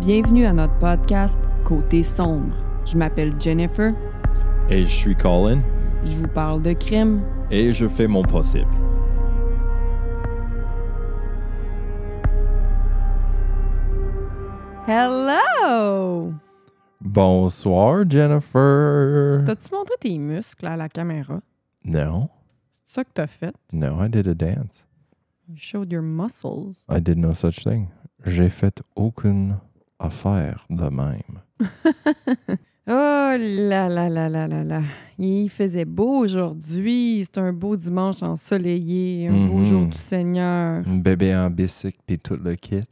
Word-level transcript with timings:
Bienvenue 0.00 0.44
à 0.46 0.52
notre 0.52 0.76
podcast 0.78 1.38
Côté 1.64 2.02
sombre. 2.02 2.54
Je 2.84 2.96
m'appelle 2.96 3.32
Jennifer. 3.40 3.92
Et 4.68 4.84
je 4.84 4.90
suis 4.90 5.16
Colin. 5.16 5.60
Je 6.04 6.16
vous 6.18 6.28
parle 6.28 6.62
de 6.62 6.72
crime. 6.72 7.22
Et 7.50 7.72
je 7.72 7.88
fais 7.88 8.06
mon 8.06 8.22
possible. 8.22 8.70
Hello! 14.96 16.32
Bonsoir, 17.00 18.04
Jennifer. 18.08 19.42
T'as-tu 19.44 19.74
montré 19.74 19.94
tes 20.00 20.18
muscles 20.18 20.66
à 20.66 20.76
la 20.76 20.88
caméra? 20.88 21.40
No, 21.84 22.30
C'est 22.82 22.94
ça 22.94 23.04
que 23.04 23.10
t'as 23.12 23.26
fait? 23.26 23.54
no, 23.72 24.02
I 24.02 24.08
did 24.08 24.26
a 24.26 24.34
dance. 24.34 24.86
You 25.48 25.56
showed 25.56 25.92
your 25.92 26.02
muscles. 26.02 26.74
I 26.88 27.00
did 27.00 27.18
no 27.18 27.32
such 27.34 27.62
thing. 27.64 27.88
J'ai 28.24 28.48
fait 28.48 28.82
aucune 28.96 29.56
affaire 29.98 30.66
de 30.70 30.88
même. 30.88 31.40
Oh 32.88 32.92
là 33.36 33.88
là 33.88 34.08
là 34.08 34.28
là 34.28 34.46
là 34.46 34.62
là. 34.62 34.82
Il 35.18 35.48
faisait 35.48 35.84
beau 35.84 36.18
aujourd'hui. 36.18 37.24
C'est 37.24 37.40
un 37.40 37.52
beau 37.52 37.74
dimanche 37.76 38.22
ensoleillé. 38.22 39.26
Un 39.26 39.46
beau 39.48 39.54
Mhm. 39.58 39.64
jour 39.64 39.86
du 39.86 39.98
Seigneur. 39.98 40.84
Un 40.86 40.98
bébé 40.98 41.34
en 41.34 41.50
bicycle 41.50 41.98
puis 42.06 42.16
tout 42.20 42.36
le 42.36 42.54
kit. 42.54 42.84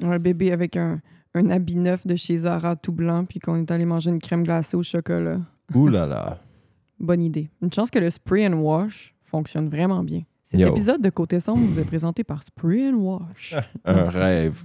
Un 0.00 0.18
bébé 0.18 0.50
avec 0.50 0.78
un, 0.78 1.00
un 1.34 1.50
habit 1.50 1.76
neuf 1.76 2.06
de 2.06 2.16
chez 2.16 2.38
Zara 2.38 2.74
tout 2.76 2.92
blanc, 2.92 3.26
puis 3.26 3.38
qu'on 3.38 3.56
est 3.56 3.70
allé 3.70 3.84
manger 3.84 4.08
une 4.08 4.18
crème 4.18 4.44
glacée 4.44 4.78
au 4.78 4.82
chocolat. 4.82 5.40
Ouh 5.74 5.88
là 5.88 6.06
là. 6.06 6.38
Bonne 6.98 7.20
idée. 7.20 7.50
Une 7.60 7.70
chance 7.70 7.90
que 7.90 7.98
le 7.98 8.08
spray 8.08 8.48
and 8.48 8.54
wash 8.54 9.14
fonctionne 9.26 9.68
vraiment 9.68 10.02
bien. 10.02 10.22
Cet 10.50 10.60
Yo. 10.60 10.68
épisode 10.68 11.02
de 11.02 11.10
Côté 11.10 11.40
Sombre 11.40 11.60
vous 11.66 11.78
est 11.78 11.84
présenté 11.84 12.24
par 12.24 12.42
Spray 12.42 12.88
and 12.88 12.94
Wash. 12.96 13.54
Un 13.84 14.04
rêve. 14.04 14.62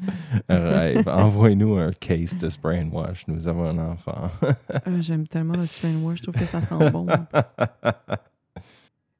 Un 0.47 0.59
rêve. 0.59 1.09
Envoyez-nous 1.09 1.75
un 1.75 1.91
case 1.91 2.37
de 2.37 2.49
spray 2.49 2.81
and 2.81 2.89
wash. 2.93 3.27
Nous 3.27 3.47
avons 3.49 3.65
un 3.65 3.77
enfant. 3.91 4.29
Ah, 4.73 4.79
J'aime 5.01 5.27
tellement 5.27 5.55
le 5.57 5.65
Spray 5.65 5.93
and 5.93 6.05
Wash, 6.05 6.20
je 6.20 6.23
trouve 6.23 6.35
que 6.35 6.45
ça 6.45 6.62
sent 6.62 6.90
bon. 6.91 7.05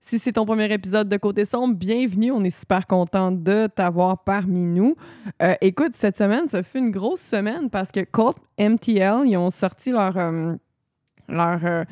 Si 0.06 0.20
c'est 0.20 0.34
ton 0.34 0.46
premier 0.46 0.72
épisode 0.72 1.10
de 1.10 1.18
Côté 1.18 1.44
Sombre, 1.46 1.76
bienvenue. 1.76 2.32
On 2.32 2.44
est 2.44 2.56
super 2.56 2.86
content 2.86 3.32
de 3.32 3.68
t'avoir 3.74 4.24
parmi 4.24 4.64
nous. 4.66 4.96
Euh, 5.42 5.56
écoute, 5.62 5.94
cette 5.96 6.18
semaine, 6.18 6.48
ça 6.50 6.62
fait 6.62 6.80
une 6.80 6.92
grosse 6.92 7.22
semaine 7.22 7.70
parce 7.70 7.90
que 7.90 8.02
Colt 8.02 8.38
MTL, 8.60 9.24
ils 9.26 9.38
ont 9.38 9.50
sorti 9.50 9.92
leur. 9.92 10.16
euh, 10.18 10.54
leur 11.30 11.60
euh, 11.66 11.84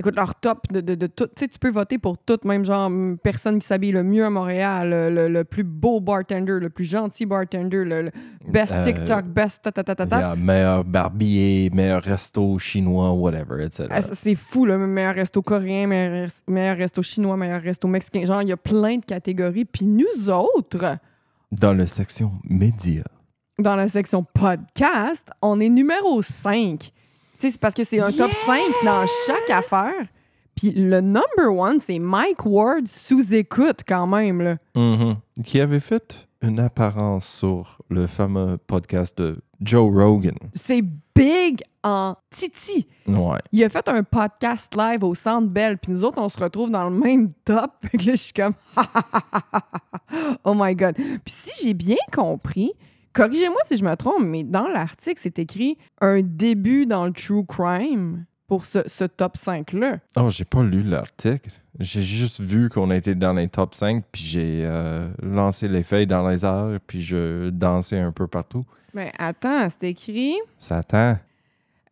écoute, 0.00 0.16
leur 0.16 0.34
top 0.34 0.66
de, 0.72 0.80
de, 0.80 0.94
de 0.96 1.06
tout. 1.06 1.26
Tu 1.28 1.32
sais, 1.44 1.48
tu 1.48 1.58
peux 1.58 1.70
voter 1.70 1.98
pour 1.98 2.18
tout, 2.18 2.38
même 2.44 2.64
genre 2.64 2.90
personne 3.22 3.60
qui 3.60 3.66
s'habille 3.66 3.92
le 3.92 4.02
mieux 4.02 4.24
à 4.24 4.30
Montréal, 4.30 4.90
le, 4.90 5.10
le- 5.10 5.28
le 5.28 5.44
plus 5.44 5.62
beau 5.62 6.00
bartender, 6.00 6.58
le 6.58 6.70
plus 6.70 6.84
gentil 6.86 7.26
bartender, 7.26 7.84
le, 7.84 8.02
le 8.02 8.10
best 8.48 8.72
Euh, 8.72 8.84
TikTok, 8.84 9.26
best 9.26 9.62
ta 9.62 9.70
ta 9.70 9.84
ta 9.84 9.94
ta 9.94 10.06
ta. 10.06 10.18
yeah, 10.18 10.34
meilleur 10.36 10.84
barbier, 10.84 11.70
meilleur 11.72 12.02
resto 12.02 12.58
chinois, 12.58 13.12
whatever, 13.12 13.62
etc. 13.64 13.86
Ah, 13.90 14.00
C'est 14.00 14.34
fou, 14.34 14.66
le 14.66 14.76
meilleur 14.78 15.14
resto 15.14 15.42
coréen, 15.42 15.86
meilleur, 15.86 16.28
meilleur 16.48 16.76
resto 16.76 17.02
chinois, 17.02 17.36
meilleur 17.36 17.62
resto 17.62 17.86
mexicain. 17.86 18.24
Genre, 18.24 18.42
il 18.42 18.48
y 18.48 18.52
a 18.52 18.56
plein 18.56 18.96
de 18.98 19.04
catégories. 19.04 19.64
Puis 19.66 19.86
nous 19.86 20.28
autres, 20.28 20.96
Dans 21.52 21.72
la 21.74 21.86
section 21.86 22.32
médias. 22.48 23.04
dans 23.58 23.76
la 23.76 23.88
section 23.88 24.24
podcast, 24.24 25.28
on 25.42 25.60
est 25.60 25.68
numéro 25.68 26.22
5. 26.22 26.90
Tu 27.40 27.46
sais, 27.46 27.52
c'est 27.52 27.60
parce 27.60 27.72
que 27.72 27.84
c'est 27.84 28.00
un 28.00 28.12
top 28.12 28.30
5 28.44 28.60
dans 28.84 29.06
chaque 29.26 29.48
affaire. 29.48 30.06
Puis 30.54 30.72
le 30.72 31.00
number 31.00 31.48
one, 31.48 31.80
c'est 31.80 31.98
Mike 31.98 32.44
Ward 32.44 32.86
sous 32.86 33.34
écoute 33.34 33.80
quand 33.88 34.06
même. 34.06 34.42
Là. 34.42 34.56
Mhm. 34.76 35.16
Qui 35.42 35.58
avait 35.58 35.80
fait 35.80 36.28
une 36.42 36.60
apparence 36.60 37.26
sur 37.26 37.78
le 37.88 38.06
fameux 38.06 38.58
podcast 38.66 39.16
de 39.16 39.38
Joe 39.62 39.90
Rogan. 39.90 40.34
C'est 40.52 40.82
big 41.16 41.62
en 41.82 42.14
titi. 42.28 42.86
Ouais. 43.06 43.38
Il 43.52 43.64
a 43.64 43.70
fait 43.70 43.88
un 43.88 44.02
podcast 44.02 44.68
live 44.76 45.02
au 45.02 45.14
Centre 45.14 45.48
Bell, 45.48 45.78
puis 45.78 45.92
nous 45.92 46.04
autres, 46.04 46.20
on 46.20 46.28
se 46.28 46.38
retrouve 46.38 46.70
dans 46.70 46.90
le 46.90 46.94
même 46.94 47.32
top. 47.46 47.72
Fait 47.90 47.96
que 47.96 48.04
là, 48.04 48.12
je 48.16 48.22
suis 48.22 48.34
comme, 48.34 48.52
oh 50.44 50.52
my 50.54 50.74
God. 50.74 50.94
Puis 50.94 51.34
si 51.42 51.52
j'ai 51.62 51.72
bien 51.72 51.96
compris, 52.12 52.74
corrigez-moi 53.12 53.60
si 53.66 53.76
je 53.76 53.84
me 53.84 53.94
trompe, 53.96 54.24
mais 54.24 54.44
dans 54.44 54.68
l'article, 54.68 55.20
c'est 55.22 55.38
écrit 55.38 55.78
un 56.00 56.20
début 56.22 56.86
dans 56.86 57.06
le 57.06 57.12
true 57.12 57.44
crime 57.46 58.24
pour 58.46 58.66
ce, 58.66 58.80
ce 58.86 59.04
top 59.04 59.36
5-là. 59.36 59.98
Oh, 60.16 60.28
j'ai 60.28 60.44
pas 60.44 60.62
lu 60.62 60.82
l'article. 60.82 61.50
J'ai 61.78 62.02
juste 62.02 62.40
vu 62.40 62.68
qu'on 62.68 62.90
était 62.90 63.14
dans 63.14 63.32
les 63.34 63.48
top 63.48 63.74
5, 63.74 64.04
puis 64.10 64.22
j'ai 64.22 64.62
euh, 64.64 65.08
lancé 65.22 65.68
les 65.68 65.84
feuilles 65.84 66.06
dans 66.08 66.28
les 66.28 66.44
airs, 66.44 66.78
puis 66.86 67.00
je 67.00 67.50
dansais 67.50 67.98
un 67.98 68.10
peu 68.12 68.26
partout. 68.26 68.64
Mais 68.92 69.12
attends, 69.18 69.68
c'est 69.68 69.90
écrit 69.90 70.34
Ça 70.58 70.78
attend. 70.78 71.18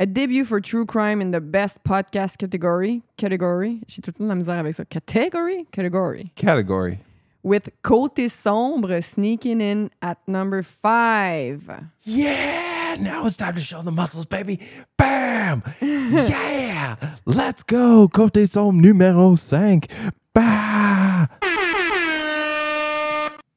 A 0.00 0.06
debut 0.06 0.44
for 0.44 0.60
true 0.60 0.86
crime 0.86 1.20
in 1.20 1.30
the 1.30 1.40
best 1.42 1.78
podcast 1.84 2.36
category. 2.36 3.02
Category? 3.16 3.80
J'ai 3.88 4.02
tout 4.02 4.10
le 4.10 4.18
temps 4.18 4.24
de 4.24 4.28
la 4.28 4.34
misère 4.34 4.58
avec 4.58 4.74
ça. 4.74 4.84
Category? 4.84 5.66
Category? 5.72 6.30
Category. 6.36 6.98
With 7.42 7.70
Côté 7.84 8.28
Sombre 8.28 9.00
sneaking 9.00 9.60
in 9.60 9.90
at 10.02 10.18
number 10.26 10.62
5. 10.62 11.70
Yeah! 12.02 12.96
Now 12.98 13.26
it's 13.26 13.36
time 13.36 13.54
to 13.54 13.60
show 13.60 13.80
the 13.82 13.92
muscles, 13.92 14.26
baby! 14.26 14.58
Bam! 14.96 15.62
Yeah! 15.80 16.96
Let's 17.24 17.62
go! 17.62 18.08
Côté 18.08 18.46
sombre 18.46 18.80
numéro 18.80 19.36
5. 19.36 19.86
Bah! 20.34 21.28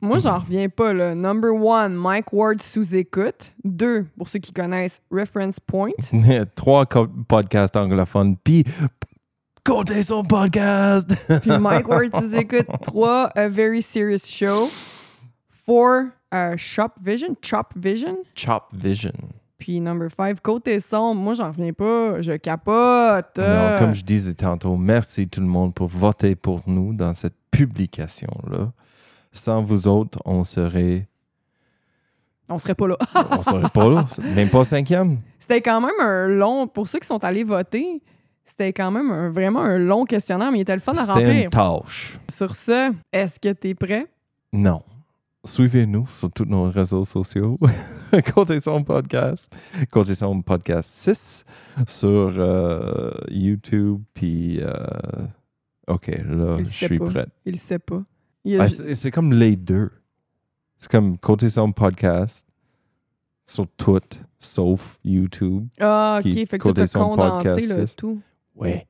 Moi, 0.03 0.17
j'en 0.19 0.39
reviens 0.39 0.67
pas, 0.67 0.93
là. 0.93 1.13
Number 1.13 1.51
one, 1.53 1.95
Mike 1.95 2.33
Ward 2.33 2.61
sous 2.61 2.95
écoute. 2.95 3.53
Deux, 3.63 4.07
pour 4.17 4.29
ceux 4.29 4.39
qui 4.39 4.51
connaissent, 4.51 4.99
Reference 5.11 5.59
Point. 5.59 5.91
Trois 6.55 6.85
podcasts 7.27 7.75
anglophones, 7.75 8.35
puis 8.43 8.63
Côté 9.63 10.01
sombre 10.01 10.27
podcast! 10.27 11.07
Puis 11.41 11.51
Mike 11.59 11.87
Ward 11.87 12.09
sous 12.15 12.35
écoute. 12.35 12.65
Trois, 12.81 13.27
A 13.35 13.47
Very 13.47 13.83
Serious 13.83 14.25
Show. 14.25 14.69
Four, 15.65 16.05
euh, 16.33 16.55
Shop 16.57 16.89
Vision. 16.99 17.35
Chop 17.43 17.67
Vision. 17.75 18.17
Chop 18.35 18.63
Vision. 18.73 19.13
Puis 19.59 19.79
number 19.79 20.09
five, 20.09 20.41
Côté 20.41 20.79
Sombre. 20.79 21.21
Moi, 21.21 21.35
j'en 21.35 21.49
reviens 21.49 21.73
pas. 21.73 22.21
Je 22.21 22.33
capote. 22.37 23.37
Non, 23.37 23.75
comme 23.77 23.93
je 23.93 24.03
disais 24.03 24.33
tantôt, 24.33 24.75
merci 24.77 25.27
tout 25.27 25.41
le 25.41 25.47
monde 25.47 25.75
pour 25.75 25.87
voter 25.87 26.35
pour 26.35 26.63
nous 26.65 26.93
dans 26.93 27.13
cette 27.13 27.35
publication-là. 27.51 28.71
Sans 29.31 29.61
vous 29.61 29.85
autres, 29.87 30.19
on 30.25 30.43
serait. 30.43 31.07
On 32.49 32.57
serait 32.57 32.73
pas 32.73 32.87
là. 32.87 32.97
On 33.29 33.43
serait 33.43 33.69
pas 33.69 33.89
là. 33.89 34.07
Même 34.35 34.49
pas 34.49 34.65
cinquième. 34.65 35.19
C'était 35.41 35.61
quand 35.61 35.81
même 35.81 35.99
un 35.99 36.27
long... 36.27 36.67
Pour 36.67 36.87
ceux 36.87 36.99
qui 36.99 37.07
sont 37.07 37.23
allés 37.23 37.43
voter, 37.43 38.01
c'était 38.61 38.73
quand 38.73 38.91
même 38.91 39.09
un- 39.09 39.29
vraiment 39.31 39.61
un 39.61 39.77
long 39.79 40.05
questionnaire, 40.05 40.51
mais 40.51 40.59
il 40.59 40.61
était 40.61 40.75
le 40.75 40.81
fun 40.81 40.91
à 40.93 40.97
C'était 40.97 41.11
remplir. 41.13 41.43
une 41.45 41.49
tâche. 41.49 42.19
Sur 42.31 42.55
ce, 42.55 42.93
est-ce 43.11 43.39
que 43.39 43.51
t'es 43.53 43.73
prêt? 43.73 44.07
Non. 44.53 44.83
Suivez-nous 45.45 46.05
sur 46.09 46.31
tous 46.31 46.45
nos 46.45 46.69
réseaux 46.69 47.03
sociaux. 47.05 47.57
Côté 48.35 48.59
son 48.59 48.83
podcast. 48.83 49.51
Côté 49.89 50.13
son 50.13 50.41
podcast 50.43 50.91
6 50.93 51.43
sur 51.87 52.33
euh, 52.37 53.11
YouTube. 53.29 54.01
Puis. 54.13 54.59
euh, 54.61 54.75
OK, 55.87 56.07
là, 56.07 56.57
Il 56.59 56.65
je 56.67 56.85
suis 56.85 56.99
pas. 56.99 57.05
prêt. 57.09 57.27
Il 57.45 57.53
le 57.53 57.57
sait 57.57 57.79
pas. 57.79 58.03
Il 58.45 58.61
ju- 58.67 58.93
c'est 58.93 59.09
comme 59.11 59.33
les 59.33 59.55
deux. 59.55 59.89
C'est 60.77 60.91
comme 60.91 61.17
Côté 61.17 61.49
son 61.49 61.71
podcast 61.71 62.45
sur 63.47 63.65
tout, 63.75 63.99
sauf 64.39 64.99
YouTube. 65.03 65.67
Ah, 65.79 66.19
ok. 66.23 66.29
qui 66.31 66.45
Fait 66.45 66.59
que 66.59 66.69
t'as 66.69 66.85
son 66.87 67.09
condensé 67.15 67.65
le 67.67 67.87
tout. 67.87 68.21
Ouais. 68.61 68.87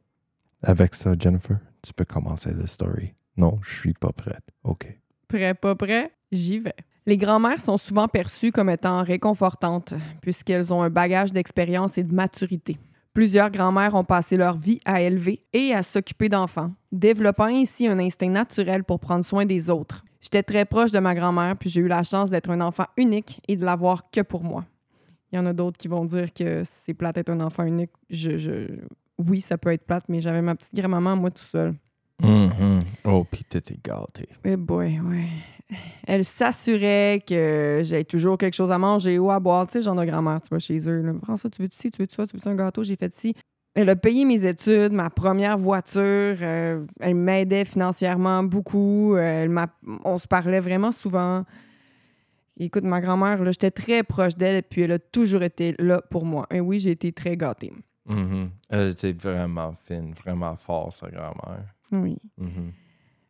Avec 0.62 0.94
ça, 0.94 1.14
Jennifer, 1.18 1.58
tu 1.82 1.94
peux 1.94 2.06
commencer 2.06 2.54
la 2.54 2.68
story. 2.68 3.14
Non, 3.38 3.56
je 3.64 3.74
suis 3.74 3.94
pas 3.94 4.12
prête. 4.12 4.44
OK. 4.64 4.88
Prêt, 5.28 5.54
pas 5.56 5.76
prêt? 5.76 6.12
J'y 6.32 6.60
vais. 6.60 6.76
Les 7.08 7.18
grands-mères 7.18 7.62
sont 7.62 7.78
souvent 7.78 8.08
perçues 8.08 8.52
comme 8.52 8.70
étant 8.70 9.02
réconfortantes, 9.04 9.94
puisqu'elles 10.22 10.72
ont 10.72 10.84
un 10.84 10.90
bagage 10.92 11.32
d'expérience 11.34 11.98
et 11.98 12.04
de 12.04 12.14
maturité. 12.14 12.78
Plusieurs 13.14 13.50
grands-mères 13.50 13.96
ont 13.96 14.04
passé 14.04 14.38
leur 14.38 14.56
vie 14.58 14.80
à 14.86 15.02
élever 15.02 15.44
et 15.52 15.74
à 15.74 15.82
s'occuper 15.84 16.30
d'enfants, 16.30 16.72
développant 16.92 17.46
ainsi 17.46 17.88
un 17.88 17.98
instinct 18.00 18.30
naturel 18.30 18.84
pour 18.84 19.00
prendre 19.00 19.26
soin 19.26 19.46
des 19.46 19.70
autres. 19.70 20.06
J'étais 20.22 20.44
très 20.44 20.66
proche 20.66 20.92
de 20.92 21.00
ma 21.00 21.16
grand-mère, 21.16 21.58
puis 21.58 21.70
j'ai 21.70 21.82
eu 21.82 21.88
la 21.88 22.04
chance 22.04 22.30
d'être 22.30 22.52
un 22.52 22.62
enfant 22.62 22.86
unique 22.96 23.42
et 23.48 23.56
de 23.58 23.66
l'avoir 23.66 24.12
que 24.12 24.22
pour 24.22 24.44
moi. 24.44 24.66
Il 25.32 25.38
y 25.38 25.40
en 25.40 25.46
a 25.48 25.54
d'autres 25.54 25.78
qui 25.78 25.88
vont 25.88 26.06
dire 26.06 26.32
que 26.34 26.64
c'est 26.86 26.94
plate 26.94 27.16
d'être 27.16 27.30
un 27.32 27.40
enfant 27.42 27.64
unique. 27.64 27.90
Je, 28.10 28.38
je- 28.38 28.80
Oui, 29.28 29.42
ça 29.42 29.58
peut 29.58 29.72
être 29.72 29.86
plate, 29.86 30.06
mais 30.10 30.20
j'avais 30.22 30.42
ma 30.42 30.56
petite 30.56 30.74
grand-maman, 30.74 31.16
moi, 31.16 31.32
tout 31.32 31.44
seul. 31.46 31.76
Mhm. 32.22 32.84
Oh, 33.06 33.24
pis 33.30 33.44
t'étais 33.44 33.78
gâté. 33.84 34.28
Eh 34.46 34.56
boy, 34.56 35.00
ouais. 35.00 35.28
Elle 36.06 36.26
s'assurait 36.26 37.24
que 37.26 37.80
j'avais 37.84 38.04
toujours 38.04 38.38
quelque 38.38 38.54
chose 38.56 38.72
à 38.72 38.78
manger 38.78 39.18
ou 39.18 39.32
à 39.32 39.40
boire. 39.40 39.66
Tu 39.68 39.74
sais, 39.74 39.82
genre 39.84 39.96
de 39.96 40.06
grand-mère, 40.06 40.42
tu 40.42 40.50
vas 40.52 40.60
chez 40.60 40.78
eux. 40.88 41.02
Là. 41.02 41.14
Prends 41.22 41.38
ça, 41.38 41.50
tu 41.50 41.62
veux-tu 41.62 41.78
ci, 41.78 41.92
tu 41.92 42.02
veux-tu 42.02 42.16
ça, 42.16 42.28
tu 42.28 42.36
veux-tu 42.36 42.48
un 42.50 42.56
gâteau, 42.56 42.84
j'ai 42.84 42.96
fait 42.98 43.16
ci. 43.16 43.34
Elle 43.74 43.90
a 43.90 43.96
payé 43.96 44.26
mes 44.26 44.46
études, 44.46 44.92
ma 44.92 45.10
première 45.10 45.58
voiture. 45.58 46.02
euh, 46.42 46.86
elle 47.00 47.16
m'aidait 47.16 47.64
financièrement 47.66 48.44
beaucoup. 48.44 49.16
euh, 49.16 49.44
elle 49.44 49.50
m'a- 49.50 49.74
on 50.04 50.18
se 50.18 50.28
parlait 50.28 50.60
vraiment 50.60 50.92
souvent. 50.92 51.46
Écoute, 52.60 52.84
ma 52.84 53.00
grand-mère, 53.02 53.42
là, 53.44 53.52
j'étais 53.52 53.72
très 53.72 54.04
proche 54.04 54.36
d'elle, 54.36 54.62
puis 54.64 54.82
elle 54.82 54.92
a 54.92 55.00
toujours 55.00 55.42
été 55.42 55.74
là 55.80 56.02
pour 56.12 56.26
moi. 56.26 56.46
Et 56.52 56.60
oui, 56.60 56.80
j'ai 56.82 56.92
été 56.92 57.12
très 57.14 57.38
gâtée. 57.38 57.72
Mhm. 58.06 58.50
Elle 58.70 58.90
était 58.90 59.12
vraiment 59.14 59.74
fine, 59.86 60.14
vraiment 60.14 60.56
forte, 60.56 60.94
sa 60.94 61.10
grand-mère. 61.10 61.66
Oui. 61.92 62.18
Mhm. 62.38 62.72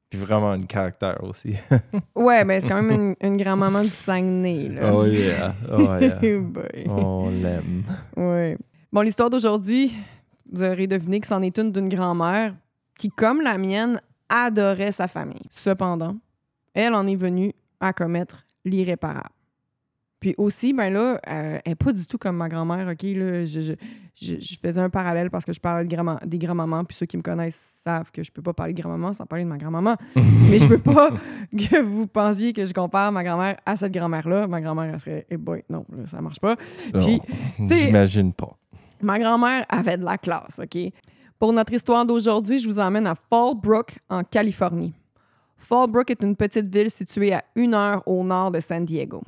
Puis 0.09 0.19
vraiment 0.19 0.51
un 0.51 0.63
caractère 0.63 1.23
aussi. 1.23 1.55
Ouais, 2.15 2.43
mais 2.43 2.61
c'est 2.61 2.67
quand 2.67 2.81
même 2.81 2.91
une, 2.91 3.15
une 3.27 3.37
grand-maman 3.37 3.83
du 3.83 3.89
Saguenay, 3.89 4.69
là. 4.69 4.93
oh 4.93 5.05
yeah, 5.05 5.55
oh 5.71 5.97
yeah. 5.99 6.19
On 6.91 7.29
l'aime. 7.29 7.83
Ouais. 8.15 8.57
Bon, 8.91 9.01
l'histoire 9.01 9.29
d'aujourd'hui, 9.29 9.93
vous 10.51 10.61
aurez 10.63 10.85
deviné 10.87 11.19
que 11.21 11.27
c'en 11.27 11.41
est 11.41 11.57
une 11.57 11.71
d'une 11.71 11.89
grand-mère 11.89 12.53
qui, 12.97 13.09
comme 13.09 13.41
la 13.41 13.57
mienne, 13.57 14.01
adorait 14.29 14.91
sa 14.91 15.07
famille. 15.07 15.47
Cependant, 15.51 16.17
elle 16.73 16.93
en 16.93 17.07
est 17.07 17.15
venue 17.15 17.53
à 17.79 17.93
commettre 17.93 18.45
l'irréparable. 18.65 19.29
Puis 20.21 20.33
aussi, 20.37 20.71
ben 20.71 20.93
là, 20.93 21.19
euh, 21.27 21.59
elle 21.65 21.71
n'est 21.71 21.75
pas 21.75 21.91
du 21.91 22.05
tout 22.05 22.17
comme 22.17 22.37
ma 22.37 22.47
grand-mère, 22.47 22.87
OK? 22.87 23.01
Là, 23.03 23.43
je, 23.43 23.59
je, 23.59 23.73
je- 24.21 24.39
je 24.39 24.55
faisais 24.63 24.79
un 24.79 24.89
parallèle 24.89 25.29
parce 25.29 25.43
que 25.43 25.51
je 25.51 25.59
parlais 25.59 25.83
de 25.85 25.93
grand 25.93 26.17
des 26.25 26.37
grands-mamans, 26.37 26.85
puis 26.85 26.95
ceux 26.95 27.07
qui 27.07 27.17
me 27.17 27.23
connaissent 27.23 27.59
savent 27.83 28.11
que 28.11 28.21
je 28.21 28.31
peux 28.31 28.43
pas 28.43 28.53
parler 28.53 28.73
de 28.73 28.79
grand-maman 28.81 29.13
sans 29.13 29.25
parler 29.25 29.43
de 29.43 29.49
ma 29.49 29.57
grand-maman. 29.57 29.95
Mais 30.15 30.59
je 30.59 30.65
veux 30.67 30.77
pas 30.77 31.09
que 31.51 31.81
vous 31.81 32.05
pensiez 32.05 32.53
que 32.53 32.63
je 32.65 32.73
compare 32.73 33.11
ma 33.11 33.23
grand-mère 33.23 33.57
à 33.65 33.75
cette 33.75 33.91
grand-mère-là. 33.91 34.45
Ma 34.47 34.61
grand-mère, 34.61 34.93
elle 34.93 34.99
serait, 34.99 35.25
eh 35.31 35.37
boy, 35.37 35.63
non, 35.69 35.85
là, 35.91 36.05
ça 36.11 36.21
marche 36.21 36.39
pas. 36.39 36.55
Puis, 36.93 37.19
J'imagine 37.79 38.31
pas. 38.31 38.55
Ma 39.01 39.17
grand-mère 39.17 39.65
avait 39.69 39.97
de 39.97 40.05
la 40.05 40.19
classe, 40.19 40.59
OK? 40.61 40.77
Pour 41.39 41.51
notre 41.53 41.73
histoire 41.73 42.05
d'aujourd'hui, 42.05 42.59
je 42.59 42.69
vous 42.69 42.77
emmène 42.77 43.07
à 43.07 43.15
Fallbrook, 43.15 43.97
en 44.07 44.23
Californie. 44.23 44.93
Fallbrook 45.57 46.11
est 46.11 46.21
une 46.21 46.35
petite 46.35 46.67
ville 46.71 46.91
située 46.91 47.33
à 47.33 47.43
une 47.55 47.73
heure 47.73 48.03
au 48.07 48.23
nord 48.23 48.51
de 48.51 48.59
San 48.59 48.85
Diego. 48.85 49.23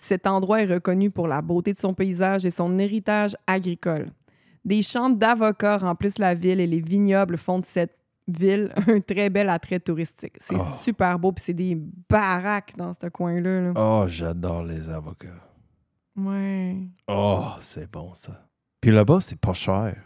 Cet 0.00 0.26
endroit 0.26 0.62
est 0.62 0.66
reconnu 0.72 1.10
pour 1.10 1.28
la 1.28 1.40
beauté 1.42 1.72
de 1.72 1.78
son 1.78 1.94
paysage 1.94 2.44
et 2.44 2.50
son 2.50 2.78
héritage 2.78 3.36
agricole. 3.46 4.10
Des 4.64 4.82
champs 4.82 5.10
d'avocats 5.10 5.78
remplissent 5.78 6.18
la 6.18 6.34
ville 6.34 6.60
et 6.60 6.66
les 6.66 6.80
vignobles 6.80 7.36
font 7.38 7.58
de 7.60 7.66
cette 7.66 7.96
ville 8.28 8.72
un 8.88 9.00
très 9.00 9.30
bel 9.30 9.48
attrait 9.48 9.80
touristique. 9.80 10.34
C'est 10.48 10.56
Oh. 10.58 10.64
super 10.82 11.18
beau, 11.18 11.32
puis 11.32 11.44
c'est 11.46 11.54
des 11.54 11.76
baraques 12.08 12.72
dans 12.76 12.92
ce 12.94 13.06
coin-là. 13.08 13.60
là. 13.60 13.72
Oh, 13.76 14.04
j'adore 14.08 14.62
les 14.64 14.88
avocats. 14.88 15.28
Ouais. 16.16 16.76
Oh, 17.08 17.44
c'est 17.62 17.90
bon 17.90 18.14
ça. 18.14 18.46
Puis 18.80 18.90
là-bas, 18.90 19.18
c'est 19.20 19.38
pas 19.40 19.52
cher. 19.54 19.96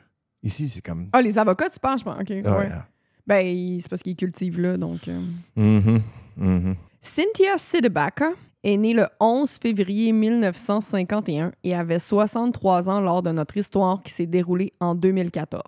Ici, 0.42 0.68
c'est 0.68 0.82
comme. 0.82 1.08
Ah, 1.12 1.22
les 1.22 1.38
avocats, 1.38 1.70
tu 1.70 1.78
penses, 1.80 2.00
je 2.00 2.04
pense? 2.04 2.20
OK. 2.20 2.30
Oh, 2.30 2.48
ouais. 2.58 2.66
yeah. 2.68 2.86
Ben, 3.26 3.80
c'est 3.80 3.88
parce 3.88 4.02
qu'ils 4.02 4.16
cultivent 4.16 4.60
là, 4.60 4.76
donc... 4.76 5.08
euh. 5.08 5.20
Mhm, 5.56 6.02
mhm. 6.36 6.76
Cynthia 7.00 7.56
Sidebaca 7.58 8.30
est 8.64 8.76
née 8.76 8.94
le 8.94 9.06
11 9.20 9.50
février 9.50 10.12
1951 10.12 11.52
et 11.62 11.74
avait 11.74 11.98
63 11.98 12.88
ans 12.88 13.00
lors 13.00 13.22
de 13.22 13.30
notre 13.30 13.56
histoire 13.56 14.02
qui 14.02 14.12
s'est 14.12 14.26
déroulée 14.26 14.72
en 14.80 14.94
2014. 14.94 15.62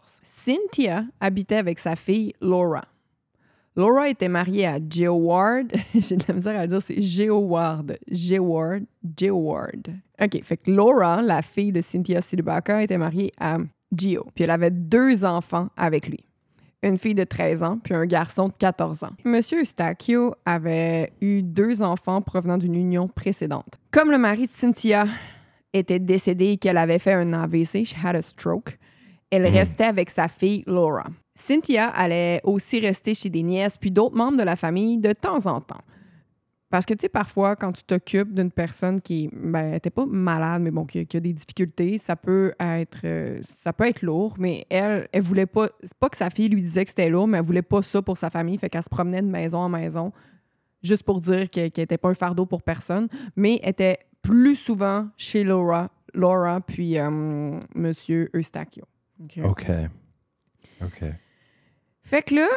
Cynthia 0.44 1.04
habitait 1.20 1.56
avec 1.56 1.78
sa 1.78 1.94
fille 1.94 2.32
Laura. 2.40 2.84
Laura 3.76 4.08
était 4.08 4.28
mariée 4.28 4.66
à 4.66 4.78
Geo 4.78 5.12
Ward. 5.12 5.72
J'ai 5.94 6.16
de 6.16 6.24
la 6.26 6.34
misère 6.34 6.58
à 6.58 6.66
dire, 6.66 6.80
c'est 6.80 7.02
Geo 7.02 7.38
Ward. 7.38 7.98
Geo 8.10 8.42
Ward. 8.42 8.84
Geo 9.18 9.36
Ward. 9.36 9.88
OK, 10.18 10.42
fait 10.42 10.56
que 10.56 10.70
Laura, 10.70 11.20
la 11.20 11.42
fille 11.42 11.72
de 11.72 11.82
Cynthia 11.82 12.22
Sidebaca, 12.22 12.82
était 12.82 12.96
mariée 12.96 13.32
à 13.38 13.58
Geo. 13.94 14.26
Puis 14.34 14.44
elle 14.44 14.50
avait 14.50 14.70
deux 14.70 15.24
enfants 15.26 15.68
avec 15.76 16.08
lui 16.08 16.25
une 16.88 16.98
fille 16.98 17.14
de 17.14 17.24
13 17.24 17.62
ans 17.62 17.78
puis 17.82 17.94
un 17.94 18.06
garçon 18.06 18.48
de 18.48 18.54
14 18.58 19.02
ans. 19.04 19.10
Monsieur 19.24 19.60
Eustachio 19.62 20.34
avait 20.44 21.12
eu 21.20 21.42
deux 21.42 21.82
enfants 21.82 22.22
provenant 22.22 22.58
d'une 22.58 22.74
union 22.74 23.08
précédente. 23.08 23.78
Comme 23.90 24.10
le 24.10 24.18
mari 24.18 24.46
de 24.46 24.52
Cynthia 24.52 25.06
était 25.72 25.98
décédé 25.98 26.52
et 26.52 26.56
qu'elle 26.56 26.78
avait 26.78 26.98
fait 26.98 27.12
un 27.12 27.32
AVC, 27.32 27.84
she 27.84 27.94
had 28.02 28.16
a 28.16 28.22
stroke, 28.22 28.78
elle 29.30 29.42
Mhm. 29.42 29.54
restait 29.54 29.84
avec 29.84 30.10
sa 30.10 30.28
fille 30.28 30.62
Laura. 30.66 31.04
Cynthia 31.34 31.88
allait 31.88 32.40
aussi 32.44 32.78
rester 32.80 33.14
chez 33.14 33.28
des 33.28 33.42
nièces 33.42 33.76
puis 33.76 33.90
d'autres 33.90 34.16
membres 34.16 34.38
de 34.38 34.42
la 34.42 34.56
famille 34.56 34.96
de 34.98 35.12
temps 35.12 35.44
en 35.46 35.60
temps. 35.60 35.82
Parce 36.68 36.84
que, 36.84 36.94
tu 36.94 37.02
sais, 37.02 37.08
parfois, 37.08 37.54
quand 37.54 37.70
tu 37.72 37.84
t'occupes 37.84 38.34
d'une 38.34 38.50
personne 38.50 39.00
qui, 39.00 39.30
ben, 39.32 39.78
t'es 39.78 39.90
pas 39.90 40.04
malade, 40.04 40.62
mais 40.62 40.72
bon, 40.72 40.84
qui, 40.84 40.98
a- 40.98 41.04
qui 41.04 41.16
a 41.16 41.20
des 41.20 41.32
difficultés, 41.32 41.98
ça 41.98 42.16
peut 42.16 42.54
être, 42.58 42.98
euh, 43.04 43.40
ça 43.62 43.72
peut 43.72 43.86
être 43.86 44.02
lourd, 44.02 44.34
mais 44.38 44.66
elle, 44.68 45.08
elle 45.12 45.22
voulait 45.22 45.46
pas, 45.46 45.68
c'est 45.82 45.94
pas 45.94 46.08
que 46.08 46.16
sa 46.16 46.28
fille 46.28 46.48
lui 46.48 46.62
disait 46.62 46.84
que 46.84 46.90
c'était 46.90 47.08
lourd, 47.08 47.28
mais 47.28 47.38
elle 47.38 47.44
voulait 47.44 47.62
pas 47.62 47.82
ça 47.82 48.02
pour 48.02 48.18
sa 48.18 48.30
famille, 48.30 48.58
fait 48.58 48.68
qu'elle 48.68 48.82
se 48.82 48.88
promenait 48.88 49.22
de 49.22 49.28
maison 49.28 49.58
en 49.58 49.68
maison, 49.68 50.12
juste 50.82 51.04
pour 51.04 51.20
dire 51.20 51.48
qu'elle 51.50 51.70
qu'elle 51.70 51.84
était 51.84 51.98
pas 51.98 52.08
un 52.08 52.14
fardeau 52.14 52.46
pour 52.46 52.62
personne, 52.62 53.06
mais 53.36 53.60
elle 53.62 53.70
était 53.70 54.00
plus 54.22 54.56
souvent 54.56 55.06
chez 55.16 55.44
Laura, 55.44 55.90
Laura 56.14 56.60
puis 56.60 56.98
euh, 56.98 57.60
Monsieur 57.76 58.28
Eustachio. 58.34 58.84
OK. 59.22 59.38
OK. 59.44 59.66
OK. 60.82 61.04
Fait 62.02 62.22
que 62.22 62.34
là, 62.34 62.48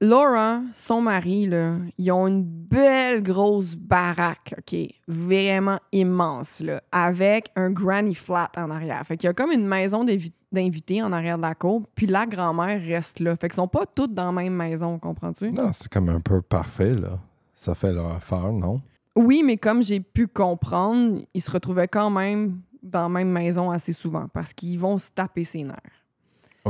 Laura, 0.00 0.60
son 0.74 1.00
mari, 1.00 1.46
là, 1.48 1.74
ils 1.98 2.12
ont 2.12 2.28
une 2.28 2.44
belle 2.44 3.20
grosse 3.20 3.74
baraque, 3.74 4.54
OK? 4.56 4.78
Vraiment 5.08 5.80
immense, 5.90 6.60
là, 6.60 6.80
avec 6.92 7.50
un 7.56 7.70
granny 7.70 8.14
flat 8.14 8.48
en 8.56 8.70
arrière. 8.70 9.04
Fait 9.04 9.16
qu'il 9.16 9.26
y 9.26 9.30
a 9.30 9.34
comme 9.34 9.50
une 9.50 9.66
maison 9.66 10.04
d'invi- 10.04 10.32
d'invités 10.52 11.02
en 11.02 11.12
arrière 11.12 11.36
de 11.36 11.42
la 11.42 11.56
cour, 11.56 11.82
puis 11.96 12.06
la 12.06 12.26
grand-mère 12.26 12.80
reste 12.80 13.18
là. 13.18 13.34
Fait 13.34 13.48
qu'ils 13.48 13.56
sont 13.56 13.66
pas 13.66 13.86
toutes 13.86 14.14
dans 14.14 14.26
la 14.26 14.32
même 14.32 14.54
maison, 14.54 15.00
comprends-tu? 15.00 15.50
Non, 15.50 15.72
c'est 15.72 15.90
comme 15.90 16.08
un 16.10 16.20
peu 16.20 16.42
parfait, 16.42 16.94
là. 16.94 17.18
Ça 17.56 17.74
fait 17.74 17.92
leur 17.92 18.12
affaire, 18.12 18.52
non? 18.52 18.80
Oui, 19.16 19.42
mais 19.44 19.56
comme 19.56 19.82
j'ai 19.82 19.98
pu 19.98 20.28
comprendre, 20.28 21.22
ils 21.34 21.42
se 21.42 21.50
retrouvaient 21.50 21.88
quand 21.88 22.08
même 22.10 22.60
dans 22.84 23.02
la 23.02 23.08
même 23.08 23.30
maison 23.32 23.72
assez 23.72 23.92
souvent 23.92 24.28
parce 24.32 24.52
qu'ils 24.52 24.78
vont 24.78 24.96
se 24.98 25.08
taper 25.12 25.42
ses 25.42 25.64
nerfs. 25.64 25.97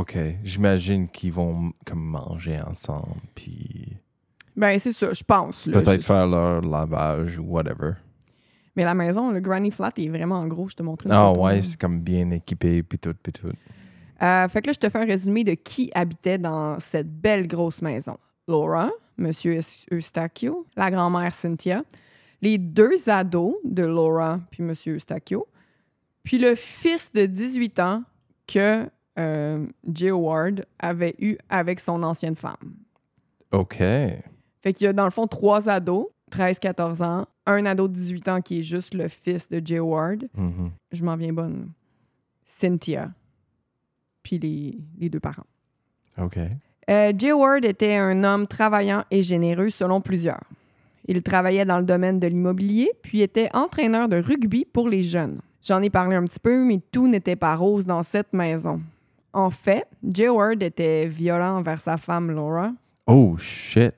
OK. 0.01 0.17
J'imagine 0.45 1.09
qu'ils 1.09 1.33
vont 1.33 1.73
comme 1.87 2.03
manger 2.05 2.61
ensemble, 2.61 3.17
puis 3.35 3.97
Ben, 4.57 4.79
c'est 4.79 4.93
ça, 4.93 5.13
je 5.13 5.23
pense. 5.25 5.67
là. 5.67 5.81
peut-être 5.81 6.05
faire 6.05 6.27
leur 6.27 6.61
lavage 6.63 7.39
ou 7.39 7.45
whatever. 7.45 7.93
Mais 8.77 8.85
la 8.85 8.95
maison, 8.95 9.31
le 9.33 9.41
granny 9.41 9.71
flat 9.73 9.91
est 9.97 10.09
vraiment 10.09 10.47
gros. 10.47 10.69
Je 10.69 10.77
te 10.77 10.83
montre 10.83 11.07
Ah 11.11 11.33
ouais, 11.33 11.63
c'est 11.63 11.79
comme 11.81 12.01
bien 12.01 12.31
équipé, 12.31 12.83
puis 12.83 12.99
tout, 12.99 13.15
puis 13.21 13.33
tout. 13.33 13.49
Euh, 14.23 14.49
fait 14.49 14.63
que 14.63 14.69
là, 14.69 14.73
je 14.73 14.79
te 14.79 14.89
fais 14.89 14.99
un 14.99 15.05
résumé 15.05 15.43
de 15.45 15.55
qui 15.55 15.91
habitait 15.95 16.39
dans 16.39 16.79
cette 16.81 17.09
belle 17.11 17.47
grosse 17.49 17.83
maison. 17.83 18.17
Laura, 18.47 18.91
Monsieur 19.17 19.55
Eus- 19.59 19.85
Eustachio, 19.91 20.65
la 20.77 20.91
grand-mère 20.91 21.35
Cynthia, 21.35 21.83
les 22.41 22.57
deux 22.59 23.09
ados 23.09 23.57
de 23.65 23.85
Laura 23.85 24.39
puis 24.51 24.63
Monsieur 24.63 24.95
Eustachio, 24.95 25.47
puis 26.23 26.39
le 26.39 26.55
fils 26.55 27.11
de 27.13 27.27
18 27.27 27.79
ans 27.81 28.03
que 28.47 28.89
euh, 29.19 29.67
Jay 29.93 30.11
Ward 30.13 30.65
avait 30.79 31.15
eu 31.19 31.37
avec 31.49 31.81
son 31.81 32.03
ancienne 32.03 32.37
femme. 32.37 32.77
OK. 33.53 33.77
Fait 33.79 34.73
qu'il 34.73 34.85
y 34.85 34.89
a 34.89 34.93
dans 34.93 35.05
le 35.05 35.11
fond 35.11 35.27
trois 35.27 35.69
ados, 35.69 36.07
13-14 36.33 37.03
ans, 37.03 37.27
un 37.47 37.65
ado 37.67 37.89
de 37.89 37.95
18 37.95 38.29
ans 38.29 38.41
qui 38.43 38.61
est 38.61 38.63
juste 38.63 38.95
le 38.95 39.09
fils 39.09 39.49
de 39.49 39.61
Jay 39.65 39.81
Ward, 39.81 40.29
Mhm. 40.37 40.71
je 40.93 41.05
m'en 41.05 41.17
viens 41.17 41.33
bonne, 41.33 41.71
Cynthia, 42.61 43.11
puis 44.23 44.39
les, 44.39 44.79
les 44.99 45.09
deux 45.09 45.21
parents. 45.21 45.47
OK. 46.21 46.39
Euh, 46.91 47.13
Jay 47.17 47.33
Ward 47.33 47.65
était 47.65 47.97
un 47.97 48.25
homme 48.25 48.47
travaillant 48.47 49.05
et 49.11 49.23
généreux 49.23 49.71
selon 49.71 50.01
plusieurs. 50.01 50.43
Il 51.07 51.23
travaillait 51.23 51.65
dans 51.65 51.79
le 51.79 51.85
domaine 51.85 52.19
de 52.21 52.27
l'immobilier, 52.27 52.91
puis 53.03 53.23
était 53.23 53.49
entraîneur 53.55 54.09
de 54.09 54.17
rugby 54.17 54.65
pour 54.67 54.89
les 54.89 55.03
jeunes. 55.05 55.41
J'en 55.63 55.81
ai 55.83 55.91
parlé 55.91 56.17
un 56.17 56.25
petit 56.25 56.41
peu, 56.41 56.63
mais 56.65 56.81
tout 56.93 57.09
n'était 57.09 57.37
pas 57.37 57.55
rose 57.57 57.87
dans 57.87 58.03
cette 58.03 58.33
maison. 58.33 58.81
En 59.33 59.51
fait, 59.51 59.87
Jay 60.09 60.29
Ward 60.29 60.63
était 60.63 61.07
violent 61.07 61.59
envers 61.59 61.81
sa 61.81 61.97
femme 61.97 62.31
Laura, 62.31 62.73
Oh, 63.07 63.37
shit. 63.39 63.95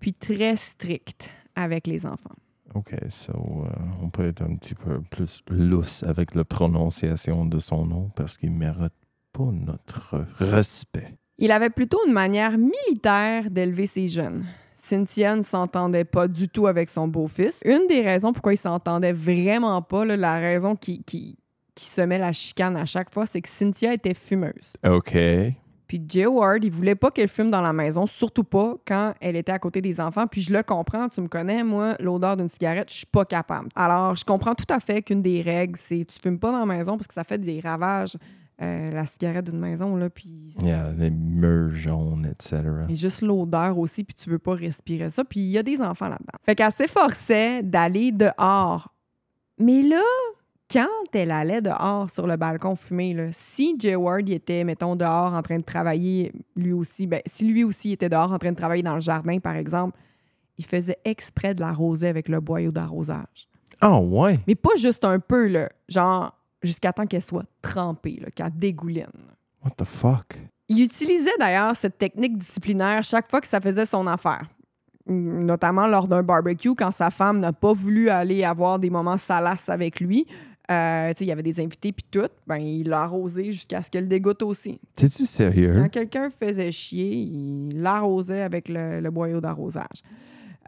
puis 0.00 0.12
très 0.14 0.56
strict 0.56 1.28
avec 1.54 1.86
les 1.86 2.06
enfants. 2.06 2.34
OK, 2.74 2.94
so, 3.08 3.32
euh, 3.32 3.68
on 4.02 4.10
peut 4.10 4.26
être 4.28 4.42
un 4.42 4.54
petit 4.56 4.74
peu 4.76 5.00
plus 5.10 5.42
lousse 5.50 6.04
avec 6.04 6.34
la 6.36 6.44
prononciation 6.44 7.44
de 7.44 7.58
son 7.58 7.84
nom 7.84 8.10
parce 8.14 8.36
qu'il 8.36 8.52
mérite 8.52 8.92
pas 9.32 9.48
notre 9.52 10.24
respect. 10.38 11.14
Il 11.38 11.50
avait 11.50 11.70
plutôt 11.70 11.98
une 12.06 12.12
manière 12.12 12.56
militaire 12.58 13.50
d'élever 13.50 13.86
ses 13.86 14.08
jeunes. 14.08 14.44
Cynthia 14.82 15.34
ne 15.36 15.42
s'entendait 15.42 16.04
pas 16.04 16.28
du 16.28 16.48
tout 16.48 16.66
avec 16.66 16.90
son 16.90 17.08
beau-fils. 17.08 17.60
Une 17.64 17.86
des 17.88 18.02
raisons 18.02 18.32
pourquoi 18.32 18.54
ils 18.54 18.58
s'entendaient 18.58 19.12
vraiment 19.12 19.80
pas, 19.82 20.04
là, 20.04 20.16
la 20.16 20.38
raison 20.38 20.76
qui, 20.76 21.02
qui, 21.04 21.38
qui 21.80 21.88
semait 21.88 22.18
la 22.18 22.32
chicane 22.32 22.76
à 22.76 22.84
chaque 22.84 23.12
fois, 23.12 23.26
c'est 23.26 23.40
que 23.40 23.48
Cynthia 23.48 23.94
était 23.94 24.14
fumeuse. 24.14 24.72
OK. 24.86 25.16
Puis 25.86 26.04
Jay 26.06 26.26
Ward, 26.26 26.62
il 26.62 26.70
voulait 26.70 26.94
pas 26.94 27.10
qu'elle 27.10 27.28
fume 27.28 27.50
dans 27.50 27.62
la 27.62 27.72
maison, 27.72 28.06
surtout 28.06 28.44
pas 28.44 28.76
quand 28.86 29.14
elle 29.20 29.34
était 29.34 29.50
à 29.50 29.58
côté 29.58 29.80
des 29.80 30.00
enfants. 30.00 30.26
Puis 30.26 30.42
je 30.42 30.52
le 30.52 30.62
comprends, 30.62 31.08
tu 31.08 31.20
me 31.20 31.26
connais, 31.26 31.64
moi, 31.64 31.96
l'odeur 31.98 32.36
d'une 32.36 32.48
cigarette, 32.48 32.90
je 32.90 32.98
suis 32.98 33.06
pas 33.06 33.24
capable. 33.24 33.68
Alors, 33.74 34.14
je 34.14 34.24
comprends 34.24 34.54
tout 34.54 34.72
à 34.72 34.78
fait 34.78 35.02
qu'une 35.02 35.22
des 35.22 35.42
règles, 35.42 35.78
c'est 35.88 36.04
tu 36.04 36.20
fumes 36.20 36.38
pas 36.38 36.52
dans 36.52 36.60
la 36.60 36.66
maison 36.66 36.96
parce 36.96 37.08
que 37.08 37.14
ça 37.14 37.24
fait 37.24 37.38
des 37.38 37.58
ravages 37.60 38.16
euh, 38.62 38.90
la 38.90 39.06
cigarette 39.06 39.46
d'une 39.46 39.58
maison, 39.58 39.96
là, 39.96 40.10
puis 40.10 40.54
Yeah, 40.60 40.92
les 40.92 41.08
murs 41.08 41.74
jaunes, 41.74 42.26
etc. 42.30 42.62
et 42.90 42.94
juste 42.94 43.22
l'odeur 43.22 43.78
aussi, 43.78 44.04
puis 44.04 44.14
tu 44.14 44.28
veux 44.28 44.38
pas 44.38 44.54
respirer 44.54 45.08
ça. 45.08 45.24
Puis 45.24 45.40
il 45.40 45.50
y 45.50 45.56
a 45.56 45.62
des 45.62 45.80
enfants 45.80 46.08
là-dedans. 46.08 46.38
Fait 46.44 46.54
qu'elle 46.54 46.70
s'efforçait 46.70 47.62
d'aller 47.62 48.12
dehors. 48.12 48.92
Mais 49.58 49.82
là, 49.82 50.02
quand 50.72 50.86
elle 51.12 51.30
allait 51.30 51.60
dehors 51.60 52.10
sur 52.10 52.26
le 52.26 52.36
balcon 52.36 52.76
fumer, 52.76 53.14
là, 53.14 53.24
si 53.54 53.74
Jay 53.78 53.96
Ward 53.96 54.28
était, 54.28 54.64
mettons, 54.64 54.96
dehors 54.96 55.34
en 55.34 55.42
train 55.42 55.58
de 55.58 55.64
travailler, 55.64 56.32
lui 56.56 56.72
aussi, 56.72 57.06
ben, 57.06 57.20
si 57.26 57.44
lui 57.44 57.64
aussi 57.64 57.92
était 57.92 58.08
dehors 58.08 58.32
en 58.32 58.38
train 58.38 58.52
de 58.52 58.56
travailler 58.56 58.82
dans 58.82 58.94
le 58.94 59.00
jardin, 59.00 59.38
par 59.40 59.56
exemple, 59.56 59.98
il 60.58 60.64
faisait 60.64 60.98
exprès 61.04 61.54
de 61.54 61.60
l'arroser 61.60 62.08
avec 62.08 62.28
le 62.28 62.40
boyau 62.40 62.70
d'arrosage. 62.70 63.48
Oh, 63.82 63.98
ouais. 64.10 64.38
Mais 64.46 64.54
pas 64.54 64.76
juste 64.76 65.04
un 65.04 65.18
peu, 65.18 65.48
là, 65.48 65.70
genre 65.88 66.34
jusqu'à 66.62 66.92
temps 66.92 67.06
qu'elle 67.06 67.22
soit 67.22 67.46
trempée, 67.62 68.22
qu'elle 68.34 68.52
dégouline. 68.54 69.06
What 69.64 69.72
the 69.76 69.84
fuck? 69.84 70.38
Il 70.68 70.80
utilisait 70.82 71.36
d'ailleurs 71.38 71.74
cette 71.76 71.98
technique 71.98 72.38
disciplinaire 72.38 73.02
chaque 73.02 73.28
fois 73.28 73.40
que 73.40 73.48
ça 73.48 73.60
faisait 73.60 73.86
son 73.86 74.06
affaire. 74.06 74.46
Mm, 75.06 75.44
Notamment 75.46 75.86
lors 75.86 76.06
d'un 76.06 76.22
barbecue, 76.22 76.74
quand 76.74 76.92
sa 76.92 77.10
femme 77.10 77.40
n'a 77.40 77.52
pas 77.52 77.72
voulu 77.72 78.08
aller 78.08 78.44
avoir 78.44 78.78
des 78.78 78.90
moments 78.90 79.18
salaces 79.18 79.68
avec 79.68 80.00
lui. 80.00 80.26
Euh, 80.70 81.12
il 81.18 81.26
y 81.26 81.32
avait 81.32 81.42
des 81.42 81.58
invités 81.60 81.90
puis 81.90 82.04
tout. 82.10 82.28
Ben, 82.46 82.58
il 82.58 82.88
l'a 82.88 83.02
arrosé 83.02 83.52
jusqu'à 83.52 83.82
ce 83.82 83.90
qu'elle 83.90 84.06
dégoûte 84.08 84.42
aussi. 84.42 84.78
T'es-tu 84.94 85.26
sérieux? 85.26 85.74
Quand 85.82 85.88
quelqu'un 85.88 86.30
faisait 86.30 86.70
chier, 86.70 87.10
il 87.10 87.80
l'arrosait 87.82 88.42
avec 88.42 88.68
le, 88.68 89.00
le 89.00 89.10
boyau 89.10 89.40
d'arrosage. 89.40 90.02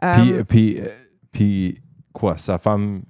Euh, 0.03 0.13
Puis, 0.13 0.43
puis, 0.43 0.79
euh, 0.81 0.87
puis, 1.31 1.81
quoi, 2.11 2.37
sa 2.37 2.57
femme, 2.57 3.03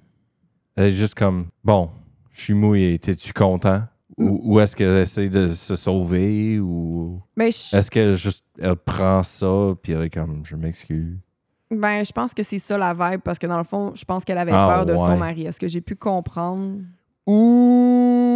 elle 0.76 0.84
est 0.84 0.90
juste 0.92 1.16
comme, 1.16 1.46
bon, 1.64 1.90
je 2.32 2.42
suis 2.42 2.54
mouillé, 2.54 2.96
t'es-tu 2.98 3.32
content? 3.32 3.82
Ou, 4.16 4.40
ou 4.44 4.60
est-ce 4.60 4.76
qu'elle 4.76 4.98
essaie 4.98 5.28
de 5.28 5.48
se 5.48 5.74
sauver? 5.74 6.60
Ou 6.60 7.20
ben, 7.36 7.50
je, 7.50 7.76
est-ce 7.76 7.90
qu'elle 7.90 8.14
juste, 8.14 8.44
elle 8.60 8.76
prend 8.76 9.24
ça, 9.24 9.74
puis 9.82 9.92
elle 9.92 10.02
est 10.02 10.10
comme, 10.10 10.42
je 10.44 10.54
m'excuse? 10.54 11.18
Ben, 11.74 12.04
je 12.04 12.12
pense 12.12 12.32
que 12.34 12.42
c'est 12.42 12.58
ça 12.58 12.76
la 12.78 12.92
vibe 12.94 13.20
parce 13.20 13.38
que 13.38 13.46
dans 13.46 13.58
le 13.58 13.64
fond, 13.64 13.92
je 13.94 14.04
pense 14.04 14.24
qu'elle 14.24 14.38
avait 14.38 14.52
Ah, 14.54 14.66
peur 14.74 14.86
de 14.86 14.92
ouais. 14.92 14.98
son 14.98 15.16
mari. 15.16 15.46
Est-ce 15.46 15.58
que 15.60 15.68
j'ai 15.68 15.80
pu 15.80 15.96
comprendre? 15.96 16.78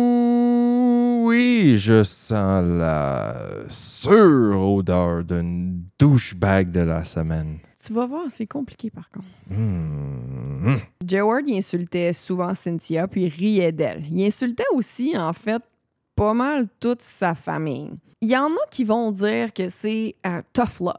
Ouh, 0.08 1.24
oui, 1.26 1.76
je 1.78 2.02
sens 2.04 2.64
la 2.64 3.34
sur-odeur 3.68 5.24
d'une 5.24 5.82
douchebag 5.98 6.70
de 6.70 6.80
la 6.80 7.04
semaine. 7.04 7.58
Tu 7.84 7.92
vas 7.92 8.06
voir, 8.06 8.24
c'est 8.36 8.46
compliqué 8.46 8.90
par 8.90 9.08
contre. 9.10 9.26
Hmm. 9.50 10.76
Jay 11.04 11.20
Ward, 11.20 11.44
il 11.46 11.58
insultait 11.58 12.12
souvent 12.12 12.54
Cynthia, 12.54 13.06
puis 13.08 13.24
il 13.24 13.28
riait 13.28 13.72
d'elle. 13.72 14.04
Il 14.10 14.24
insultait 14.26 14.64
aussi, 14.72 15.16
en 15.16 15.32
fait, 15.32 15.62
pas 16.16 16.34
mal 16.34 16.66
toute 16.80 17.02
sa 17.02 17.34
famille. 17.34 17.90
Il 18.20 18.28
y 18.28 18.36
en 18.36 18.46
a 18.48 18.66
qui 18.70 18.84
vont 18.84 19.12
dire 19.12 19.52
que 19.52 19.68
c'est 19.80 20.16
euh, 20.26 20.42
tough 20.52 20.80
love. 20.80 20.94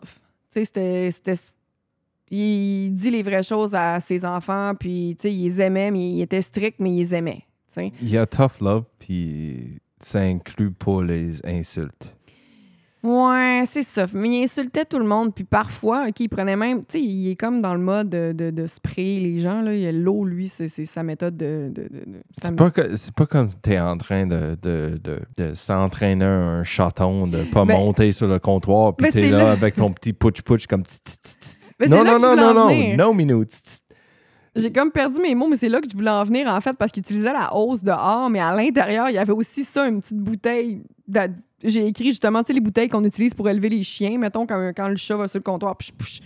Tu 0.56 0.66
sais, 0.66 1.12
Il 2.32 2.92
dit 2.94 3.10
les 3.12 3.24
vraies 3.24 3.44
choses 3.44 3.74
à 3.74 4.00
ses 4.00 4.24
enfants, 4.26 4.74
puis 4.80 5.16
tu 5.20 5.28
sais, 5.28 5.34
il 5.34 5.44
les 5.46 5.62
aimait, 5.62 5.92
mais 5.92 6.12
il 6.12 6.22
était 6.22 6.42
strict, 6.42 6.78
mais 6.80 6.92
il 6.92 6.98
les 7.00 7.16
aimait. 7.16 7.44
Il 8.02 8.10
y 8.10 8.18
a 8.18 8.26
tough 8.26 8.60
love, 8.62 8.84
puis 9.00 9.80
ça 10.02 10.20
inclut 10.20 10.72
pas 10.72 11.02
les 11.02 11.44
insultes. 11.46 12.14
Ouais, 13.02 13.64
c'est 13.72 13.84
ça. 13.84 14.08
Mais 14.14 14.28
il 14.28 14.44
insultait 14.44 14.84
tout 14.84 15.00
le 15.00 15.06
monde, 15.06 15.34
puis 15.34 15.46
parfois, 15.46 16.08
OK, 16.10 16.20
il 16.20 16.28
prenait 16.28 16.58
même... 16.58 16.80
Tu 16.80 16.98
sais, 16.98 17.02
il 17.02 17.30
est 17.32 17.38
comme 17.38 17.62
dans 17.62 17.74
le 17.74 17.80
mode 17.80 18.10
de, 18.10 18.34
de, 18.34 18.50
de 18.50 18.68
sprayer 18.68 19.22
les 19.22 19.40
gens, 19.40 19.62
là. 19.62 19.74
Il 19.74 19.80
y 19.80 19.88
a 19.88 19.94
l'eau, 19.94 20.26
lui, 20.26 20.50
c'est 20.50 20.68
sa 20.68 21.02
méthode 21.02 21.38
de... 21.38 21.72
C'est 22.44 22.54
pas, 22.58 22.70
pas 23.16 23.26
comme 23.26 23.50
t'es 23.62 23.80
en 23.80 23.98
train 23.98 24.28
de, 24.28 24.58
de, 24.62 25.00
de, 25.02 25.20
de 25.38 25.54
s'entraîner 25.54 26.26
un 26.26 26.66
chaton, 26.66 27.26
de 27.26 27.46
pas 27.46 27.64
Ben- 27.64 27.78
monter 27.78 28.12
sur 28.12 28.28
le 28.28 28.38
comptoir, 28.40 28.94
puis 28.98 29.06
Ben, 29.06 29.14
t'es 29.14 29.30
là, 29.30 29.38
là- 29.46 29.52
avec 29.52 29.76
ton 29.76 29.94
petit 29.94 30.12
putsch-putsch 30.12 30.68
comme... 30.68 30.84
tss. 30.84 31.56
Mais 31.80 31.88
Non, 31.88 32.04
non, 32.04 32.20
non, 32.20 32.36
non, 32.36 32.54
non, 32.54 32.68
venir. 32.68 32.98
no 32.98 33.14
minutes. 33.14 33.52
Tss, 33.52 33.62
tss. 33.64 33.82
J'ai 34.56 34.72
comme 34.72 34.92
perdu 34.92 35.20
mes 35.22 35.36
mots, 35.36 35.48
mais 35.48 35.58
c'est 35.58 35.70
là 35.70 35.80
que 35.80 35.90
je 35.90 35.96
voulais 35.96 36.10
en 36.10 36.24
venir, 36.24 36.48
en 36.48 36.60
fait, 36.60 36.76
parce 36.78 36.92
qu'il 36.92 37.02
utilisait 37.02 37.32
la 37.32 37.56
hausse 37.56 37.84
dehors, 37.84 38.30
mais 38.30 38.40
à 38.40 38.54
l'intérieur, 38.54 39.10
il 39.10 39.14
y 39.14 39.18
avait 39.18 39.32
aussi 39.32 39.64
ça, 39.64 39.88
une 39.88 40.02
petite 40.02 40.18
bouteille. 40.18 40.82
de- 41.08 41.30
J'ai 41.64 41.86
écrit 41.88 42.06
justement, 42.08 42.42
tu 42.44 42.48
sais, 42.48 42.54
les 42.54 42.60
bouteilles 42.60 42.90
qu'on 42.90 43.04
utilise 43.04 43.34
pour 43.34 43.48
élever 43.48 43.70
les 43.70 43.84
chiens, 43.84 44.18
mettons, 44.18 44.46
quand, 44.48 44.72
quand 44.76 44.88
le 44.90 44.96
chat 44.96 45.16
va 45.16 45.28
sur 45.28 45.40
le 45.40 45.44
comptoir, 45.44 45.78
psh, 45.78 45.92
psh, 45.94 46.20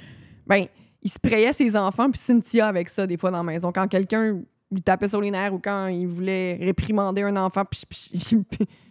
ben, 0.47 0.65
il 1.01 1.11
sprayait 1.11 1.53
ses 1.53 1.75
enfants, 1.75 2.09
puis 2.09 2.19
Cynthia 2.19 2.67
avec 2.67 2.89
ça, 2.89 3.05
des 3.05 3.17
fois, 3.17 3.29
dans 3.29 3.37
la 3.37 3.43
maison. 3.43 3.71
Quand 3.73 3.87
quelqu'un 3.87 4.39
lui 4.71 4.81
tapait 4.81 5.07
sur 5.09 5.21
les 5.21 5.29
nerfs 5.31 5.53
ou 5.53 5.59
quand 5.59 5.87
il 5.87 6.07
voulait 6.07 6.57
réprimander 6.61 7.21
un 7.23 7.35
enfant, 7.35 7.63
psh, 7.65 7.85
psh, 7.85 8.35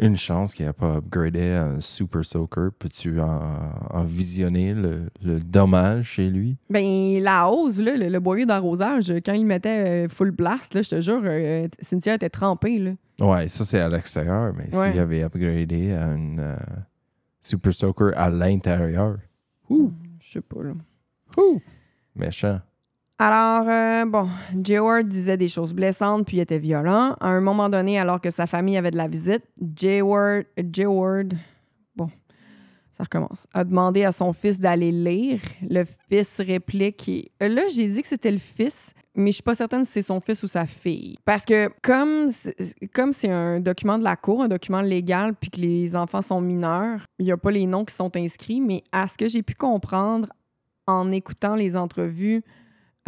Une 0.00 0.16
chance 0.16 0.54
qu'il 0.54 0.64
n'a 0.64 0.72
pas 0.72 0.96
upgradé 0.98 1.50
à 1.50 1.64
un 1.64 1.80
Super 1.80 2.24
Soaker. 2.24 2.68
Peux-tu 2.78 3.20
en, 3.20 3.72
en 3.90 4.04
visionner 4.04 4.72
le, 4.72 5.10
le 5.24 5.40
dommage 5.40 6.04
chez 6.10 6.30
lui? 6.30 6.56
Ben, 6.70 7.20
la 7.20 7.48
hausse, 7.50 7.78
là, 7.78 7.96
le, 7.96 8.08
le 8.08 8.20
boyau 8.20 8.46
d'arrosage, 8.46 9.12
quand 9.26 9.32
il 9.32 9.44
mettait 9.44 10.04
euh, 10.04 10.08
full 10.08 10.30
blast, 10.30 10.72
là, 10.74 10.82
je 10.82 10.90
te 10.90 11.00
jure, 11.00 11.20
euh, 11.24 11.66
Cynthia 11.82 12.14
était 12.14 12.30
trempée, 12.30 12.78
là. 12.78 12.92
Ouais, 13.20 13.48
ça 13.48 13.64
c'est 13.64 13.80
à 13.80 13.88
l'extérieur, 13.88 14.52
mais 14.56 14.72
Ouais. 14.76 14.92
s'il 14.92 15.00
avait 15.00 15.24
upgradé 15.24 15.92
à 15.92 16.12
une 16.14 16.38
euh, 16.38 16.56
Super 17.40 17.74
Soaker 17.74 18.12
à 18.16 18.30
l'intérieur, 18.30 19.16
ouh, 19.68 19.90
Je 20.20 20.32
sais 20.34 20.40
pas, 20.40 20.62
là. 20.62 20.74
ouh, 21.38 21.60
méchant. 22.14 22.60
Alors, 23.20 23.68
euh, 23.68 24.04
bon, 24.04 24.28
Ward 24.80 25.08
disait 25.08 25.36
des 25.36 25.48
choses 25.48 25.72
blessantes 25.72 26.24
puis 26.24 26.38
était 26.38 26.58
violent. 26.58 27.16
À 27.20 27.26
un 27.26 27.40
moment 27.40 27.68
donné, 27.68 27.98
alors 27.98 28.20
que 28.20 28.30
sa 28.30 28.46
famille 28.46 28.76
avait 28.76 28.92
de 28.92 28.96
la 28.96 29.08
visite, 29.08 29.42
Ward, 30.04 31.34
bon, 31.96 32.08
ça 32.96 33.02
recommence, 33.02 33.44
a 33.52 33.64
demandé 33.64 34.04
à 34.04 34.12
son 34.12 34.32
fils 34.32 34.60
d'aller 34.60 34.92
lire. 34.92 35.40
Le 35.68 35.84
fils 36.08 36.32
réplique. 36.38 37.32
euh, 37.42 37.48
Là, 37.48 37.62
j'ai 37.74 37.88
dit 37.88 38.02
que 38.02 38.08
c'était 38.08 38.30
le 38.30 38.38
fils, 38.38 38.78
mais 39.16 39.32
je 39.32 39.34
suis 39.34 39.42
pas 39.42 39.56
certaine 39.56 39.84
si 39.84 39.94
c'est 39.94 40.02
son 40.02 40.20
fils 40.20 40.44
ou 40.44 40.46
sa 40.46 40.66
fille. 40.66 41.16
Parce 41.24 41.44
que 41.44 41.72
comme 41.82 42.30
comme 42.94 43.12
c'est 43.12 43.32
un 43.32 43.58
document 43.58 43.98
de 43.98 44.04
la 44.04 44.14
cour, 44.14 44.44
un 44.44 44.48
document 44.48 44.80
légal, 44.80 45.34
puis 45.34 45.50
que 45.50 45.60
les 45.60 45.96
enfants 45.96 46.22
sont 46.22 46.40
mineurs, 46.40 47.00
il 47.18 47.24
n'y 47.24 47.32
a 47.32 47.36
pas 47.36 47.50
les 47.50 47.66
noms 47.66 47.84
qui 47.84 47.96
sont 47.96 48.14
inscrits, 48.16 48.60
mais 48.60 48.84
à 48.92 49.08
ce 49.08 49.18
que 49.18 49.28
j'ai 49.28 49.42
pu 49.42 49.54
comprendre 49.54 50.28
en 50.86 51.10
écoutant 51.10 51.56
les 51.56 51.76
entrevues 51.76 52.44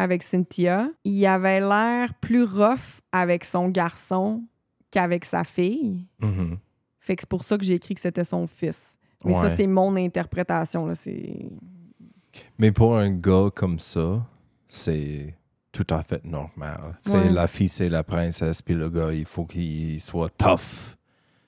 avec 0.01 0.23
Cynthia, 0.23 0.89
il 1.05 1.27
avait 1.27 1.61
l'air 1.61 2.15
plus 2.23 2.45
rough 2.45 3.03
avec 3.13 3.45
son 3.45 3.69
garçon 3.69 4.43
qu'avec 4.91 5.27
sa 5.27 5.45
fille. 5.45 6.07
Mhm. 6.21 6.57
Fait 7.01 7.17
que 7.17 7.23
c'est 7.23 7.29
pour 7.29 7.45
ça 7.45 7.59
que 7.59 7.65
j'ai 7.65 7.75
écrit 7.75 7.95
que 7.95 8.01
c'était 8.01 8.25
son 8.25 8.47
fils. 8.47 8.81
Mais 9.27 9.35
ça, 9.35 9.55
c'est 9.55 9.67
mon 9.67 9.95
interprétation. 9.97 10.87
Là. 10.87 10.95
C'est... 10.95 11.51
Mais 12.59 12.73
pour 12.73 12.97
un 12.97 13.11
gars 13.11 13.51
comme 13.55 13.79
ça, 13.79 14.25
c'est 14.69 15.35
tout 15.71 15.87
à 15.91 16.03
fait 16.03 16.25
normal. 16.25 16.97
C'est 17.01 17.13
Ouais. 17.19 17.31
la 17.31 17.47
fille, 17.47 17.69
c'est 17.69 17.91
la 17.91 18.03
princesse, 18.03 18.63
puis 18.63 18.75
le 18.75 18.89
gars, 18.89 19.13
il 19.13 19.27
faut 19.27 19.45
qu'il 19.45 20.01
soit 20.01 20.31
tough, 20.31 20.97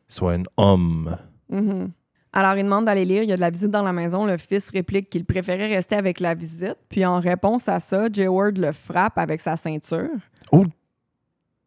soit 0.09 0.35
un 0.35 0.43
homme. 0.59 1.17
Mhm. 1.49 1.91
Alors, 2.33 2.57
il 2.57 2.65
demande 2.65 2.87
d'aller 2.87 3.05
lire. 3.05 3.23
Il 3.23 3.29
y 3.29 3.33
a 3.33 3.37
de 3.37 3.41
la 3.41 3.51
visite 3.51 3.71
dans 3.71 3.83
la 3.83 3.93
maison. 3.93 4.25
Le 4.25 4.39
fils 4.39 4.71
réplique 4.71 5.11
qu'il 5.11 5.25
préférait 5.25 5.69
rester 5.69 5.97
avec 5.97 6.19
la 6.19 6.35
visite. 6.35 6.79
Puis 6.89 7.05
en 7.05 7.21
réponse 7.21 7.69
à 7.69 7.79
ça, 7.79 8.07
Jay 8.11 8.27
Ward 8.27 8.57
le 8.57 8.73
frappe 8.73 9.19
avec 9.19 9.41
sa 9.41 9.57
ceinture. 9.57 10.09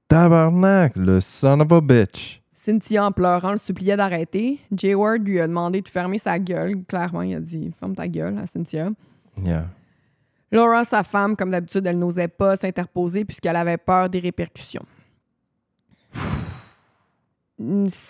Tabarnak, 0.08 0.96
le 0.96 1.20
son 1.20 1.60
of 1.60 1.72
a 1.72 1.82
bitch. 1.82 2.42
Cynthia, 2.64 3.06
en 3.06 3.12
pleurant, 3.12 3.52
le 3.52 3.58
suppliait 3.60 3.96
d'arrêter. 3.96 4.60
Jay 4.72 4.96
Ward 4.96 5.24
lui 5.24 5.40
a 5.40 5.48
demandé 5.48 5.82
de 5.82 5.88
fermer 5.88 6.18
sa 6.18 6.40
gueule. 6.40 6.84
Clairement, 6.88 7.22
il 7.22 7.36
a 7.36 7.40
dit 7.40 7.72
«Ferme 7.80 7.96
ta 7.96 8.08
gueule» 8.08 8.38
à 8.40 8.48
Cynthia. 8.48 8.90
Yeah. 9.44 9.68
Laura, 10.52 10.84
sa 10.84 11.04
femme, 11.04 11.36
comme 11.36 11.52
d'habitude, 11.52 11.86
elle 11.86 12.00
n'osait 12.00 12.28
pas 12.28 12.56
s'interposer 12.56 13.24
puisqu'elle 13.26 13.56
avait 13.56 13.78
peur 13.78 14.10
des 14.10 14.20
répercussions. 14.20 14.86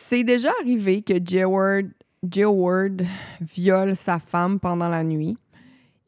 C'est 0.09 0.23
déjà 0.23 0.51
arrivé 0.61 1.01
que 1.01 1.13
Jay 1.23 1.43
Jay 2.31 2.45
Ward 2.45 3.03
viole 3.41 3.95
sa 3.95 4.19
femme 4.19 4.59
pendant 4.59 4.89
la 4.89 5.03
nuit. 5.03 5.37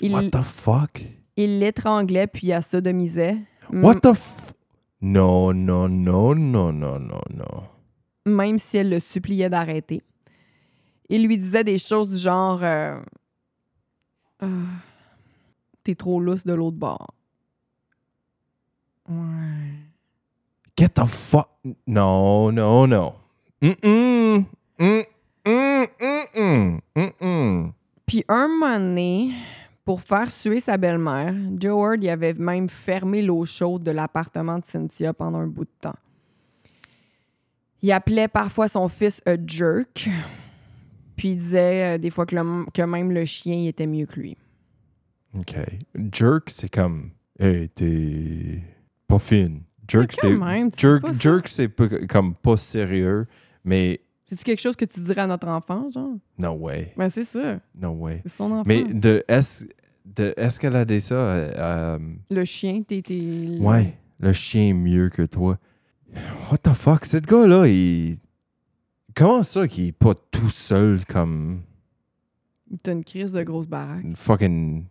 Il 0.01 0.13
What 0.13 0.29
the 0.29 0.41
fuck? 0.41 1.03
il 1.35 1.59
l'étranglait 1.59 2.27
puis 2.27 2.47
la 2.47 2.61
sodomisait. 2.61 3.37
What 3.71 4.01
the 4.01 4.13
f... 4.13 4.53
Non, 5.01 5.53
non, 5.53 5.87
non, 5.87 6.33
non, 6.35 6.71
non, 6.73 6.99
non, 6.99 7.21
non. 7.31 7.63
même 8.25 8.57
si 8.57 8.77
elle 8.77 8.89
le 8.89 8.99
suppliait 8.99 9.49
d'arrêter. 9.49 10.01
Il 11.09 11.25
lui 11.27 11.37
disait 11.37 11.63
des 11.63 11.77
choses 11.77 12.09
du 12.09 12.17
genre 12.17 12.59
euh, 12.63 12.99
Ah, 14.41 14.47
T'es 15.83 15.95
trop 15.95 16.19
lousse 16.19 16.45
de 16.45 16.53
l'autre 16.53 16.77
bord. 16.77 17.13
Ouais. 19.07 19.15
Get 20.77 20.89
the 20.89 21.05
fuck... 21.05 21.49
Non, 21.85 22.51
non, 22.51 22.87
non. 22.87 23.13
Mm, 23.61 24.43
mm, 24.79 25.03
mm, 25.47 26.79
mm, 26.95 27.25
mm. 27.25 27.71
Puis 28.05 28.23
un 28.27 28.47
moment 28.47 28.79
donné, 28.79 29.31
pour 29.85 30.01
faire 30.01 30.31
suer 30.31 30.59
sa 30.59 30.77
belle-mère, 30.77 31.33
Joe 31.59 31.73
Ward 31.73 32.03
y 32.03 32.09
avait 32.09 32.33
même 32.33 32.69
fermé 32.69 33.21
l'eau 33.21 33.45
chaude 33.45 33.83
de 33.83 33.91
l'appartement 33.91 34.59
de 34.59 34.65
Cynthia 34.65 35.13
pendant 35.13 35.39
un 35.39 35.47
bout 35.47 35.65
de 35.65 35.69
temps. 35.81 35.95
Il 37.81 37.91
appelait 37.91 38.27
parfois 38.27 38.67
son 38.67 38.87
fils 38.87 39.21
un 39.25 39.37
jerk. 39.45 40.09
Puis 41.15 41.29
il 41.29 41.37
disait 41.39 41.95
euh, 41.95 41.97
des 41.97 42.09
fois 42.09 42.25
que, 42.25 42.35
le- 42.35 42.65
que 42.73 42.81
même 42.81 43.11
le 43.11 43.25
chien 43.25 43.55
il 43.55 43.67
était 43.67 43.87
mieux 43.87 44.05
que 44.05 44.19
lui. 44.19 44.37
OK. 45.37 45.55
Jerk, 46.11 46.49
c'est 46.49 46.69
comme. 46.69 47.11
Hey, 47.39 47.69
t'es 47.69 48.61
pas 49.07 49.19
fine. 49.19 49.61
Jerk, 49.87 50.11
c'est. 50.13 50.27
Jerk, 51.19 51.47
c'est 51.47 52.07
comme 52.07 52.33
pas 52.35 52.57
sérieux, 52.57 53.27
mais 53.63 54.01
C'est-tu 54.29 54.43
quelque 54.43 54.59
chose 54.61 54.75
que 54.75 54.85
tu 54.85 54.99
dirais 54.99 55.21
à 55.21 55.27
notre 55.27 55.47
enfant, 55.47 55.89
genre? 55.91 56.15
no 56.37 56.51
way. 56.51 56.93
Ben, 56.97 57.09
c'est 57.09 57.23
ça. 57.23 57.59
No 57.79 57.91
way. 57.91 58.21
C'est 58.23 58.35
son 58.35 58.51
enfant. 58.51 58.63
Mais 58.65 58.83
de 58.83 59.23
est-ce 59.27 59.65
de 60.05 60.33
est-ce 60.37 60.59
qu'elle 60.59 60.75
a 60.75 60.85
dit 60.85 60.99
ça? 61.01 61.15
euh, 61.15 61.51
euh, 61.57 61.99
Le 62.29 62.45
chien, 62.45 62.81
t'es. 62.83 63.01
t'es- 63.01 63.57
ouais, 63.59 63.93
le 64.19 64.33
chien 64.33 64.69
est 64.69 64.73
mieux 64.73 65.09
que 65.09 65.21
toi. 65.23 65.57
What 66.51 66.59
the 66.59 66.73
fuck? 66.73 67.05
Cet 67.05 67.25
gars-là, 67.25 67.67
il. 67.67 68.17
Comment 69.15 69.43
ça 69.43 69.67
qu'il 69.67 69.87
est 69.87 69.91
pas 69.91 70.13
tout 70.31 70.49
seul 70.49 71.03
comme 71.05 71.61
T'as 72.83 72.91
une 72.91 73.03
crise 73.03 73.31
de 73.31 73.43
grosse 73.43 73.65
baraque. 73.67 74.03
une 74.03 74.15
fucking. 74.15 74.85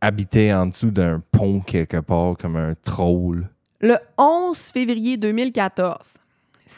habité 0.00 0.52
en 0.52 0.66
dessous 0.66 0.90
d'un 0.90 1.22
pont 1.32 1.60
quelque 1.60 1.98
part 2.00 2.36
comme 2.36 2.56
un 2.56 2.74
troll? 2.74 3.48
Le 3.80 3.96
11 4.18 4.56
février 4.56 5.16
2014, 5.16 5.98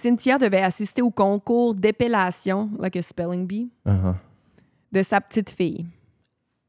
Cynthia 0.00 0.38
devait 0.38 0.62
assister 0.62 1.02
au 1.02 1.10
concours 1.10 1.74
d'épellation, 1.74 2.70
like 2.78 2.96
a 2.96 3.02
spelling 3.02 3.46
bee, 3.46 3.70
Uh-huh. 3.86 4.14
de 4.92 5.02
sa 5.02 5.20
petite 5.20 5.50
fille 5.50 5.86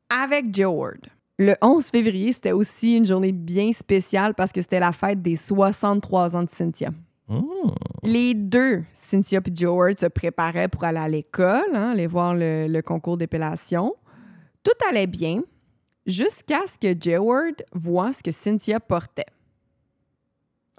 avec 0.10 0.46
Ward. 0.60 1.08
Le 1.39 1.56
11 1.62 1.86
février, 1.88 2.32
c'était 2.32 2.51
aussi 2.51 2.98
une 2.98 3.06
journée 3.06 3.32
bien 3.32 3.72
spéciale 3.74 4.36
parce 4.36 4.51
que 4.51 4.62
c'était 4.62 4.80
la 4.80 4.92
fête 4.92 5.22
des 5.22 5.36
63 5.36 6.36
ans 6.36 6.44
de 6.44 6.50
Cynthia. 6.50 6.92
Mm. 7.27 7.42
Les 8.03 8.34
deux, 8.36 8.84
Cynthia 9.01 9.39
et 9.44 9.65
Ward, 9.65 10.00
se 10.00 10.06
préparaient 10.06 10.68
pour 10.68 10.84
aller 10.84 11.00
à 11.00 11.08
l'école, 11.08 11.74
hein, 11.74 11.92
aller 11.92 12.06
voir 12.08 12.36
le, 12.36 12.68
le 12.68 12.82
concours 12.84 13.18
d'épellation. 13.18 13.96
Tout 14.62 14.72
allait 14.88 15.08
bien 15.08 15.42
jusqu'à 16.06 16.62
ce 16.68 16.77
que 16.77 17.18
Ward 17.18 17.63
voit 17.74 18.13
ce 18.13 18.22
que 18.22 18.32
Cynthia 18.32 18.80
portait. 18.80 19.25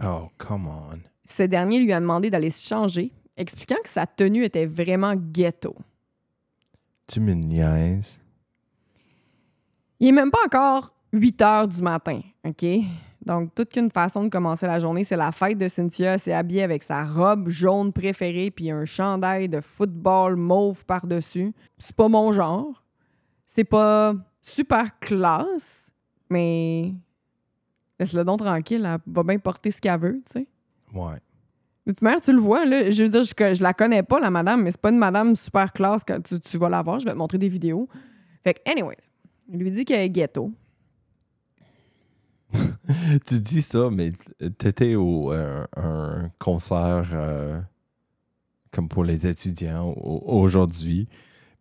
Oh, 0.03 0.29
come 0.39 0.69
on. 0.69 0.99
Ce 1.27 1.43
dernier 1.43 1.81
lui 1.81 1.93
a 1.93 2.01
demandé 2.01 2.31
d'aller 2.31 2.51
se 2.51 2.67
changer, 2.67 3.13
expliquant 3.37 3.77
que 3.83 3.89
sa 3.89 4.07
tenue 4.07 4.45
était 4.45 4.67
vraiment 4.67 5.15
ghetto. 5.17 5.75
Tu 7.07 7.21
me 7.21 7.33
niaises. 7.33 8.19
Il 10.01 10.09
est 10.09 10.13
même 10.13 10.31
pas 10.31 10.45
encore 10.45 10.93
8 11.13 11.43
heures 11.43 11.69
du 11.69 11.81
matin, 11.81 12.21
OK? 12.45 12.65
Donc, 13.25 13.55
toute 13.55 13.71
qu'une 13.71 13.91
façon 13.91 14.25
de 14.25 14.29
commencer 14.29 14.67
la 14.67 14.79
journée, 14.79 15.05
c'est 15.05 15.17
la 15.17 15.33
fête 15.33 15.57
de 15.57 15.69
Cynthia. 15.69 16.19
S'est 16.19 16.35
habillée 16.35 16.63
avec 16.63 16.83
sa 16.83 17.05
robe 17.05 17.49
jaune 17.49 17.93
préférée 17.93 18.51
puis 18.51 18.71
un 18.71 18.85
chandail 18.85 19.49
de 19.49 19.61
football 19.61 20.37
mauve 20.37 20.85
par-dessus. 20.85 21.55
C'est 21.79 21.97
pas 21.97 22.09
mon 22.09 22.33
genre. 22.33 22.85
C'est 23.47 23.65
pas 23.65 24.15
super 24.43 24.99
classe, 24.99 25.91
mais 26.29 26.93
laisse-le 27.99 28.25
donc 28.25 28.41
tranquille. 28.41 28.85
Elle 28.85 29.01
va 29.07 29.23
bien 29.23 29.39
porter 29.39 29.71
ce 29.71 29.81
qu'elle 29.81 30.01
veut, 30.01 30.23
tu 30.27 30.41
sais. 30.41 30.47
Ouais. 30.95 31.17
De 31.87 31.93
toute 31.93 32.01
manière, 32.03 32.21
tu 32.23 32.33
le 32.33 32.39
vois, 32.41 32.65
là. 32.65 32.91
Je 32.91 33.03
veux 33.03 33.09
dire, 33.11 33.25
je, 33.25 33.55
je 33.55 33.63
la 33.63 33.75
connais 33.75 34.03
pas, 34.03 34.19
la 34.19 34.31
madame, 34.31 34.63
mais 34.63 34.71
c'est 34.71 34.81
pas 34.81 34.91
une 34.91 34.99
madame 34.99 35.37
super 35.37 35.73
classe. 35.73 36.03
Quand 36.07 36.21
tu, 36.23 36.41
tu 36.41 36.57
vas 36.57 36.69
la 36.71 36.81
voir, 36.83 36.99
je 37.01 37.05
vais 37.05 37.13
te 37.13 37.17
montrer 37.17 37.37
des 37.39 37.49
vidéos. 37.49 37.89
Fait 38.43 38.55
que, 38.55 38.61
anyway, 38.71 38.97
il 39.53 39.59
lui 39.59 39.71
dit 39.71 39.85
qu'elle 39.85 40.01
est 40.01 40.11
ghetto. 40.11 40.51
tu 43.27 43.41
dis 43.41 43.63
ça, 43.63 43.91
mais 43.91 44.13
t'étais 44.59 44.95
au 44.95 45.33
euh, 45.33 45.67
un 45.77 46.31
concert 46.39 47.09
euh, 47.13 47.61
comme 48.71 48.89
pour 48.89 49.05
les 49.05 49.27
étudiants 49.27 49.89
au- 49.97 50.23
aujourd'hui, 50.27 51.09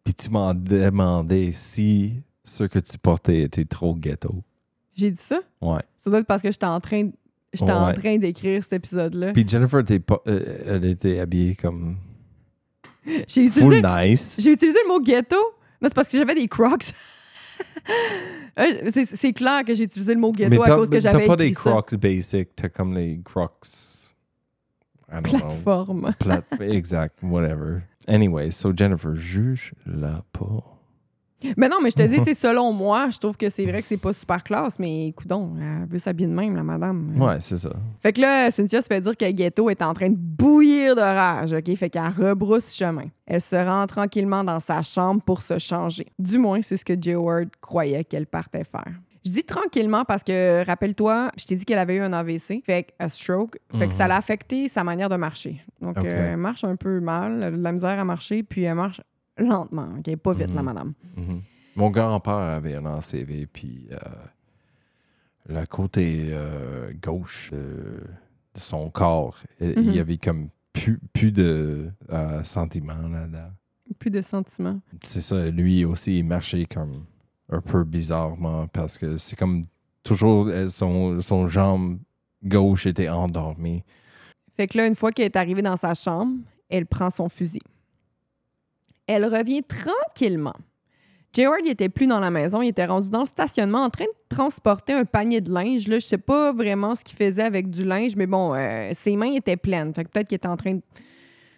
puis 0.03 0.13
tu 0.13 0.29
m'en 0.29 0.53
demandais 0.53 1.51
si 1.51 2.21
ce 2.43 2.63
que 2.65 2.79
tu 2.79 2.97
portais 2.97 3.41
était 3.41 3.65
trop 3.65 3.95
ghetto. 3.95 4.43
J'ai 4.95 5.11
dit 5.11 5.21
ça? 5.27 5.39
Ouais. 5.61 5.81
Ça 5.99 6.09
doit 6.09 6.19
être 6.19 6.27
parce 6.27 6.41
que 6.41 6.51
j'étais 6.51 6.65
en 6.65 6.79
train, 6.79 7.09
j'étais 7.53 7.71
en 7.71 7.87
Ouais. 7.87 7.93
train 7.93 8.17
d'écrire 8.17 8.63
cet 8.63 8.73
épisode-là. 8.73 9.33
Puis 9.33 9.47
Jennifer, 9.47 9.79
était 9.79 9.99
pas- 9.99 10.21
euh, 10.27 10.57
elle 10.67 10.85
était 10.85 11.19
habillée 11.19 11.55
comme 11.55 11.97
J'ai 13.05 13.45
utilisé, 13.45 13.81
nice. 13.81 14.37
j'ai 14.39 14.51
utilisé 14.51 14.77
le 14.83 14.87
mot 14.87 14.99
ghetto. 15.01 15.35
Non, 15.81 15.89
c'est 15.89 15.93
parce 15.93 16.07
que 16.09 16.17
j'avais 16.17 16.35
des 16.35 16.47
crocs. 16.47 16.85
Euh, 18.59 18.91
c'est, 18.93 19.33
clair 19.33 19.63
que 19.65 19.73
j'ai 19.73 19.83
utilisé 19.85 20.13
le 20.13 20.19
mot 20.19 20.31
ghetto 20.31 20.61
à 20.63 20.69
cause 20.75 20.87
que 20.89 20.95
mais 20.95 21.01
t'as 21.01 21.11
j'avais 21.11 21.25
pas 21.25 21.33
écrit 21.33 21.47
des 21.49 21.53
ça. 21.55 21.59
crocs 21.59 21.95
basic, 21.95 22.49
t'as 22.55 22.69
comme 22.69 22.93
les 22.93 23.19
crocs. 23.23 23.65
I 25.11 25.15
don't 25.15 25.23
know. 25.23 25.39
Plateforme. 25.39 26.13
Plate- 26.19 26.61
exact, 26.61 27.17
whatever. 27.23 27.81
Anyway, 28.07 28.51
so 28.51 28.71
Jennifer, 28.75 29.15
juge-la 29.15 30.23
pas. 30.31 30.63
Mais 31.57 31.69
non, 31.69 31.77
mais 31.81 31.89
je 31.91 31.95
te 31.95 32.01
dis, 32.07 32.17
tu 32.19 32.23
sais, 32.25 32.33
selon 32.33 32.71
moi, 32.73 33.09
je 33.11 33.17
trouve 33.19 33.37
que 33.37 33.49
c'est 33.49 33.65
vrai 33.65 33.81
que 33.81 33.87
c'est 33.87 33.97
pas 34.01 34.13
super 34.13 34.43
classe, 34.43 34.77
mais 34.79 35.13
coudon, 35.15 35.53
elle 35.59 35.87
veut 35.87 35.99
s'habiller 35.99 36.27
de 36.29 36.33
même, 36.33 36.55
la 36.55 36.63
madame. 36.63 37.13
Ouais, 37.19 37.37
c'est 37.39 37.57
ça. 37.57 37.71
Fait 38.01 38.13
que 38.13 38.21
là, 38.21 38.49
Cynthia 38.51 38.81
se 38.81 38.87
fait 38.87 39.01
dire 39.01 39.15
que 39.17 39.29
Ghetto 39.31 39.69
est 39.69 39.81
en 39.81 39.93
train 39.93 40.09
de 40.09 40.15
bouillir 40.17 40.95
de 40.95 41.01
rage, 41.01 41.53
OK? 41.53 41.75
Fait 41.75 41.89
qu'elle 41.89 42.07
rebrousse 42.17 42.73
chemin. 42.73 43.05
Elle 43.25 43.41
se 43.41 43.55
rend 43.55 43.85
tranquillement 43.87 44.43
dans 44.43 44.59
sa 44.59 44.81
chambre 44.81 45.21
pour 45.21 45.41
se 45.41 45.57
changer. 45.59 46.07
Du 46.19 46.37
moins, 46.37 46.61
c'est 46.61 46.77
ce 46.77 46.85
que 46.85 46.93
Joe 46.99 47.15
Ward 47.15 47.49
croyait 47.61 48.03
qu'elle 48.03 48.25
partait 48.27 48.63
faire. 48.63 48.93
Je 49.25 49.31
dis 49.31 49.43
tranquillement 49.45 50.03
parce 50.03 50.21
que, 50.21 50.65
rappelle-toi, 50.65 51.31
je 51.37 51.45
t'ai 51.45 51.55
dit 51.55 51.63
qu'elle 51.63 51.79
avait 51.79 51.95
eu 51.95 52.01
un 52.01 52.11
AVC, 52.11 52.61
fait 52.65 52.87
un 52.99 53.07
stroke, 53.07 53.57
fait 53.79 53.87
que 53.87 53.93
ça 53.93 54.03
Mhm. 54.03 54.09
l'a 54.09 54.17
affecté 54.17 54.67
sa 54.67 54.83
manière 54.83 55.07
de 55.07 55.15
marcher. 55.15 55.61
Donc, 55.79 55.97
euh, 55.97 56.31
elle 56.33 56.37
marche 56.37 56.65
un 56.65 56.75
peu 56.75 56.99
mal, 56.99 57.35
elle 57.37 57.43
a 57.43 57.51
de 57.51 57.63
la 57.63 57.71
misère 57.71 57.97
à 57.97 58.03
marcher, 58.03 58.43
puis 58.43 58.63
elle 58.63 58.75
marche 58.75 58.99
lentement, 59.37 59.87
OK? 59.99 60.15
Pas 60.17 60.33
vite, 60.33 60.49
Mhm. 60.49 60.55
la 60.55 60.61
madame. 60.63 60.93
Mhm. 61.15 61.41
Mon 61.75 61.89
grand-père 61.89 62.33
avait 62.35 62.75
un 62.75 62.85
ACV, 62.85 63.47
puis 63.47 63.87
euh, 63.91 63.97
le 65.49 65.65
côté 65.65 66.27
euh, 66.29 66.93
gauche 67.01 67.49
de, 67.51 67.57
de 68.55 68.59
son 68.59 68.89
corps, 68.89 69.37
il 69.59 69.73
il 69.77 69.87
Mhm. 69.87 69.93
y 69.93 69.99
avait 69.99 70.17
comme 70.17 70.49
plus, 70.71 70.99
plus 71.13 71.31
de 71.31 71.89
euh, 72.11 72.43
sentiments 72.43 73.07
là-dedans. 73.07 73.51
Plus 73.99 74.11
de 74.11 74.21
sentiments. 74.21 74.79
C'est 75.03 75.21
ça, 75.21 75.49
lui 75.49 75.85
aussi, 75.85 76.19
il 76.19 76.23
marchait 76.25 76.65
comme 76.65 77.05
un 77.49 77.61
peu 77.61 77.83
bizarrement 77.83 78.67
parce 78.67 78.97
que 78.97 79.17
c'est 79.17 79.35
comme 79.35 79.65
toujours 80.03 80.49
son, 80.69 81.21
son 81.21 81.47
jambe 81.47 81.99
gauche 82.43 82.85
était 82.87 83.09
endormie. 83.09 83.83
Fait 84.55 84.67
que 84.67 84.77
là, 84.77 84.87
une 84.87 84.95
fois 84.95 85.11
qu'elle 85.11 85.25
est 85.25 85.35
arrivée 85.35 85.61
dans 85.61 85.77
sa 85.77 85.93
chambre, 85.93 86.37
elle 86.69 86.85
prend 86.85 87.09
son 87.09 87.29
fusil. 87.29 87.61
Elle 89.07 89.25
revient 89.25 89.63
tranquillement. 89.63 90.55
Jayward, 91.33 91.61
il 91.65 91.71
était 91.71 91.89
plus 91.89 92.05
dans 92.05 92.19
la 92.19 92.29
maison, 92.29 92.61
il 92.61 92.69
était 92.69 92.85
rendu 92.85 93.09
dans 93.09 93.21
le 93.21 93.27
stationnement 93.27 93.83
en 93.83 93.89
train 93.89 94.05
de 94.05 94.35
transporter 94.35 94.93
un 94.93 95.03
panier 95.03 95.41
de 95.41 95.51
linge. 95.51 95.87
Là, 95.87 95.97
je 95.97 96.05
sais 96.05 96.19
pas 96.19 96.51
vraiment 96.53 96.93
ce 96.93 97.03
qu'il 97.03 97.17
faisait 97.17 97.41
avec 97.41 97.71
du 97.71 97.83
linge, 97.83 98.15
mais 98.15 98.27
bon, 98.27 98.53
euh, 98.53 98.91
ses 98.93 99.15
mains 99.15 99.33
étaient 99.33 99.57
pleines. 99.57 99.93
Fait 99.95 100.03
que 100.03 100.09
peut-être 100.09 100.27
qu'il 100.27 100.35
était 100.35 100.47
en 100.47 100.57
train 100.57 100.77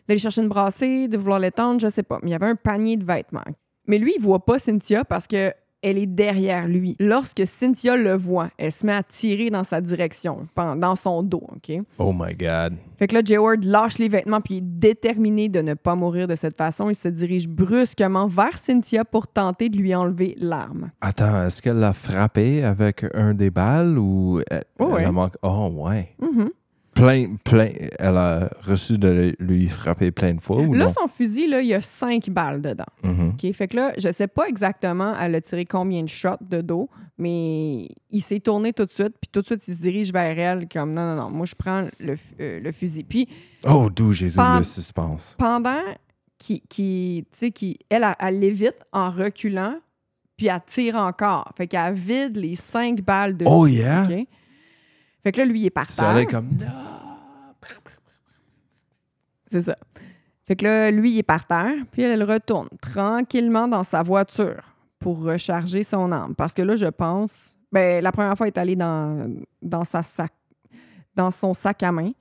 d'aller 0.08 0.20
chercher 0.20 0.42
une 0.42 0.48
brassée, 0.48 1.10
de 1.10 1.18
vouloir 1.18 1.40
l'étendre, 1.40 1.82
je 1.82 1.90
sais 1.90 2.04
pas. 2.04 2.20
Mais 2.24 2.30
il 2.30 2.32
y 2.32 2.36
avait 2.36 2.48
un 2.48 2.56
panier 2.56 2.96
de 2.96 3.04
vêtements. 3.04 3.44
Mais 3.86 3.98
lui, 3.98 4.14
il 4.16 4.22
voit 4.22 4.46
pas 4.46 4.60
Cynthia 4.60 5.04
parce 5.04 5.28
que 5.28 5.54
elle 5.86 5.98
est 5.98 6.06
derrière 6.08 6.68
lui. 6.68 6.96
Lorsque 7.00 7.44
Cynthia 7.46 7.96
le 7.96 8.16
voit, 8.16 8.50
elle 8.58 8.72
se 8.72 8.86
met 8.86 8.94
à 8.94 9.04
tirer 9.04 9.50
dans 9.50 9.64
sa 9.64 9.82
direction, 9.82 10.48
dans 10.56 10.96
son 10.96 11.22
dos, 11.24 11.44
OK? 11.56 11.80
Oh 12.00 12.12
my 12.14 12.34
God. 12.36 12.74
Fait 12.98 13.08
que 13.08 13.14
là, 13.16 13.22
Jay 13.24 13.38
Ward 13.38 13.64
lâche 13.64 13.98
les 13.98 14.08
vêtements 14.10 14.42
puis 14.42 14.56
il 14.56 14.58
est 14.58 14.62
déterminé 14.62 15.50
de 15.50 15.62
ne 15.62 15.74
pas 15.74 15.96
mourir 15.96 16.28
de 16.28 16.36
cette 16.36 16.58
façon. 16.58 16.90
Il 16.90 16.96
se 16.96 17.08
dirige 17.10 17.48
brusquement 17.48 18.28
vers 18.28 18.58
Cynthia 18.66 19.06
pour 19.06 19.28
tenter 19.28 19.70
de 19.70 19.78
lui 19.78 19.94
enlever 19.94 20.36
l'arme. 20.40 20.92
Attends, 21.02 21.46
est-ce 21.46 21.62
qu'elle 21.62 21.78
l'a 21.78 21.94
frappé 21.94 22.64
avec 22.64 23.06
un 23.14 23.34
des 23.34 23.50
balles 23.50 23.98
ou 23.98 24.42
elle, 24.50 24.64
Oh, 24.80 24.96
elle 24.98 25.06
a 25.06 25.12
manqué- 25.12 25.38
Oh, 25.44 25.70
ouais. 25.88 26.10
Mhm. 26.22 26.50
Plein, 26.96 27.36
plein. 27.44 27.70
Elle 28.00 28.18
a 28.18 28.50
reçu 28.64 28.98
de 28.98 29.36
lui 29.40 29.68
frapper 29.68 30.12
plein 30.12 30.34
de 30.34 30.40
fois 30.42 30.62
ou 30.62 30.74
Là, 30.74 30.86
non? 30.86 30.92
son 30.92 31.08
fusil, 31.08 31.48
là, 31.48 31.62
il 31.62 31.68
y 31.68 31.74
a 31.74 31.82
cinq 31.82 32.30
balles 32.30 32.62
dedans. 32.62 32.86
Mhm. 33.04 33.34
OK? 33.34 33.52
Fait 33.54 33.68
que 33.68 33.76
là, 33.76 33.94
je 33.98 34.12
sais 34.14 34.28
pas 34.28 34.48
exactement 34.48 35.14
elle 35.20 35.36
a 35.36 35.42
tiré 35.42 35.66
combien 35.66 36.02
de 36.04 36.08
shots 36.10 36.38
de 36.42 36.62
dos, 36.62 36.90
mais 37.18 37.90
il 38.12 38.22
s'est 38.22 38.40
tourné 38.40 38.72
tout 38.74 38.86
de 38.86 38.92
suite, 38.92 39.14
puis 39.22 39.30
tout 39.32 39.42
de 39.42 39.46
suite, 39.46 39.64
il 39.68 39.76
se 39.76 39.82
dirige 39.82 40.12
vers 40.14 40.40
elle 40.40 40.68
comme 40.70 40.94
non, 40.94 41.06
non, 41.16 41.24
non, 41.24 41.30
moi, 41.30 41.46
je 41.46 41.56
prends 41.56 41.88
le, 42.00 42.16
euh, 42.40 42.60
le 42.62 42.72
fusil. 42.72 43.04
Puis 43.04 43.28
Oh, 43.68 43.90
d'où 43.94 44.12
Jésus 44.14 44.40
le 44.58 44.64
suspense. 44.64 45.36
pendant 45.38 45.82
sais, 46.40 46.62
qu'il- 46.70 47.78
elle, 47.90 48.08
elle, 48.20 48.40
l'évite 48.40 48.78
en 48.94 49.12
reculant, 49.12 49.76
puis 50.38 50.48
elle 50.48 50.62
tire 50.68 50.96
encore. 50.96 51.52
Fait 51.58 51.68
qu'elle 51.68 51.94
vide 51.96 52.38
les 52.38 52.56
cinq 52.56 53.02
balles 53.02 53.36
de 53.36 53.46
Oh, 53.46 53.68
yeah? 53.68 54.06
Fait 55.24 55.32
que 55.32 55.40
là, 55.40 55.46
lui, 55.46 55.62
il 55.62 55.66
est 55.66 55.70
par 55.72 55.92
Ça 55.92 56.04
terre. 56.04 56.12
allait 56.12 56.26
comme 56.28 56.50
non. 56.60 56.66
C'est 59.52 59.62
ça. 59.62 59.78
Fait 60.46 60.56
que 60.56 60.64
là, 60.64 60.92
lui, 60.92 61.14
il 61.14 61.20
est 61.20 61.24
par 61.24 61.48
terre, 61.48 61.74
puis 61.92 62.04
elle, 62.04 62.22
elle 62.22 62.32
retourne 62.32 62.70
tranquillement 62.82 63.68
dans 63.68 63.84
sa 63.84 64.04
voiture 64.04 64.62
pour 65.00 65.22
recharger 65.22 65.84
son 65.84 66.12
arme. 66.12 66.36
Parce 66.36 66.54
que 66.54 66.62
là, 66.62 66.76
je 66.76 66.86
pense... 66.86 67.32
Ben, 67.72 68.04
la 68.04 68.12
première 68.12 68.38
fois, 68.38 68.48
elle 68.48 68.54
est 68.54 68.60
allée 68.60 68.76
dans, 68.76 69.30
dans, 69.62 69.84
sa 69.84 70.04
sac, 70.04 70.32
dans 71.16 71.32
son 71.32 71.54
sac 71.54 71.82
à 71.84 71.92
main. 71.92 72.12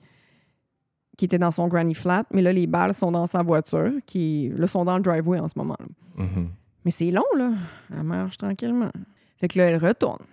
qui 1.16 1.26
était 1.26 1.38
dans 1.38 1.50
son 1.50 1.68
granny 1.68 1.94
flat, 1.94 2.24
mais 2.32 2.42
là, 2.42 2.52
les 2.52 2.66
balles 2.66 2.94
sont 2.94 3.12
dans 3.12 3.26
sa 3.26 3.42
voiture, 3.42 3.92
qui 4.06 4.50
là, 4.56 4.66
sont 4.66 4.84
dans 4.84 4.96
le 4.96 5.02
driveway 5.02 5.38
en 5.38 5.48
ce 5.48 5.56
moment. 5.56 5.76
là. 5.78 6.24
Mhm. 6.24 6.48
Mais 6.84 6.90
c'est 6.90 7.10
long, 7.10 7.24
là. 7.36 7.52
Elle 7.90 8.02
marche 8.02 8.36
tranquillement. 8.36 8.90
Fait 9.38 9.48
que 9.48 9.58
là, 9.58 9.66
elle 9.66 9.84
retourne. 9.84 10.24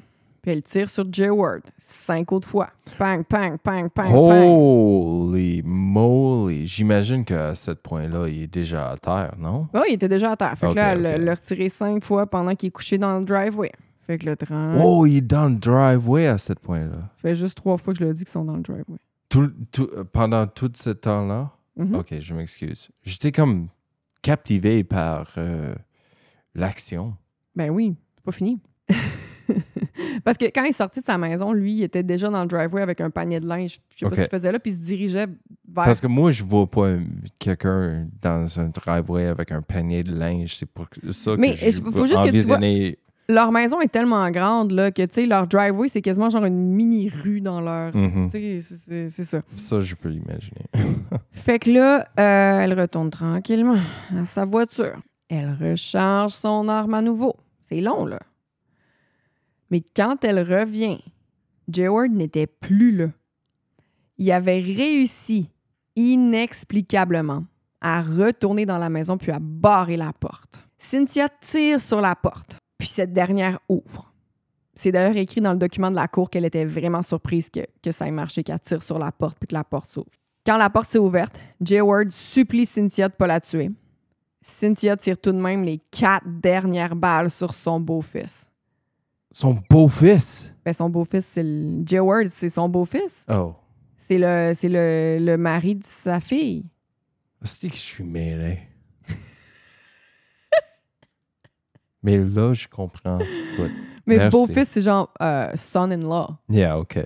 Puis 0.42 0.52
elle 0.52 0.64
tire 0.64 0.90
sur 0.90 1.06
Jay 1.12 1.30
Ward. 1.30 1.62
Cinq 1.86 2.32
autres 2.32 2.48
fois. 2.48 2.70
Pang, 2.98 3.24
pang, 3.24 3.58
pang, 3.58 3.88
pang, 3.90 4.10
pang. 4.12 4.12
Holy 4.16 5.62
moly! 5.64 6.66
J'imagine 6.66 7.24
qu'à 7.26 7.54
ce 7.54 7.72
point-là, 7.72 8.28
il 8.28 8.44
est 8.44 8.48
déjà 8.48 8.90
à 8.92 8.98
terre, 8.98 9.36
non? 9.38 9.68
Oh, 9.74 9.84
il 9.88 9.94
était 9.96 10.08
déjà 10.08 10.32
à 10.32 10.36
terre. 10.38 10.58
Fait 10.58 10.70
que 10.70 10.74
là, 10.76 10.94
elle 10.94 11.24
l'a 11.26 11.36
retiré 11.36 11.70
cinq 11.70 12.04
fois 12.04 12.26
pendant 12.26 12.56
qu'il 12.56 12.68
est 12.68 12.72
couché 12.72 12.98
dans 12.98 13.20
le 13.20 13.26
driveway. 13.26 13.72
Fait 14.08 14.18
que 14.18 14.26
le 14.26 14.36
train 14.36 14.78
Oh, 14.84 15.06
il 15.06 15.18
est 15.18 15.22
dans 15.22 15.48
le 15.48 15.56
driveway 15.56 16.26
à 16.28 16.38
ce 16.40 16.54
point-là. 16.54 17.10
fait 17.18 17.36
juste 17.36 17.56
trois 17.58 17.78
fois 17.78 17.94
que 17.94 18.00
je 18.00 18.04
lui 18.06 18.12
ai 18.12 18.14
dit 18.16 18.24
qu'ils 18.24 18.32
sont 18.32 18.46
dans 18.46 18.56
le 18.56 18.62
driveway. 18.64 18.98
Tout, 19.30 19.50
tout- 19.72 19.90
pendant 20.12 20.48
tout 20.48 20.72
ce 20.76 20.90
temps-là? 20.90 21.52
Mhm. 21.78 21.96
Ok, 21.96 22.16
je 22.20 22.34
m'excuse. 22.34 22.90
J'étais 23.04 23.32
comme 23.32 23.68
captivé 24.24 24.84
par 24.84 25.32
euh, 25.38 25.74
l'action. 26.56 27.16
Ben 27.56 27.70
oui, 27.70 27.96
c'est 28.16 28.24
pas 28.26 28.32
fini. 28.32 28.60
Parce 30.24 30.38
que 30.38 30.46
quand 30.46 30.64
il 30.64 30.70
est 30.70 30.74
sorti 30.74 31.00
de 31.00 31.06
sa 31.06 31.18
maison, 31.18 31.52
lui, 31.52 31.74
il 31.74 31.84
était 31.84 32.04
déjà 32.04 32.30
dans 32.30 32.42
le 32.42 32.48
driveway 32.48 32.82
avec 32.82 33.02
un 33.02 33.10
panier 33.10 33.40
de 33.40 33.48
linge. 33.48 33.80
Je 33.96 34.00
sais 34.00 34.10
pas 34.10 34.16
ce 34.16 34.22
qu'il 34.22 34.30
faisait 34.38 34.52
là, 34.52 34.60
puis 34.60 34.72
il 34.72 34.78
se 34.78 34.82
dirigeait 34.84 35.26
vers. 35.28 35.86
Parce 35.86 36.02
que 36.02 36.08
moi, 36.08 36.32
je 36.32 36.44
vois 36.44 36.70
pas 36.70 36.90
un- 36.90 37.04
quelqu'un 37.40 38.08
dans 38.22 38.60
un 38.60 38.70
driveway 38.70 39.26
avec 39.28 39.52
un 39.52 39.62
panier 39.62 40.04
de 40.04 40.14
linge. 40.14 40.56
C'est 40.56 40.66
pour 40.70 40.86
ça 41.12 41.36
Mais, 41.38 41.54
que 41.54 41.60
je 41.60 41.66
il 41.66 41.74
faut 41.74 42.06
juste 42.06 42.20
que 42.24 42.30
tu 42.32 42.48
vois- 42.48 42.58
Leur 43.30 43.52
maison 43.54 43.80
est 43.80 43.88
tellement 43.88 44.30
grande 44.30 44.72
là, 44.72 44.92
que 44.92 45.04
tu 45.04 45.14
sais, 45.14 45.26
leur 45.26 45.48
driveway, 45.48 45.88
c'est 45.88 46.02
quasiment 46.02 46.30
genre 46.30 46.44
une 46.44 46.74
mini 46.74 47.08
rue 47.08 47.40
dans 47.40 47.62
leur. 47.62 47.94
Tu 47.94 48.00
sais, 48.32 48.60
c'est- 48.62 48.76
c'est- 48.78 49.10
c'est 49.10 49.24
ça. 49.24 49.42
Ça, 49.56 49.80
je 49.80 49.96
peux 49.96 50.10
l'imaginer. 50.10 50.66
Fait 51.32 51.58
que 51.60 51.70
là, 51.70 52.08
euh, 52.20 52.60
elle 52.62 52.78
retourne 52.78 53.10
tranquillement 53.10 53.80
à 54.20 54.26
sa 54.26 54.44
voiture. 54.44 54.98
Elle 55.30 55.56
recharge 55.62 56.34
son 56.34 56.68
arme 56.68 56.94
à 56.94 57.02
nouveau. 57.02 57.36
C'est 57.70 57.80
long, 57.80 58.06
là. 58.06 58.20
Mais 59.72 59.82
quand 59.96 60.24
elle 60.24 60.40
revient, 60.40 61.00
Jayward 61.70 62.12
n'était 62.12 62.48
plus 62.48 62.92
là. 62.96 63.08
Il 64.18 64.32
avait 64.32 64.60
réussi, 64.60 65.50
inexplicablement, 65.96 67.46
à 67.80 68.02
retourner 68.02 68.66
dans 68.66 68.78
la 68.78 68.90
maison 68.90 69.18
puis 69.18 69.32
à 69.32 69.40
barrer 69.40 69.98
la 69.98 70.14
porte. 70.14 70.60
Cynthia 70.78 71.30
tire 71.30 71.80
sur 71.80 72.02
la 72.02 72.16
porte, 72.16 72.58
puis 72.78 72.88
cette 72.88 73.14
dernière 73.14 73.60
ouvre. 73.70 74.12
C'est 74.76 74.92
d'ailleurs 74.92 75.18
écrit 75.18 75.42
dans 75.42 75.54
le 75.54 75.58
document 75.58 75.90
de 75.90 75.96
la 75.96 76.08
cour 76.08 76.30
qu'elle 76.30 76.46
était 76.46 76.66
vraiment 76.66 77.02
surprise 77.02 77.50
que, 77.50 77.92
ça 77.92 78.08
ait 78.08 78.12
marché, 78.12 78.44
qu'elle 78.44 78.60
tire 78.60 78.84
sur 78.84 79.00
la 79.00 79.12
porte 79.12 79.38
puis 79.40 79.48
que 79.48 79.54
la 79.54 79.64
porte 79.64 79.92
s'ouvre. 79.92 80.12
Quand 80.46 80.58
la 80.58 80.70
porte 80.70 80.90
s'est 80.90 80.98
ouverte, 80.98 81.40
Jay 81.62 81.82
Ward 81.82 82.12
supplie 82.12 82.66
Cynthia 82.66 83.08
de 83.08 83.14
ne 83.14 83.18
pas 83.18 83.28
la 83.28 83.40
tuer. 83.40 83.72
Cynthia 84.42 84.98
tire 84.98 85.20
tout 85.20 85.32
de 85.32 85.38
même 85.38 85.64
les 85.64 85.80
quatre 85.92 86.26
dernières 86.28 86.96
balles 86.96 87.30
sur 87.30 87.54
son 87.54 87.80
beau-fils. 87.80 88.46
Son 89.32 89.58
beau-fils. 89.70 90.50
Ben, 90.66 90.74
son 90.74 90.90
beau-fils, 90.90 91.26
c'est 91.34 91.44
le... 91.44 91.84
Jay 91.86 92.00
Ward, 92.00 92.28
c'est 92.40 92.50
son 92.50 92.68
beau-fils. 92.70 93.24
Oh. 93.30 93.56
C'est 94.08 94.18
le, 94.18 94.54
c'est 94.56 94.68
le, 94.70 95.18
le 95.20 95.38
mari 95.38 95.76
de 95.76 95.86
sa 96.04 96.20
fille. 96.20 96.66
C'est 97.44 97.70
que 97.70 97.76
je 97.76 97.82
suis 97.82 98.04
mêlé. 98.04 98.60
Mais 102.04 102.18
là, 102.18 102.54
je 102.54 102.68
comprends 102.68 103.18
tout. 103.20 103.70
Mais 104.06 104.18
Merci. 104.18 104.32
beau-fils, 104.32 104.68
c'est 104.70 104.82
genre 104.82 105.12
euh, 105.22 105.52
son-in-law. 105.56 106.36
Yeah, 106.50 106.78
OK. 106.80 107.00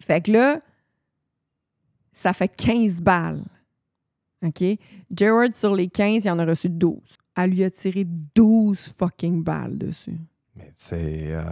Fait 0.00 0.20
que 0.20 0.30
là, 0.30 0.60
ça 2.14 2.32
fait 2.32 2.48
15 2.48 3.00
balles. 3.00 3.42
OK? 4.44 4.62
Jared, 5.10 5.56
sur 5.56 5.74
les 5.74 5.88
15, 5.88 6.24
il 6.24 6.30
en 6.30 6.38
a 6.38 6.44
reçu 6.44 6.68
12. 6.68 7.00
Elle 7.36 7.50
lui 7.50 7.64
a 7.64 7.70
tiré 7.70 8.06
12 8.34 8.94
fucking 8.98 9.42
balles 9.42 9.76
dessus. 9.78 10.18
Mais 10.56 10.68
tu 10.68 10.84
sais, 10.84 11.28
euh, 11.32 11.42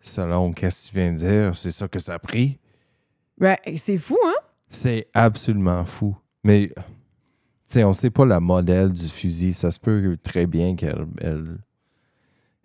selon 0.00 0.52
qu'est-ce 0.52 0.84
que 0.84 0.88
tu 0.88 0.94
viens 0.94 1.12
de 1.12 1.18
dire, 1.18 1.56
c'est 1.56 1.70
ça 1.70 1.88
que 1.88 1.98
ça 1.98 2.14
a 2.14 2.18
pris. 2.18 2.58
Ouais, 3.40 3.58
c'est 3.84 3.98
fou, 3.98 4.18
hein? 4.24 4.34
C'est 4.70 5.08
absolument 5.14 5.84
fou. 5.84 6.16
Mais, 6.42 6.68
tu 6.74 6.82
sais, 7.66 7.84
on 7.84 7.94
sait 7.94 8.10
pas 8.10 8.24
la 8.24 8.40
modèle 8.40 8.92
du 8.92 9.08
fusil. 9.08 9.52
Ça 9.52 9.70
se 9.70 9.78
peut 9.78 10.16
très 10.22 10.46
bien 10.46 10.74
qu'elle 10.76 11.06
elle, 11.20 11.58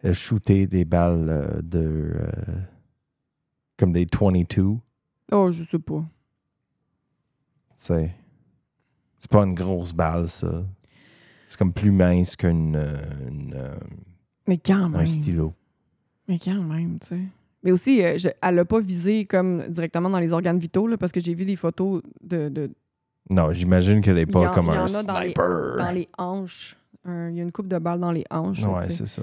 elle 0.01 0.15
shootait 0.15 0.67
des 0.67 0.85
balles 0.85 1.29
euh, 1.29 1.61
de... 1.61 2.13
euh, 2.15 2.59
comme 3.77 3.93
des 3.93 4.07
22. 4.11 4.77
Oh, 5.31 5.51
je 5.51 5.63
sais 5.63 5.79
pas. 5.79 6.03
Tu 7.79 7.85
sais. 7.85 8.15
C'est 9.19 9.31
pas 9.31 9.43
une 9.43 9.55
grosse 9.55 9.93
balle, 9.93 10.27
ça. 10.27 10.63
C'est 11.47 11.57
comme 11.57 11.73
plus 11.73 11.91
mince 11.91 12.35
qu'une... 12.35 12.75
une, 13.27 13.53
euh, 13.55 13.77
Mais 14.47 14.57
quand 14.57 14.89
même. 14.89 15.01
un 15.01 15.05
stylo. 15.05 15.53
Mais 16.27 16.39
quand 16.39 16.61
même, 16.61 16.99
tu 17.01 17.07
sais. 17.15 17.21
Mais 17.63 17.71
aussi, 17.71 18.03
euh, 18.03 18.17
je- 18.17 18.29
elle 18.41 18.55
l'a 18.55 18.65
pas 18.65 18.79
visé 18.79 19.25
comme 19.25 19.63
directement 19.69 20.09
dans 20.09 20.19
les 20.19 20.31
organes 20.33 20.59
vitaux, 20.59 20.87
là, 20.87 20.97
parce 20.97 21.11
que 21.13 21.19
j'ai 21.21 21.33
vu 21.33 21.45
des 21.45 21.55
photos 21.55 22.01
de, 22.21 22.49
de- 22.49 22.71
Non, 23.29 23.51
j'imagine 23.53 24.01
qu'elle 24.01 24.17
est 24.17 24.23
Il 24.23 24.29
y 24.29 24.31
pas 24.31 24.49
en- 24.49 24.53
comme 24.53 24.69
un 24.69 24.85
dans 24.85 25.19
les- 25.19 25.27
sniper. 25.33 25.77
dans 25.77 25.91
les 25.91 26.09
hanches. 26.17 26.75
Un- 27.05 27.29
Il 27.29 27.35
y 27.37 27.39
a 27.39 27.43
une 27.43 27.51
coupe 27.53 27.67
de 27.69 27.77
balles 27.77 27.99
dans 28.01 28.11
les 28.11 28.25
hanches. 28.29 28.63
Ouais, 28.63 28.89
c'est 28.89 29.07
ça. 29.07 29.21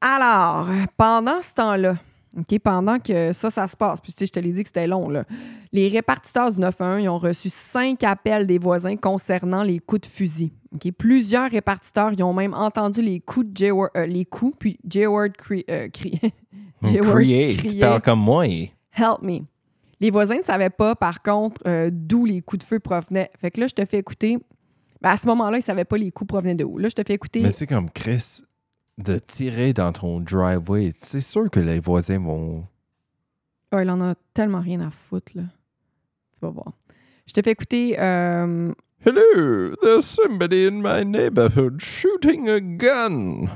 Alors, 0.00 0.68
pendant 0.96 1.40
ce 1.42 1.54
temps-là, 1.54 1.96
OK, 2.38 2.58
pendant 2.60 2.98
que 2.98 3.32
ça, 3.32 3.50
ça 3.50 3.66
se 3.66 3.76
passe, 3.76 4.00
puis 4.00 4.12
tu 4.12 4.20
sais, 4.20 4.26
je 4.26 4.32
te 4.32 4.40
l'ai 4.40 4.52
dit 4.52 4.62
que 4.62 4.68
c'était 4.68 4.86
long, 4.86 5.08
là, 5.10 5.24
les 5.70 5.88
répartiteurs 5.88 6.50
du 6.50 6.58
911 6.60 7.02
ils 7.02 7.08
ont 7.10 7.18
reçu 7.18 7.50
cinq 7.50 8.02
appels 8.04 8.46
des 8.46 8.56
voisins 8.58 8.96
concernant 8.96 9.62
les 9.62 9.78
coups 9.80 10.02
de 10.02 10.06
fusil. 10.06 10.52
Plusieurs 10.96 11.50
répartiteurs 11.50 12.12
ils 12.12 12.22
ont 12.22 12.32
même 12.32 12.54
entendu 12.54 13.02
les 13.02 13.20
coups, 13.20 13.46
de 13.48 13.56
Jay 13.56 13.70
Ward- 13.70 13.90
euh, 13.96 14.06
les 14.06 14.24
coups 14.24 14.56
puis 14.58 14.78
Jay 14.88 15.06
Ward 15.06 15.32
crie- 15.36 15.64
euh, 15.70 15.88
criait 15.90 16.32
Jay 16.82 17.00
Ward 17.00 17.12
Crier, 17.16 17.56
tu 17.56 17.66
criait, 17.66 17.80
parles 17.80 18.00
comme 18.02 18.20
moi. 18.20 18.46
et- 18.46 18.72
Help 18.96 19.22
me. 19.22 19.40
Les 20.00 20.10
voisins 20.10 20.38
ne 20.38 20.42
savaient 20.42 20.70
pas, 20.70 20.94
par 20.96 21.22
contre, 21.22 21.60
euh, 21.66 21.90
d'où 21.92 22.24
les 22.24 22.40
coups 22.42 22.64
de 22.64 22.66
feu 22.66 22.80
provenaient. 22.80 23.30
Fait 23.38 23.50
que 23.50 23.60
là, 23.60 23.66
je 23.68 23.74
te 23.74 23.84
fais 23.84 23.98
écouter. 23.98 24.38
Ben, 25.00 25.10
à 25.10 25.16
ce 25.16 25.26
moment-là, 25.28 25.58
ils 25.58 25.60
ne 25.60 25.64
savaient 25.64 25.84
pas 25.84 25.96
les 25.96 26.10
coups 26.10 26.28
provenaient 26.28 26.54
de 26.56 26.64
où. 26.64 26.76
Là, 26.78 26.88
je 26.88 26.94
te 26.94 27.02
fais 27.06 27.14
écouter. 27.14 27.40
Mais 27.40 27.52
c'est 27.52 27.66
comme 27.68 27.88
Chris, 27.90 28.42
de 28.98 29.18
tirer 29.18 29.72
dans 29.72 29.92
ton 29.92 30.20
driveway, 30.20 30.92
c'est 30.98 31.20
sûr 31.20 31.50
que 31.50 31.60
les 31.60 31.80
voisins 31.80 32.18
vont. 32.18 32.66
Oh, 33.72 33.78
il 33.80 33.90
en 33.90 34.00
a 34.02 34.14
tellement 34.34 34.60
rien 34.60 34.80
à 34.80 34.90
foutre, 34.90 35.32
là. 35.34 35.44
Tu 36.34 36.38
vas 36.42 36.50
voir. 36.50 36.72
Je 37.26 37.32
te 37.32 37.40
fais 37.42 37.52
écouter. 37.52 37.96
euh, 37.98 38.72
Hello, 39.04 39.74
there's 39.82 40.04
somebody 40.06 40.66
in 40.66 40.80
my 40.82 41.02
neighborhood 41.04 41.80
shooting 41.82 42.48
a 42.48 42.60
gun. 42.60 43.48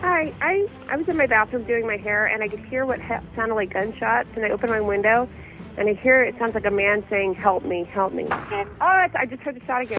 Hi, 0.00 0.32
I 0.40 0.66
I 0.92 0.96
was 0.96 1.08
in 1.08 1.16
my 1.16 1.26
bathroom 1.26 1.64
doing 1.66 1.84
my 1.86 1.96
hair, 1.96 2.26
and 2.26 2.40
I 2.42 2.48
could 2.48 2.64
hear 2.70 2.84
what 2.86 3.00
he- 3.00 3.26
sounded 3.34 3.54
like 3.56 3.72
gunshots. 3.72 4.28
And 4.36 4.44
I 4.44 4.50
opened 4.50 4.70
my 4.70 4.80
window, 4.80 5.26
and 5.76 5.88
I 5.88 5.94
hear 6.00 6.22
it 6.22 6.36
sounds 6.38 6.54
like 6.54 6.66
a 6.66 6.70
man 6.70 7.02
saying, 7.10 7.34
"Help 7.34 7.64
me, 7.64 7.84
help 7.92 8.12
me." 8.12 8.26
Oh, 8.30 9.04
it's, 9.04 9.14
I 9.16 9.26
just 9.26 9.42
heard 9.42 9.56
the 9.56 9.64
shot 9.66 9.82
again. 9.82 9.98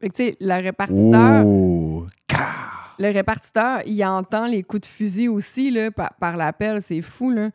fait 0.00 0.08
que, 0.08 0.14
tu 0.16 0.22
sais, 0.30 0.36
le 0.40 0.62
répartiteur, 0.62 1.44
Oh, 1.44 2.06
car. 2.28 2.67
Le 2.98 3.12
répartiteur, 3.12 3.82
il 3.86 4.04
entend 4.04 4.46
les 4.46 4.62
coups 4.62 4.82
de 4.82 4.86
fusil 4.86 5.28
aussi, 5.28 5.70
là, 5.70 5.90
par, 5.90 6.14
par 6.14 6.36
l'appel. 6.36 6.82
C'est 6.82 7.02
fou, 7.02 7.30
là. 7.30 7.50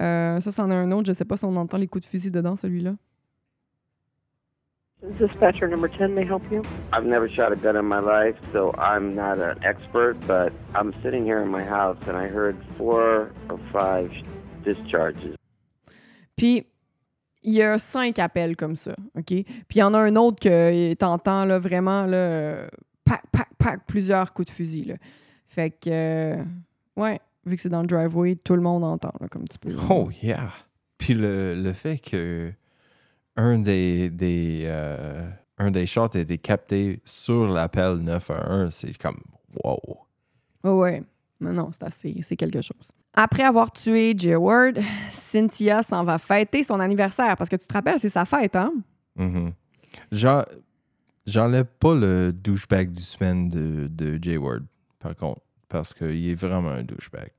Euh, 0.00 0.40
ça, 0.40 0.52
c'en 0.52 0.70
a 0.70 0.74
un 0.74 0.90
autre. 0.92 1.06
Je 1.06 1.12
sais 1.12 1.24
pas 1.24 1.36
si 1.36 1.44
on 1.44 1.56
entend 1.56 1.78
les 1.78 1.88
coups 1.88 2.04
de 2.04 2.10
fusil 2.10 2.30
dedans, 2.30 2.56
celui-là. 2.56 2.92
Dispatcher 5.18 5.66
number 5.66 5.88
ten, 5.88 6.14
may 6.14 6.22
I 6.22 6.24
help 6.24 6.42
you? 6.52 6.62
I've 6.92 7.04
never 7.04 7.28
shot 7.28 7.50
a 7.50 7.56
gun 7.56 7.74
in 7.74 7.84
my 7.84 7.98
life, 7.98 8.36
so 8.52 8.72
I'm 8.78 9.16
not 9.16 9.40
an 9.40 9.58
expert, 9.64 10.14
but 10.28 10.52
I'm 10.76 10.92
sitting 11.02 11.24
here 11.24 11.42
in 11.42 11.48
my 11.48 11.64
house 11.64 11.98
and 12.06 12.16
I 12.16 12.28
heard 12.28 12.54
four 12.78 13.32
or 13.48 13.58
five 13.72 14.12
discharges. 14.64 15.34
Puis, 16.36 16.66
il 17.42 17.54
y 17.54 17.62
a 17.62 17.80
cinq 17.80 18.20
appels 18.20 18.54
comme 18.54 18.76
ça, 18.76 18.92
OK? 19.18 19.26
Puis, 19.26 19.44
il 19.74 19.78
y 19.78 19.82
en 19.82 19.92
a 19.92 19.98
un 19.98 20.14
autre 20.14 20.38
que 20.38 20.94
t'entends, 20.94 21.46
là, 21.46 21.58
vraiment, 21.58 22.06
là, 22.06 22.68
pac, 23.04 23.22
pac, 23.32 23.48
pac, 23.62 23.80
plusieurs 23.86 24.32
coups 24.32 24.48
de 24.48 24.52
fusil, 24.52 24.84
là. 24.84 24.94
Fait 25.48 25.70
que, 25.70 25.90
euh, 25.90 26.42
ouais, 26.96 27.20
vu 27.44 27.56
que 27.56 27.62
c'est 27.62 27.68
dans 27.68 27.82
le 27.82 27.86
driveway, 27.86 28.36
tout 28.36 28.54
le 28.56 28.62
monde 28.62 28.84
entend, 28.84 29.12
là, 29.20 29.28
comme 29.28 29.46
tu 29.48 29.58
peux. 29.58 29.74
Oh, 29.90 30.10
yeah. 30.22 30.50
Puis 30.98 31.14
le, 31.14 31.54
le 31.54 31.72
fait 31.72 31.98
que 31.98 32.52
un 33.36 33.58
des, 33.58 34.08
des, 34.10 34.62
euh, 34.66 35.28
un 35.58 35.70
des 35.70 35.86
shots 35.86 36.14
a 36.14 36.18
été 36.18 36.38
capté 36.38 37.00
sur 37.04 37.46
l'appel 37.48 37.96
911, 37.96 38.72
c'est 38.74 38.96
comme 38.98 39.20
wow. 39.64 39.78
Ouais, 40.64 40.70
ouais. 40.70 41.02
Mais 41.40 41.50
non, 41.52 41.70
c'est 41.72 41.84
assez, 41.84 42.22
c'est 42.26 42.36
quelque 42.36 42.62
chose. 42.62 42.88
Après 43.14 43.42
avoir 43.42 43.72
tué 43.72 44.14
Jay 44.16 44.36
Ward, 44.36 44.78
Cynthia 45.30 45.82
s'en 45.82 46.04
va 46.04 46.18
fêter 46.18 46.62
son 46.62 46.78
anniversaire, 46.80 47.36
parce 47.36 47.50
que 47.50 47.56
tu 47.56 47.66
te 47.66 47.72
rappelles, 47.72 47.98
c'est 48.00 48.08
sa 48.08 48.24
fête, 48.24 48.56
hein? 48.56 48.72
Mhm. 49.16 49.52
J'en- 50.12 50.44
J'enlève 51.26 51.66
pas 51.78 51.94
le 51.94 52.32
douchebag 52.32 52.92
du 52.92 53.02
semaine 53.02 53.48
de, 53.48 53.88
de 53.88 54.18
Jay 54.20 54.36
Ward, 54.36 54.64
par 54.98 55.14
contre, 55.14 55.40
parce 55.68 55.94
qu'il 55.94 56.28
est 56.28 56.34
vraiment 56.34 56.70
un 56.70 56.82
douchebag. 56.82 57.30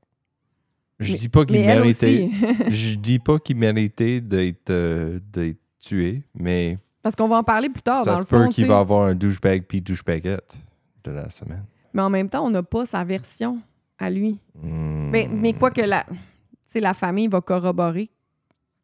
Je 1.00 1.14
dis 1.14 1.28
pas 1.28 1.44
qu'il 1.44 1.60
méritait. 1.60 2.30
je 2.70 2.94
dis 2.94 3.18
pas 3.18 3.38
qu'il 3.38 3.56
méritait 3.56 4.20
d'être 4.20 4.70
euh, 4.70 5.18
d'être 5.32 5.58
tué, 5.80 6.22
mais 6.34 6.78
Parce 7.02 7.14
qu'on 7.16 7.28
va 7.28 7.36
en 7.36 7.44
parler 7.44 7.68
plus 7.68 7.82
tard. 7.82 8.04
dans 8.04 8.14
ça 8.14 8.20
le 8.20 8.20
se 8.20 8.26
peut 8.26 8.48
qu'il 8.48 8.66
va 8.66 8.78
avoir 8.78 9.06
un 9.06 9.14
douchebag 9.14 9.64
puis 9.66 9.80
douchebagette 9.80 10.56
de 11.02 11.10
la 11.10 11.28
semaine. 11.30 11.64
Mais 11.92 12.02
en 12.02 12.10
même 12.10 12.28
temps, 12.28 12.46
on 12.46 12.50
n'a 12.50 12.62
pas 12.62 12.86
sa 12.86 13.04
version 13.04 13.60
à 13.98 14.08
lui. 14.08 14.38
Hmm. 14.54 15.10
Mais, 15.10 15.28
mais 15.30 15.52
quoi 15.52 15.70
que 15.70 15.82
la 15.82 16.94
famille 16.94 17.28
va 17.28 17.40
corroborer 17.40 18.10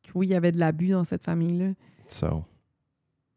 que 0.02 0.10
oui, 0.14 0.26
il 0.28 0.30
y 0.30 0.34
avait 0.34 0.52
de 0.52 0.58
l'abus 0.58 0.88
dans 0.88 1.04
cette 1.04 1.24
famille-là. 1.24 1.72
So, 2.08 2.44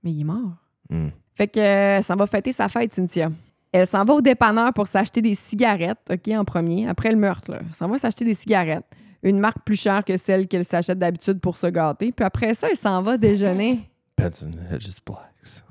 Mais 0.04 0.12
il 0.12 0.22
est 0.22 0.26
mort. 0.26 0.58
hmm. 0.90 1.10
Fait 1.36 1.48
que 1.48 1.60
euh, 1.60 2.02
ça 2.02 2.16
va 2.16 2.28
fêter 2.28 2.52
sa 2.52 2.70
fête, 2.70 2.94
Cynthia. 2.94 3.32
Elle 3.72 3.88
s'en 3.88 4.06
va 4.06 4.14
au 4.14 4.22
dépanneur 4.22 4.72
pour 4.74 4.88
s'acheter 4.88 5.22
des 5.22 5.36
cigarettes, 5.36 6.00
OK, 6.10 6.28
en 6.30 6.46
premier, 6.46 6.88
après 6.88 7.10
le 7.10 7.18
meurtre. 7.18 7.52
Là. 7.52 7.60
Elle 7.62 7.76
s'en 7.76 7.88
va 7.88 7.98
s'acheter 7.98 8.24
des 8.24 8.36
cigarettes. 8.36 8.86
Une 9.24 9.40
marque 9.40 9.64
plus 9.66 9.80
chère 9.80 10.04
que 10.04 10.16
celle 10.18 10.48
qu'elle 10.48 10.66
s'achète 10.66 11.00
d'habitude 11.00 11.40
pour 11.40 11.58
se 11.58 11.68
gâter. 11.68 12.12
Puis 12.12 12.26
après 12.26 12.54
ça, 12.54 12.68
elle 12.70 12.78
s'en 12.78 13.02
va 13.02 13.18
déjeuner. 13.18 13.90
Benson 14.18 14.52
Hedges 14.72 14.98
Blacks. 15.06 15.64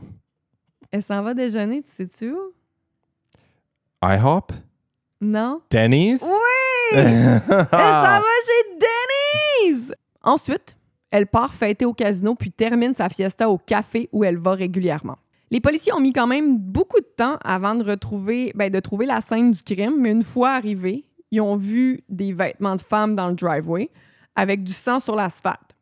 Elle 0.91 1.03
s'en 1.03 1.23
va 1.23 1.33
déjeuner, 1.33 1.83
tu 1.83 1.91
sais-tu 1.97 2.33
où? 2.33 2.53
IHOP? 4.03 4.53
Non? 5.21 5.61
Denny's? 5.71 6.21
Oui! 6.21 6.29
Elle 6.95 7.41
s'en 7.41 7.71
va 7.71 8.23
chez 8.45 8.79
Denny's! 9.71 9.93
Ensuite, 10.21 10.77
elle 11.13 11.27
part 11.27 11.55
fêter 11.55 11.85
au 11.85 11.95
casino 11.95 12.35
puis 12.35 12.51
termine 12.51 12.95
sa 12.95 13.09
fiesta 13.09 13.49
au 13.49 13.57
café 13.57 14.09
où 14.13 14.25
elle 14.25 14.39
va 14.39 14.53
régulièrement. 14.53 15.17
Les 15.53 15.61
policiers 15.61 15.93
ont 15.93 16.01
mis 16.01 16.15
quand 16.15 16.27
même 16.27 16.57
beaucoup 16.57 16.99
de 16.99 17.07
temps 17.15 17.37
avant 17.45 17.75
de 17.75 17.85
retrouver, 17.85 18.53
ben, 18.55 18.73
de 18.73 18.81
trouver 18.81 19.05
la 19.05 19.21
scène 19.21 19.51
du 19.51 19.63
crime, 19.63 19.97
mais 19.99 20.11
une 20.11 20.23
fois 20.23 20.53
arrivés, 20.53 21.05
ils 21.31 21.43
ont 21.43 21.57
vu 21.57 22.03
des 22.09 22.33
vêtements 22.33 22.75
de 22.75 22.81
femme 22.81 23.15
dans 23.15 23.29
le 23.29 23.35
driveway 23.35 23.91
avec 24.35 24.65
du 24.65 24.73
sang 24.73 24.99
sur 24.99 25.15
l'asphalte. 25.15 25.77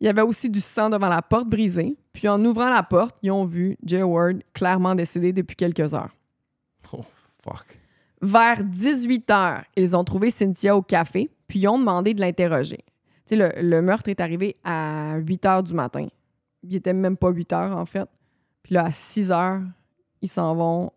Il 0.00 0.06
y 0.06 0.08
avait 0.08 0.22
aussi 0.22 0.48
du 0.48 0.60
sang 0.60 0.88
devant 0.88 1.08
la 1.08 1.20
porte 1.20 1.48
brisée, 1.48 1.96
puis 2.12 2.28
en 2.28 2.44
ouvrant 2.44 2.70
la 2.70 2.84
porte, 2.84 3.16
ils 3.22 3.32
ont 3.32 3.44
vu 3.44 3.76
Jay 3.84 4.04
Ward 4.04 4.36
clairement 4.54 4.94
décédé 4.94 5.32
depuis 5.32 5.56
quelques 5.56 5.92
heures. 5.92 6.14
Oh, 6.92 7.04
fuck. 7.42 7.76
Vers 8.20 8.62
18 8.62 9.30
heures, 9.30 9.64
ils 9.74 9.96
ont 9.96 10.04
trouvé 10.04 10.30
Cynthia 10.30 10.76
au 10.76 10.82
café, 10.82 11.28
puis 11.48 11.58
ils 11.58 11.66
ont 11.66 11.78
demandé 11.80 12.14
de 12.14 12.20
l'interroger. 12.20 12.84
Tu 13.26 13.30
sais, 13.30 13.36
le, 13.36 13.50
le 13.68 13.82
meurtre 13.82 14.10
est 14.10 14.20
arrivé 14.20 14.54
à 14.62 15.16
8 15.16 15.44
heures 15.44 15.62
du 15.64 15.74
matin. 15.74 16.06
Il 16.62 16.76
était 16.76 16.92
même 16.92 17.16
pas 17.16 17.30
8 17.30 17.52
heures, 17.52 17.76
en 17.76 17.84
fait. 17.84 18.08
Puis 18.62 18.74
là, 18.74 18.86
à 18.86 18.92
6 18.92 19.32
heures, 19.32 19.62
ils 20.20 20.28
s'en 20.28 20.54
vont, 20.54 20.92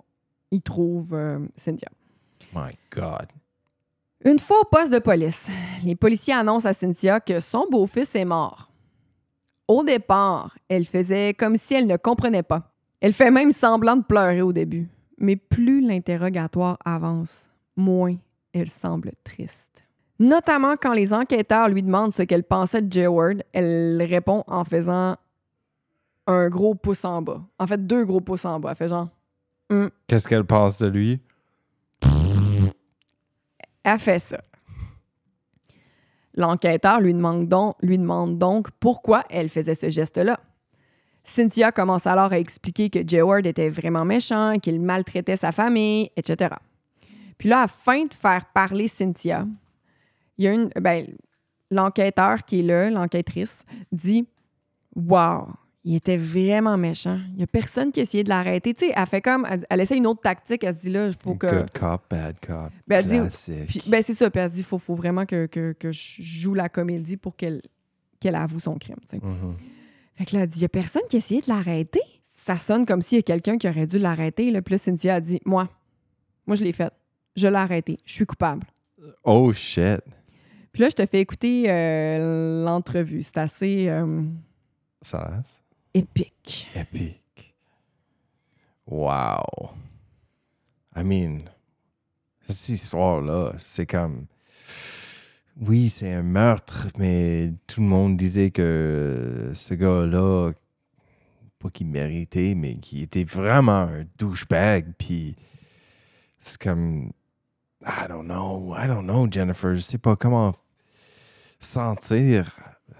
ils 0.52 0.62
trouvent 0.62 1.14
euh, 1.14 1.40
Cynthia. 1.58 1.90
My 2.54 2.72
God. 2.92 3.28
Une 4.24 4.40
fois 4.40 4.62
au 4.62 4.66
poste 4.66 4.92
de 4.92 5.00
police, 5.00 5.42
les 5.84 5.96
policiers 5.96 6.34
annoncent 6.34 6.68
à 6.68 6.74
Cynthia 6.74 7.20
que 7.20 7.40
son 7.40 7.68
beau-fils 7.70 8.16
est 8.16 8.26
mort. 8.26 8.72
Au 9.68 9.84
départ, 9.84 10.58
elle 10.70 10.86
faisait 10.86 11.34
comme 11.34 11.58
si 11.58 11.74
elle 11.74 11.88
ne 11.88 11.98
comprenait 11.98 12.44
pas. 12.44 12.72
Elle 13.02 13.14
fait 13.14 13.32
même 13.32 13.52
semblant 13.52 13.98
de 13.98 14.04
pleurer 14.04 14.42
au 14.42 14.54
début. 14.54 14.88
Mais 15.18 15.36
plus 15.36 15.82
l'interrogatoire 15.82 16.78
avance, 16.86 17.34
moins 17.76 18.16
elle 18.54 18.70
semble 18.70 19.12
triste. 19.24 19.60
Notamment 20.20 20.76
quand 20.82 20.94
les 20.94 21.14
enquêteurs 21.14 21.70
lui 21.70 21.84
demandent 21.84 22.14
ce 22.14 22.24
qu'elle 22.24 22.44
pensait 22.44 22.82
de 22.82 22.92
Jay 22.92 23.08
Ward, 23.08 23.44
elle 23.54 24.02
répond 24.08 24.44
en 24.48 24.64
faisant 24.64 25.18
un 26.28 26.50
gros 26.50 26.76
pouce 26.76 27.06
en 27.06 27.22
bas. 27.22 27.42
En 27.60 27.68
fait, 27.68 27.86
deux 27.86 28.06
gros 28.06 28.22
pouces 28.22 28.46
en 28.46 28.60
bas. 28.60 28.72
Elle 28.72 28.76
fait 28.76 28.90
genre 28.90 29.10
Qu'est-ce 30.08 30.28
qu'elle 30.28 30.46
pense 30.46 30.78
de 30.78 30.88
lui? 30.88 31.20
Elle 33.84 34.00
fait 34.00 34.20
ça. 34.20 34.42
L'enquêteur 36.36 37.00
lui 37.00 37.14
demande, 37.14 37.48
donc, 37.48 37.76
lui 37.82 37.98
demande 37.98 38.38
donc 38.38 38.70
pourquoi 38.80 39.24
elle 39.30 39.50
faisait 39.50 39.76
ce 39.76 39.90
geste-là. 39.90 40.40
Cynthia 41.24 41.72
commence 41.72 42.06
alors 42.06 42.34
à 42.34 42.40
expliquer 42.40 42.90
que 42.90 43.00
Jay 43.08 43.22
Ward 43.22 43.46
était 43.46 43.70
vraiment 43.70 44.06
méchant, 44.06 44.60
qu'il 44.62 44.80
maltraitait 44.82 45.38
sa 45.38 45.52
famille, 45.52 46.12
etc. 46.16 46.56
Puis 47.38 47.50
là, 47.50 47.64
afin 47.64 48.06
de 48.06 48.14
faire 48.14 48.46
parler 48.54 48.88
Cynthia, 48.88 49.48
il 50.38 50.46
y 50.46 50.48
a 50.48 50.54
une. 50.54 50.70
Ben, 50.80 51.08
l'enquêteur 51.72 52.44
qui 52.46 52.60
est 52.60 52.64
là, 52.64 52.90
l'enquêtrice, 52.90 53.64
dit 53.92 54.28
Wow, 54.96 55.48
il 55.88 55.96
était 55.96 56.18
vraiment 56.18 56.78
méchant. 56.78 57.20
Il 57.32 57.38
n'y 57.38 57.44
a 57.44 57.48
personne 57.48 57.92
qui 57.92 58.00
a 58.00 58.04
essayé 58.04 58.24
de 58.24 58.30
l'arrêter. 58.30 58.74
Tu 58.74 58.88
sais, 58.88 58.94
elle 58.96 59.06
fait 59.06 59.22
comme. 59.22 59.46
Elle, 59.50 59.66
elle 59.70 59.82
essaie 59.82 59.96
une 59.98 60.08
autre 60.08 60.22
tactique. 60.22 60.64
Elle 60.64 60.74
se 60.76 60.80
dit 60.82 60.90
là, 60.90 61.08
il 61.08 61.14
faut 61.14 61.36
que. 61.36 61.46
Good 61.48 61.72
cop, 61.72 62.02
bad 62.10 62.36
cop. 62.46 62.72
Ben, 62.88 63.04
dit- 63.06 63.18
Classique. 63.18 63.66
Puis, 63.68 63.84
ben, 63.88 64.02
c'est 64.04 64.16
ça. 64.16 64.30
Puis 64.32 64.40
elle 64.42 64.50
se 64.50 64.56
dit, 64.56 64.64
faut, 64.64 64.80
faut 64.80 64.96
vraiment 64.96 65.26
que, 65.26 65.46
que, 65.46 65.74
que 65.74 65.92
je 65.92 66.22
joue 66.22 66.54
la 66.56 66.68
comédie 66.70 67.18
pour 67.18 67.36
qu'elle 67.36 67.62
qu'elle 68.20 68.36
avoue 68.36 68.60
son 68.60 68.76
crime. 68.80 68.98
tu 69.10 69.18
sais. 69.20 69.26
Mhm. 69.26 69.56
Fait 70.16 70.26
que 70.26 70.36
là, 70.36 70.44
elle 70.44 70.50
dit, 70.50 70.58
il 70.60 70.62
y 70.64 70.66
a 70.66 70.70
personne 70.70 71.04
qui 71.10 71.18
a 71.18 71.20
essayé 71.20 71.42
de 71.42 71.50
l'arrêter? 71.50 72.02
Ça 72.34 72.58
sonne 72.58 72.86
comme 72.86 73.02
s'il 73.02 73.18
y 73.18 73.20
a 73.20 73.24
quelqu'un 73.24 73.58
qui 73.58 73.68
aurait 73.70 73.86
dû 73.88 74.00
l'arrêter. 74.00 74.52
Puis 74.62 74.72
là, 74.74 74.78
Cynthia 74.78 75.16
a 75.16 75.20
dit, 75.22 75.40
moi, 75.46 75.70
moi, 76.48 76.56
je 76.56 76.64
l'ai 76.64 76.74
fait. 76.74 76.92
Je 77.36 77.48
l'ai 77.48 77.56
arrêté. 77.56 78.00
Je 78.06 78.14
suis 78.14 78.26
coupable. 78.26 78.66
Oh 79.24 79.52
shit. 79.54 80.02
Puis 80.72 80.82
là, 80.82 80.90
je 80.90 80.96
te 80.96 81.06
fais 81.06 81.20
écouter 81.22 81.66
euh, 81.70 82.64
l'entrevue. 82.66 83.22
C'est 83.24 83.38
assez 83.38 83.88
euh, 83.90 84.24
Ça, 85.02 85.42
épique. 85.96 86.68
épique. 86.76 87.56
Wow. 88.86 89.72
I 90.96 91.04
mean, 91.04 91.50
cette 92.48 92.70
histoire-là, 92.70 93.54
c'est 93.58 93.86
comme. 93.86 94.28
Oui, 95.60 95.90
c'est 95.90 96.12
un 96.12 96.22
meurtre, 96.22 96.88
mais 96.98 97.54
tout 97.66 97.80
le 97.80 97.88
monde 97.88 98.18
disait 98.18 98.52
que 98.52 99.52
ce 99.54 99.74
gars-là, 99.74 100.52
pas 101.60 101.70
qu'il 101.70 101.88
méritait, 101.88 102.56
mais 102.56 102.76
qu'il 102.76 103.02
était 103.02 103.24
vraiment 103.24 103.84
un 103.84 104.06
douchebag. 104.18 104.94
Puis 104.98 105.36
c'est 106.42 106.62
comme. 106.62 107.12
I 107.82 108.08
don't 108.10 108.26
know, 108.26 108.76
I 108.78 108.88
don't 108.88 109.06
know, 109.06 109.28
Jennifer. 109.32 109.76
Je 109.76 109.82
sais 109.82 109.98
pas 109.98 110.16
comment 110.16 110.56
sentir 111.60 112.52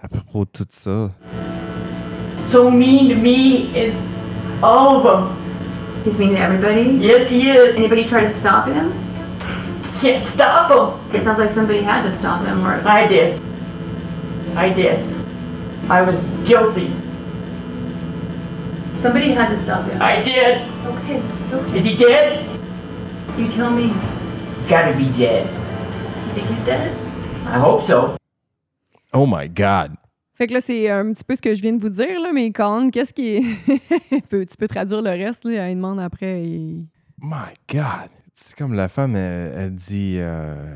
à 0.02 0.08
propos 0.08 0.44
de 0.46 0.50
tout 0.50 0.66
ça. 0.70 1.12
So 2.50 2.70
mean 2.70 3.08
to 3.08 3.14
me 3.14 3.76
and 3.76 4.64
all 4.64 4.96
of 4.96 5.02
them. 5.04 6.02
He's 6.04 6.18
mean 6.18 6.30
to 6.30 6.38
everybody. 6.38 6.82
Yes, 7.04 7.28
he 7.28 7.50
is. 7.50 7.76
Anybody 7.76 8.06
try 8.06 8.20
to 8.22 8.30
stop 8.32 8.66
him? 8.68 8.92
Can't 10.00 10.32
stop 10.34 10.70
him. 10.70 11.14
It 11.14 11.24
sounds 11.24 11.38
like 11.38 11.52
somebody 11.52 11.82
had 11.82 12.02
to 12.02 12.16
stop 12.18 12.46
him, 12.46 12.64
or 12.64 12.74
I 12.86 13.06
did. 13.06 13.40
I 14.56 14.72
did. 14.72 14.98
I 15.90 16.02
was 16.02 16.20
guilty. 16.46 16.92
somebody 19.00 19.32
had 19.32 19.48
to 19.50 19.62
stop 19.62 19.88
him. 19.88 20.00
I 20.02 20.22
did. 20.22 20.62
Okay, 20.86 21.16
it's 21.16 21.52
okay. 21.52 21.78
Is 21.78 21.84
he 21.84 21.96
dead? 21.96 22.60
You 23.38 23.48
tell 23.50 23.70
me. 23.70 23.88
Gotta 24.68 24.96
be 24.96 25.08
dead. 25.16 25.46
You 26.26 26.34
think 26.34 26.48
he's 26.48 26.66
dead? 26.66 26.96
I 27.46 27.58
hope 27.58 27.86
so. 27.86 28.16
Oh 29.14 29.26
my 29.26 29.46
God. 29.46 29.96
Fait 30.36 30.46
que 30.46 30.52
là, 30.52 30.60
c'est 30.60 30.90
un 30.90 31.12
petit 31.12 31.24
peu 31.24 31.34
ce 31.34 31.40
que 31.40 31.54
je 31.54 31.62
viens 31.62 31.72
de 31.72 31.80
vous 31.80 31.88
dire, 31.88 32.20
là, 32.20 32.30
mais 32.32 32.50
Colin, 32.52 32.90
qu'est-ce 32.90 33.12
qui 33.12 33.28
est. 33.36 33.42
Tu 34.30 34.56
peux 34.58 34.68
traduire 34.68 35.00
le 35.02 35.10
reste, 35.10 35.44
là, 35.44 35.68
elle 35.68 35.76
demande 35.76 35.98
après. 36.00 36.44
et- 36.44 36.84
My 37.22 37.54
God. 37.70 38.10
C'est 38.34 38.54
comme 38.56 38.74
la 38.74 38.88
femme, 38.88 39.16
elle, 39.16 39.52
elle 39.56 39.74
dit. 39.74 40.16
euh, 40.18 40.74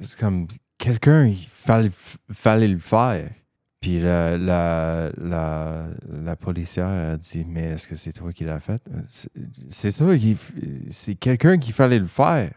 c'est 0.00 0.18
comme 0.18 0.46
quelqu'un, 0.76 1.24
il 1.26 1.46
fallait, 1.46 1.90
fallait 2.32 2.68
le 2.68 2.76
faire. 2.78 3.30
Puis 3.80 3.98
la, 3.98 4.36
la, 4.36 5.10
la, 5.18 5.86
la 6.22 6.36
policière 6.36 6.86
a 6.86 7.16
dit 7.16 7.44
Mais 7.48 7.62
est-ce 7.70 7.88
que 7.88 7.96
c'est 7.96 8.12
toi 8.12 8.32
qui 8.32 8.44
l'as 8.44 8.60
fait? 8.60 8.82
C'est- 9.68 9.90
ça, 9.90 10.04
il 10.14 10.36
c'est 10.90 11.14
quelqu'un 11.14 11.58
qui 11.58 11.72
fallait 11.72 11.98
le 11.98 12.06
faire. 12.06 12.52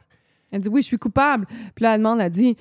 Elle 0.52 0.62
dit 0.62 0.67
oui, 0.69 0.82
je 0.82 0.88
suis 0.88 1.00
coupable. 1.00 1.48
Puis 1.74 1.84
là, 1.84 1.93
elle 1.95 2.00
demande, 2.02 2.19
elle 2.21 2.32
dit 2.32 2.58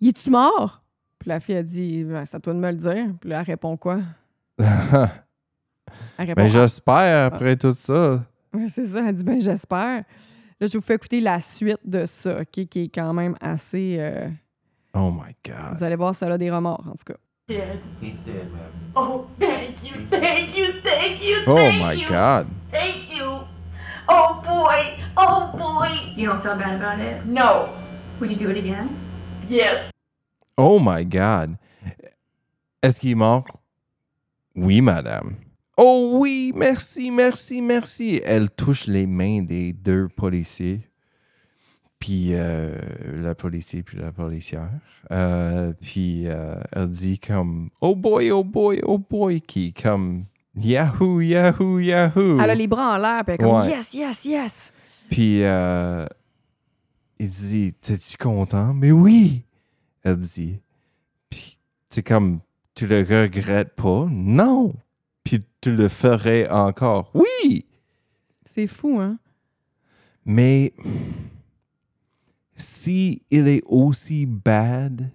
Y 0.00 0.08
es-tu 0.08 0.30
mort? 0.30 0.83
Puis 1.24 1.30
la 1.30 1.40
fille, 1.40 1.56
a 1.56 1.62
dit 1.62 2.04
Ben, 2.04 2.26
C'est 2.26 2.36
à 2.36 2.40
toi 2.40 2.52
de 2.52 2.58
me 2.58 2.70
le 2.70 2.76
dire. 2.76 3.06
Puis 3.18 3.30
là, 3.30 3.38
elle 3.40 3.46
répond 3.46 3.78
quoi? 3.78 3.98
Elle 4.58 6.26
répond 6.26 6.42
Mais 6.42 6.48
j'espère 6.50 7.26
après 7.32 7.56
tout 7.56 7.70
ça. 7.70 8.20
Ah, 8.52 8.56
ouais, 8.58 8.66
c'est 8.68 8.86
ça. 8.86 8.98
Elle 9.08 9.14
dit 9.14 9.22
Ben, 9.24 9.40
j'espère. 9.40 10.04
Là, 10.60 10.66
je 10.66 10.76
vous 10.76 10.82
fais 10.84 10.96
écouter 10.96 11.22
la 11.22 11.40
suite 11.40 11.78
de 11.82 12.04
ça, 12.04 12.40
OK, 12.42 12.66
qui 12.66 12.84
est 12.84 12.94
quand 12.94 13.14
même 13.14 13.36
assez. 13.40 13.96
euh, 13.98 14.28
Oh 14.94 15.10
my 15.10 15.34
God. 15.46 15.78
vous 15.78 15.82
allez 15.84 15.96
voir, 15.96 16.14
ça 16.14 16.26
a 16.26 16.36
des 16.36 16.50
remords, 16.50 16.84
en 16.86 16.92
tout 16.92 17.04
cas. 17.06 17.16
Dead. 17.48 17.78
He's 18.02 18.18
dead, 18.26 18.52
ma'am. 18.52 18.94
Oh, 18.94 19.26
thank 19.40 19.82
you, 19.82 20.06
thank 20.10 20.54
you, 20.54 20.66
thank 20.82 21.22
you, 21.22 21.36
Oh 21.46 21.56
thank 21.56 21.82
my 21.82 21.94
you, 22.02 22.06
God. 22.08 22.46
thank 22.70 23.10
you. 23.10 23.24
Oh 24.10 24.42
boy, 24.44 25.02
oh 25.16 25.50
boy. 25.56 25.88
You 26.16 26.28
don't 26.28 26.42
feel 26.42 26.54
bad 26.56 26.80
about 26.80 27.00
it? 27.00 27.24
No. 27.24 27.70
Would 28.20 28.30
you 28.30 28.36
do 28.36 28.50
it 28.50 28.58
again? 28.58 28.90
Yes. 29.48 29.90
Oh 30.56 30.78
my 30.80 31.04
God. 31.04 31.56
Est-ce 32.82 33.00
qu'il 33.00 33.10
est 33.10 33.16
mort? 33.16 33.46
Oui, 34.54 34.80
madame. 34.80 35.36
Oh 35.76 36.18
oui, 36.20 36.52
merci, 36.54 37.10
merci, 37.10 37.60
merci. 37.60 38.20
Elle 38.24 38.50
touche 38.50 38.86
les 38.86 39.06
mains 39.06 39.42
des 39.42 39.72
deux 39.72 40.08
policiers. 40.08 40.88
Puis 41.98 42.28
euh, 42.32 42.76
la 43.22 43.34
policier, 43.34 43.82
puis 43.82 43.98
la 43.98 44.12
policière. 44.12 44.70
Euh, 45.10 45.72
puis 45.80 46.24
euh, 46.26 46.54
elle 46.70 46.90
dit 46.90 47.18
comme 47.18 47.70
Oh 47.80 47.96
boy, 47.96 48.30
oh 48.30 48.44
boy, 48.44 48.80
oh 48.84 48.98
boy, 48.98 49.40
qui 49.40 49.72
comme 49.72 50.26
Yahoo, 50.54 51.20
Yahoo, 51.20 51.80
Yahoo. 51.80 52.38
Elle 52.38 52.50
a 52.50 52.54
les 52.54 52.66
bras 52.68 52.94
en 52.94 52.98
l'air, 52.98 53.24
puis 53.24 53.34
elle 53.34 53.46
est 53.46 53.50
comme 53.50 53.60
Ouais. 53.60 53.68
Yes, 53.70 53.94
yes, 53.94 54.24
yes. 54.24 54.72
Puis 55.10 55.38
il 57.18 57.30
dit 57.30 57.72
T'es-tu 57.80 58.16
content? 58.16 58.72
Mais 58.74 58.92
oui 58.92 59.44
Elle 60.04 60.18
dit. 60.18 60.60
Puis 61.30 61.58
c'est 61.90 62.02
comme 62.02 62.40
Tu 62.74 62.86
le 62.86 62.98
regrettes 62.98 63.74
pas? 63.74 64.06
Non! 64.10 64.74
Puis 65.24 65.42
tu 65.60 65.74
le 65.74 65.88
ferais 65.88 66.48
encore. 66.48 67.10
Oui! 67.14 67.66
C'est 68.54 68.66
fou, 68.66 69.00
hein? 69.00 69.18
Mais 70.26 70.74
si 72.56 73.22
il 73.30 73.48
est 73.48 73.62
aussi 73.66 74.26
bad 74.26 75.10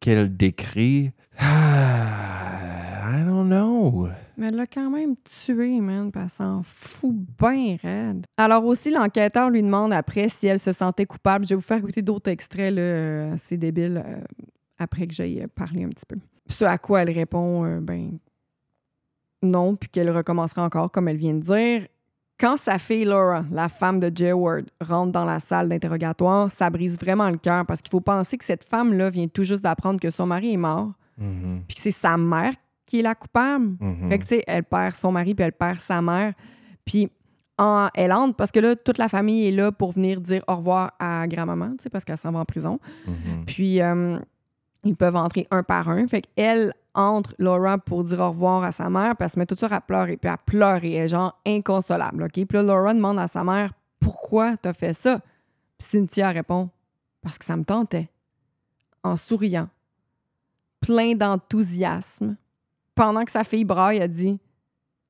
qu'elle 0.00 0.36
décrit, 0.36 1.12
ah, 1.38 3.12
I 3.20 3.24
don't 3.24 3.48
know. 3.48 4.08
Mais 4.40 4.48
elle 4.48 4.56
l'a 4.56 4.66
quand 4.66 4.88
même 4.88 5.16
tué, 5.44 5.80
man, 5.82 6.10
puis 6.10 6.22
elle 6.22 6.30
s'en 6.30 6.62
fout 6.62 7.14
bien 7.38 7.76
raide. 7.82 8.24
Alors 8.38 8.64
aussi, 8.64 8.90
l'enquêteur 8.90 9.50
lui 9.50 9.62
demande 9.62 9.92
après 9.92 10.30
si 10.30 10.46
elle 10.46 10.58
se 10.58 10.72
sentait 10.72 11.04
coupable. 11.04 11.44
Je 11.44 11.50
vais 11.50 11.54
vous 11.56 11.60
faire 11.60 11.76
écouter 11.76 12.00
d'autres 12.00 12.30
extraits, 12.30 12.72
là, 12.74 12.80
euh, 12.80 13.36
c'est 13.46 13.58
débile, 13.58 14.02
euh, 14.02 14.18
après 14.78 15.06
que 15.06 15.12
j'aille 15.12 15.46
parler 15.54 15.84
un 15.84 15.90
petit 15.90 16.06
peu. 16.08 16.16
Ce 16.48 16.64
à 16.64 16.78
quoi 16.78 17.02
elle 17.02 17.10
répond, 17.10 17.66
euh, 17.66 17.80
ben 17.80 18.18
non, 19.42 19.76
puis 19.76 19.90
qu'elle 19.90 20.10
recommencera 20.10 20.64
encore, 20.64 20.90
comme 20.90 21.08
elle 21.08 21.18
vient 21.18 21.34
de 21.34 21.40
dire. 21.42 21.86
Quand 22.38 22.56
sa 22.56 22.78
fille 22.78 23.04
Laura, 23.04 23.44
la 23.52 23.68
femme 23.68 24.00
de 24.00 24.10
Jay 24.14 24.32
Ward, 24.32 24.64
rentre 24.80 25.12
dans 25.12 25.26
la 25.26 25.40
salle 25.40 25.68
d'interrogatoire, 25.68 26.50
ça 26.50 26.70
brise 26.70 26.98
vraiment 26.98 27.28
le 27.28 27.36
cœur 27.36 27.66
parce 27.66 27.82
qu'il 27.82 27.90
faut 27.90 28.00
penser 28.00 28.38
que 28.38 28.46
cette 28.46 28.64
femme-là 28.64 29.10
vient 29.10 29.28
tout 29.28 29.44
juste 29.44 29.62
d'apprendre 29.62 30.00
que 30.00 30.08
son 30.08 30.24
mari 30.24 30.54
est 30.54 30.56
mort, 30.56 30.92
Mhm, 31.18 31.64
puis 31.68 31.76
que 31.76 31.82
c'est 31.82 31.90
sa 31.90 32.16
mère 32.16 32.54
qui 32.90 32.98
est 32.98 33.02
la 33.02 33.14
coupable. 33.14 33.76
mhm. 33.78 34.08
Fait 34.08 34.18
que, 34.18 34.22
tu 34.24 34.28
sais, 34.30 34.44
elle 34.48 34.64
perd 34.64 34.96
son 34.96 35.12
mari, 35.12 35.34
puis 35.34 35.44
elle 35.44 35.52
perd 35.52 35.78
sa 35.78 36.02
mère. 36.02 36.34
Puis, 36.84 37.08
en, 37.56 37.88
elle 37.94 38.12
entre, 38.12 38.34
parce 38.34 38.50
que 38.50 38.58
là, 38.58 38.74
toute 38.74 38.98
la 38.98 39.08
famille 39.08 39.46
est 39.46 39.52
là 39.52 39.70
pour 39.70 39.92
venir 39.92 40.20
dire 40.20 40.42
au 40.48 40.56
revoir 40.56 40.92
à 40.98 41.26
grand-maman, 41.28 41.76
tu 41.76 41.84
sais, 41.84 41.90
parce 41.90 42.04
qu'elle 42.04 42.18
s'en 42.18 42.32
va 42.32 42.40
en 42.40 42.44
prison. 42.44 42.80
Mhm. 43.06 43.44
Puis, 43.46 43.80
euh, 43.80 44.18
ils 44.82 44.96
peuvent 44.96 45.14
entrer 45.14 45.46
un 45.50 45.62
par 45.62 45.88
un. 45.88 46.08
Fait 46.08 46.22
qu'elle 46.22 46.72
entre, 46.94 47.32
Laura, 47.38 47.78
pour 47.78 48.02
dire 48.02 48.18
au 48.18 48.30
revoir 48.30 48.64
à 48.64 48.72
sa 48.72 48.90
mère, 48.90 49.14
puis 49.14 49.24
elle 49.24 49.30
se 49.30 49.38
met 49.38 49.46
tout 49.46 49.54
de 49.54 49.60
suite 49.60 49.70
à 49.70 49.80
pleurer. 49.80 50.16
Puis, 50.16 50.28
à 50.28 50.36
pleurer, 50.36 50.94
elle 50.94 51.04
est 51.04 51.08
genre 51.08 51.38
inconsolable, 51.46 52.24
OK? 52.24 52.32
Puis 52.32 52.46
là, 52.52 52.62
Laura 52.62 52.92
demande 52.92 53.20
à 53.20 53.28
sa 53.28 53.44
mère, 53.44 53.72
pourquoi 54.00 54.56
t'as 54.56 54.72
fait 54.72 54.94
ça? 54.94 55.20
Puis 55.78 55.88
Cynthia 55.90 56.30
répond, 56.30 56.70
parce 57.22 57.38
que 57.38 57.44
ça 57.44 57.56
me 57.56 57.64
tentait. 57.64 58.08
En 59.04 59.16
souriant, 59.16 59.68
plein 60.80 61.14
d'enthousiasme. 61.14 62.36
Pendant 62.94 63.24
que 63.24 63.30
sa 63.32 63.44
fille 63.44 63.64
braille, 63.64 63.98
elle 63.98 64.10
dit, 64.10 64.38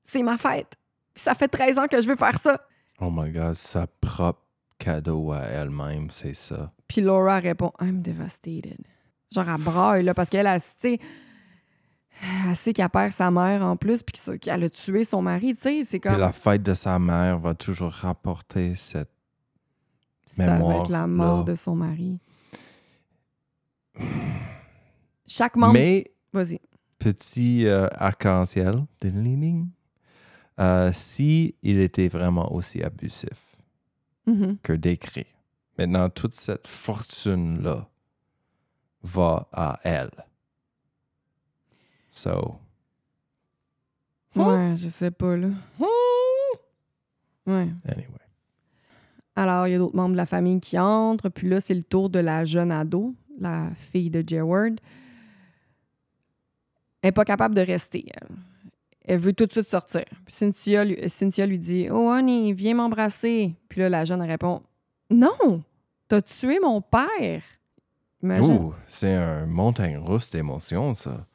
c'est 0.05 0.23
ma 0.23 0.37
fête. 0.39 0.75
Puis 1.15 1.25
ça 1.25 1.35
fait 1.35 1.49
13 1.49 1.79
ans 1.79 1.87
que 1.89 2.01
je 2.01 2.07
veux 2.07 2.17
faire 2.17 2.39
ça. 2.39 2.61
Oh 3.01 3.11
my 3.11 3.31
god, 3.33 3.55
sa 3.55 3.87
propre 3.87 4.41
cadeau 4.79 5.33
à 5.33 5.41
elle-même, 5.43 6.11
c'est 6.11 6.35
ça. 6.35 6.73
Puis 6.89 7.01
Laura 7.01 7.39
répond 7.39 7.73
I'm 7.81 8.03
devastated. 8.03 8.79
Genre, 9.33 9.49
elle 9.49 9.63
braille, 9.63 10.03
là, 10.05 10.15
parce 10.15 10.29
qu'elle, 10.29 10.47
elle, 10.47 10.61
tu 10.61 10.69
sais, 10.81 11.01
elle 12.49 12.57
sait 12.57 12.73
qu'elle 12.73 12.89
perd 12.91 13.13
sa 13.13 13.31
mère 13.31 13.63
en 13.63 13.77
plus, 13.77 14.03
puis 14.03 14.13
que 14.15 14.19
ça- 14.19 14.37
qu'elle 14.39 14.65
a 14.65 14.69
tué 14.71 15.05
son 15.05 15.23
mari, 15.23 15.55
tu 15.55 15.63
sais. 15.63 15.85
C'est 15.85 15.99
Puis 16.01 16.11
comme. 16.11 16.19
la 16.21 16.33
fête 16.33 16.63
de 16.63 16.75
sa 16.75 16.99
mère 16.99 17.39
va 17.39 17.55
toujours 17.55 17.93
rapporter 17.93 18.75
cette. 18.75 19.11
ça 20.37 20.47
va 20.47 20.53
mémoire, 20.55 20.83
être 20.83 20.91
la 20.91 21.07
mort 21.07 21.39
là. 21.39 21.45
de 21.45 21.55
son 21.55 21.75
mari. 21.77 22.19
Chaque 25.27 25.57
membre. 25.57 25.75
Mais 25.75 26.11
Vas-y. 26.33 26.61
Petit 27.01 27.67
euh, 27.67 27.89
arc-en-ciel, 27.95 28.85
euh, 30.61 30.91
si 30.93 31.55
il 31.63 31.81
était 31.81 32.07
vraiment 32.09 32.53
aussi 32.55 32.83
abusif 32.83 33.57
Mhm. 34.27 34.59
que 34.63 34.73
décrit, 34.75 35.27
maintenant 35.79 36.09
toute 36.11 36.35
cette 36.37 36.69
fortune-là 36.69 37.89
va 39.03 39.49
à 39.53 39.81
elle. 39.83 40.11
So, 42.13 42.57
Ouais, 44.37 44.75
je 44.77 44.89
sais 44.89 45.11
pas, 45.11 45.37
là. 45.37 45.49
Ouais. 47.47 47.67
anyway. 47.89 48.07
Alors, 49.35 49.67
il 49.67 49.73
y 49.73 49.75
a 49.75 49.79
d'autres 49.79 49.97
membres 49.97 50.13
de 50.13 50.17
la 50.17 50.27
famille 50.27 50.61
qui 50.61 50.79
entrent. 50.79 51.31
Puis 51.31 51.49
là, 51.49 51.61
c'est 51.61 51.75
le 51.75 51.83
tour 51.83 52.11
de 52.11 52.19
la 52.21 52.45
jeune 52.45 52.71
ado, 52.71 53.15
la 53.41 53.71
fille 53.91 54.11
de 54.11 54.23
Jay 54.27 54.41
Ward. 54.43 54.79
Elle 57.03 57.09
n'est 57.09 57.13
pas 57.13 57.25
capable 57.25 57.55
de 57.55 57.61
rester. 57.61 58.07
Elle. 58.15 58.29
Elle 59.05 59.19
veut 59.19 59.33
tout 59.33 59.47
de 59.47 59.53
suite 59.53 59.69
sortir. 59.69 60.05
Puis 60.25 60.35
Cynthia 60.35 60.85
lui, 60.85 60.97
Cynthia 61.09 61.47
lui 61.47 61.59
dit 61.59 61.89
Oh, 61.91 62.11
honey, 62.11 62.53
viens 62.53 62.75
m'embrasser. 62.75 63.55
Puis 63.69 63.81
là, 63.81 63.89
la 63.89 64.05
jeune 64.05 64.23
répond 64.23 64.63
Non, 65.11 65.63
t'as 66.09 66.23
tué 66.23 66.59
mon 66.61 66.81
père. 66.81 67.43
Ouh, 68.23 68.75
c'est 68.87 69.15
un 69.15 69.47
montagne 69.47 69.97
russe 69.97 70.29
d'émotions, 70.31 70.95
ça. 70.95 71.27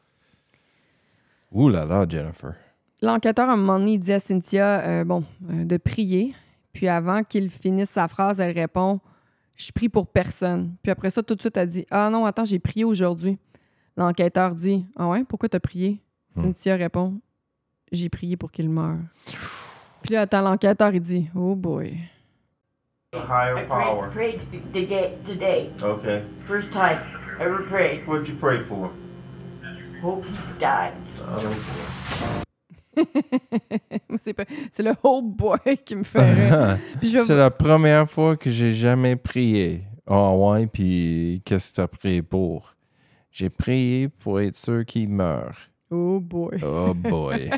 Ouh 1.52 1.70
là 1.70 1.86
là, 1.86 2.06
Jennifer. 2.08 2.54
L'enquêteur, 3.02 3.50
à 3.50 3.54
un 3.54 3.58
moment 3.58 3.80
donné, 3.80 3.94
il 3.94 4.00
dit 4.00 4.14
à 4.14 4.20
Cynthia 4.20 4.82
euh, 4.82 5.04
bon, 5.04 5.24
euh, 5.50 5.66
de 5.66 5.78
prier. 5.78 6.36
Puis 6.74 6.88
avant 6.88 7.24
qu'il 7.24 7.50
finisse 7.50 7.90
sa 7.90 8.08
phrase, 8.08 8.40
elle 8.40 8.54
répond 8.54 9.00
Je 9.56 9.72
prie 9.72 9.90
pour 9.90 10.08
personne. 10.08 10.76
Puis 10.84 10.92
après 10.92 11.10
ça, 11.10 11.24
tout 11.24 11.36
de 11.36 11.42
suite, 11.42 11.58
elle 11.58 11.70
dit 11.70 11.86
Ah 11.90 12.10
non, 12.10 12.26
attends, 12.26 12.46
j'ai 12.46 12.60
prié 12.60 12.86
aujourd'hui. 12.86 13.38
L'enquêteur 13.98 14.56
dit 14.56 14.86
Ah 14.98 15.08
ouais, 15.08 15.24
pourquoi 15.24 15.50
t'as 15.50 15.60
prié 15.60 16.00
Hmm. 16.36 16.42
Cynthia 16.44 16.76
répond 16.76 17.14
J'ai 17.94 18.10
prié 18.10 18.36
pour 18.36 18.52
qu'il 18.52 18.70
meure. 18.70 18.98
Puis 20.04 20.14
là, 20.14 20.22
attends, 20.22 20.42
l'enquêteur, 20.42 20.94
il 20.94 21.00
dit 21.02 21.30
Oh 21.34 21.56
boy. 21.56 21.98
higher 23.14 23.58
I 23.64 23.66
power. 23.68 24.10
prayed, 24.12 24.40
prayed 24.52 24.74
today, 24.74 25.14
today. 25.26 25.70
Okay. 25.82 26.22
First 26.46 26.70
time 26.74 27.00
ever 27.40 27.64
prayed. 27.70 28.06
What'd 28.06 28.28
you 28.28 28.36
pray 28.36 28.60
for? 28.66 28.90
Hope 30.04 30.26
he 30.26 30.60
died. 30.60 30.92
c'est 34.24 34.34
pas- 34.34 34.46
c'est 34.74 34.84
le 34.84 34.92
Oh 35.04 35.22
boy 35.22 35.60
qui 35.86 35.96
me 35.96 36.04
fait 36.04 36.78
je 37.02 37.20
c'est 37.22 37.36
la 37.36 37.50
première 37.52 38.10
fois 38.10 38.36
que 38.36 38.52
j'ai 38.52 38.74
jamais 38.74 39.16
prié. 39.16 39.84
Oh 40.08 40.52
ouais, 40.54 40.68
puis 40.68 41.42
qu'est-ce 41.46 41.72
que 41.72 41.76
t'as 41.78 41.88
prié 41.88 42.22
pour? 42.22 42.75
J'ai 43.36 43.50
prié 43.50 44.08
pour 44.08 44.40
être 44.40 44.56
sûr 44.56 44.86
qu'il 44.86 45.10
meure. 45.10 45.58
Oh 45.92 46.22
boy. 46.22 46.58
Oh 46.64 46.94
boy. 46.94 47.52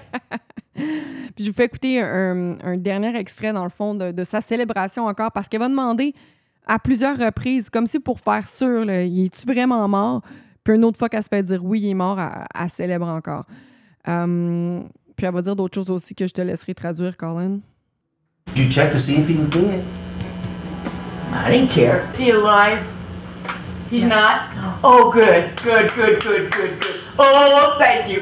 Puis 0.74 1.46
je 1.46 1.52
vous 1.52 1.54
fais 1.54 1.66
écouter 1.66 2.02
un, 2.02 2.58
un 2.64 2.78
dernier 2.78 3.16
extrait, 3.16 3.54
dans 3.54 3.64
le 3.64 3.70
fond, 3.70 3.94
de, 3.94 4.12
de 4.12 4.24
sa 4.24 4.42
célébration 4.42 5.06
encore, 5.06 5.32
parce 5.32 5.48
qu'elle 5.48 5.60
va 5.60 5.70
demander 5.70 6.16
à 6.66 6.80
plusieurs 6.80 7.16
reprises, 7.16 7.70
comme 7.70 7.86
si 7.86 8.00
pour 8.00 8.20
faire 8.20 8.48
sûr, 8.48 8.86
là, 8.86 9.04
il 9.04 9.26
est-tu 9.26 9.46
vraiment 9.46 9.88
mort? 9.88 10.24
Puis 10.64 10.74
une 10.74 10.84
autre 10.84 10.98
fois 10.98 11.10
qu'elle 11.10 11.22
se 11.22 11.30
fait 11.30 11.44
dire 11.44 11.64
oui, 11.64 11.82
il 11.82 11.90
est 11.92 11.94
mort, 11.94 12.20
elle, 12.20 12.48
elle 12.56 12.70
célèbre 12.72 13.08
encore. 13.08 13.46
Hum, 14.08 14.90
puis 15.16 15.28
elle 15.28 15.34
va 15.34 15.44
dire 15.44 15.56
d'autres 15.56 15.76
choses 15.76 15.92
aussi 15.92 16.16
que 16.16 16.26
je 16.26 16.34
te 16.34 16.42
laisserai 16.42 16.74
traduire, 16.74 17.16
Colin. 17.16 17.60
Did 18.56 18.58
you 18.58 18.72
check 18.72 18.92
to 18.94 19.00
see 19.00 19.18
if 19.18 19.30
he 19.30 19.36
was 19.38 19.48
dead? 19.50 19.84
I 21.32 21.52
didn't 21.52 21.70
care. 21.70 22.10
Is 22.16 22.20
he 22.20 22.32
alive? 22.32 22.97
He's 23.90 24.04
not? 24.04 24.42
Oh, 24.84 25.12
good, 25.12 25.56
good, 25.64 25.92
good, 25.96 26.20
good, 26.22 26.52
good, 26.52 26.80
good. 26.80 26.96
Oh, 27.18 27.76
thank 27.80 28.10
you. 28.10 28.22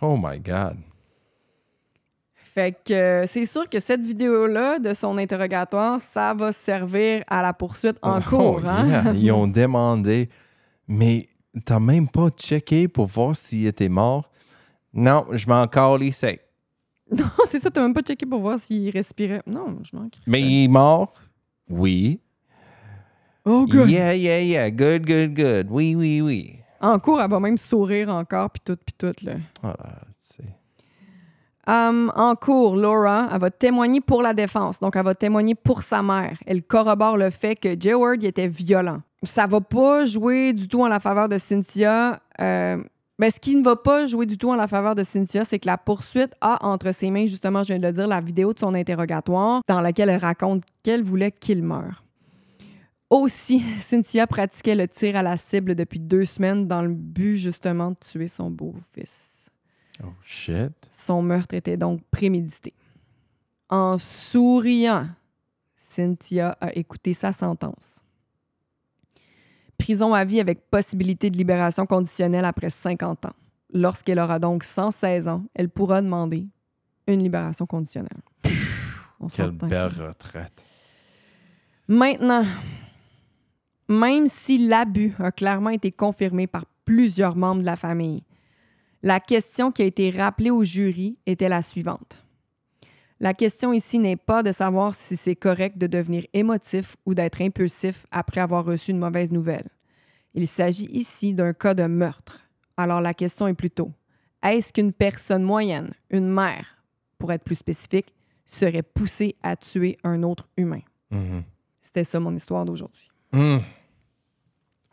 Oh 0.00 0.16
my 0.16 0.38
God. 0.38 0.76
Fait 2.54 2.72
que 2.84 2.92
euh, 2.92 3.26
c'est 3.28 3.46
sûr 3.46 3.68
que 3.68 3.78
cette 3.80 4.02
vidéo-là 4.02 4.78
de 4.78 4.92
son 4.92 5.16
interrogatoire, 5.16 6.00
ça 6.12 6.34
va 6.34 6.52
servir 6.52 7.22
à 7.28 7.40
la 7.40 7.52
poursuite 7.54 7.96
en 8.02 8.18
Oh, 8.18 8.22
cours. 8.28 8.66
hein? 8.66 8.88
yeah. 8.88 9.12
Ils 9.14 9.32
ont 9.32 9.46
demandé, 9.46 10.28
mais 10.86 11.28
t'as 11.64 11.80
même 11.80 12.08
pas 12.08 12.28
checké 12.30 12.88
pour 12.88 13.06
voir 13.06 13.34
s'il 13.36 13.66
était 13.66 13.88
mort? 13.88 14.28
Non, 14.92 15.24
je 15.30 15.46
m'en 15.48 15.66
calissais. 15.66 16.40
non, 17.10 17.24
c'est 17.50 17.58
ça, 17.60 17.70
t'as 17.70 17.80
même 17.80 17.94
pas 17.94 18.02
checké 18.02 18.26
pour 18.26 18.40
voir 18.40 18.58
s'il 18.58 18.90
respirait. 18.90 19.42
Non, 19.46 19.78
je 19.82 19.96
m'en. 19.96 20.08
Mais 20.26 20.42
il 20.42 20.64
est 20.64 20.68
mort? 20.68 21.14
Oui. 21.70 22.20
Oh, 23.44 23.66
good. 23.66 23.90
Yeah, 23.90 24.14
yeah, 24.14 24.40
yeah. 24.40 24.70
Good, 24.70 25.06
good, 25.06 25.34
good. 25.34 25.66
Oui, 25.70 25.94
oui, 25.94 26.20
oui. 26.20 26.58
En 26.80 26.98
cours, 26.98 27.20
elle 27.20 27.30
va 27.30 27.40
même 27.40 27.58
sourire 27.58 28.08
encore, 28.08 28.50
puis 28.50 28.62
tout, 28.64 28.76
puis 28.84 28.94
tout, 28.96 29.14
là. 29.24 29.34
Voilà. 29.62 30.02
Hum, 31.64 32.12
en 32.16 32.34
cours, 32.34 32.74
Laura, 32.74 33.28
elle 33.32 33.38
va 33.38 33.50
témoigner 33.50 34.00
pour 34.00 34.20
la 34.20 34.34
défense. 34.34 34.80
Donc, 34.80 34.96
elle 34.96 35.04
va 35.04 35.14
témoigner 35.14 35.54
pour 35.54 35.82
sa 35.82 36.02
mère. 36.02 36.36
Elle 36.44 36.62
corrobore 36.62 37.16
le 37.16 37.30
fait 37.30 37.54
que 37.54 37.76
Jay 37.78 37.94
Ward 37.94 38.20
il 38.20 38.26
était 38.26 38.48
violent. 38.48 39.00
Ça 39.22 39.46
va 39.46 39.60
pas 39.60 40.04
jouer 40.04 40.52
du 40.52 40.66
tout 40.66 40.82
en 40.82 40.88
la 40.88 40.98
faveur 40.98 41.28
de 41.28 41.38
Cynthia. 41.38 42.18
Euh, 42.40 42.82
ben, 43.16 43.30
ce 43.30 43.38
qui 43.38 43.54
ne 43.54 43.62
va 43.62 43.76
pas 43.76 44.06
jouer 44.06 44.26
du 44.26 44.36
tout 44.36 44.50
en 44.50 44.56
la 44.56 44.66
faveur 44.66 44.96
de 44.96 45.04
Cynthia, 45.04 45.44
c'est 45.44 45.60
que 45.60 45.68
la 45.68 45.78
poursuite 45.78 46.32
a 46.40 46.66
entre 46.66 46.90
ses 46.92 47.12
mains, 47.12 47.26
justement, 47.26 47.62
je 47.62 47.68
viens 47.68 47.78
de 47.78 47.86
le 47.86 47.92
dire, 47.92 48.08
la 48.08 48.20
vidéo 48.20 48.52
de 48.52 48.58
son 48.58 48.74
interrogatoire 48.74 49.60
dans 49.68 49.80
laquelle 49.80 50.08
elle 50.08 50.20
raconte 50.20 50.64
qu'elle 50.82 51.04
voulait 51.04 51.30
qu'il 51.30 51.62
meure. 51.62 52.02
Aussi, 53.12 53.62
Cynthia 53.80 54.26
pratiquait 54.26 54.74
le 54.74 54.88
tir 54.88 55.16
à 55.16 55.22
la 55.22 55.36
cible 55.36 55.74
depuis 55.74 56.00
deux 56.00 56.24
semaines 56.24 56.66
dans 56.66 56.80
le 56.80 56.94
but 56.94 57.36
justement 57.36 57.90
de 57.90 57.96
tuer 58.10 58.26
son 58.26 58.50
beau-fils. 58.50 59.14
Oh 60.02 60.14
shit. 60.24 60.72
Son 60.96 61.20
meurtre 61.20 61.54
était 61.54 61.76
donc 61.76 62.00
prémédité. 62.10 62.72
En 63.68 63.98
souriant, 63.98 65.08
Cynthia 65.90 66.56
a 66.58 66.74
écouté 66.74 67.12
sa 67.12 67.34
sentence. 67.34 67.84
Prison 69.76 70.14
à 70.14 70.24
vie 70.24 70.40
avec 70.40 70.70
possibilité 70.70 71.28
de 71.28 71.36
libération 71.36 71.84
conditionnelle 71.84 72.46
après 72.46 72.70
50 72.70 73.26
ans. 73.26 73.36
Lorsqu'elle 73.74 74.20
aura 74.20 74.38
donc 74.38 74.64
116 74.64 75.28
ans, 75.28 75.44
elle 75.52 75.68
pourra 75.68 76.00
demander 76.00 76.46
une 77.06 77.22
libération 77.22 77.66
conditionnelle. 77.66 78.22
On 79.20 79.28
Quelle 79.28 79.50
belle 79.50 79.92
retraite. 80.00 80.64
Maintenant, 81.88 82.46
même 83.88 84.28
si 84.28 84.58
l'abus 84.58 85.14
a 85.18 85.32
clairement 85.32 85.70
été 85.70 85.92
confirmé 85.92 86.46
par 86.46 86.66
plusieurs 86.84 87.36
membres 87.36 87.60
de 87.60 87.66
la 87.66 87.76
famille, 87.76 88.22
la 89.02 89.20
question 89.20 89.72
qui 89.72 89.82
a 89.82 89.86
été 89.86 90.10
rappelée 90.10 90.50
au 90.50 90.64
jury 90.64 91.18
était 91.26 91.48
la 91.48 91.62
suivante. 91.62 92.18
La 93.18 93.34
question 93.34 93.72
ici 93.72 93.98
n'est 93.98 94.16
pas 94.16 94.42
de 94.42 94.50
savoir 94.50 94.94
si 94.94 95.16
c'est 95.16 95.36
correct 95.36 95.78
de 95.78 95.86
devenir 95.86 96.26
émotif 96.32 96.96
ou 97.06 97.14
d'être 97.14 97.40
impulsif 97.40 98.06
après 98.10 98.40
avoir 98.40 98.64
reçu 98.64 98.90
une 98.90 98.98
mauvaise 98.98 99.30
nouvelle. 99.30 99.68
Il 100.34 100.48
s'agit 100.48 100.86
ici 100.86 101.32
d'un 101.32 101.52
cas 101.52 101.74
de 101.74 101.84
meurtre. 101.84 102.48
Alors 102.76 103.00
la 103.00 103.14
question 103.14 103.46
est 103.46 103.54
plutôt, 103.54 103.92
est-ce 104.42 104.72
qu'une 104.72 104.92
personne 104.92 105.44
moyenne, 105.44 105.92
une 106.10 106.28
mère, 106.28 106.82
pour 107.18 107.32
être 107.32 107.44
plus 107.44 107.54
spécifique, 107.54 108.12
serait 108.44 108.82
poussée 108.82 109.36
à 109.42 109.54
tuer 109.54 109.98
un 110.02 110.24
autre 110.24 110.48
humain? 110.56 110.82
Mhm. 111.10 111.44
C'était 111.82 112.04
ça 112.04 112.18
mon 112.18 112.34
histoire 112.34 112.64
d'aujourd'hui. 112.64 113.11
Mm. 113.32 113.58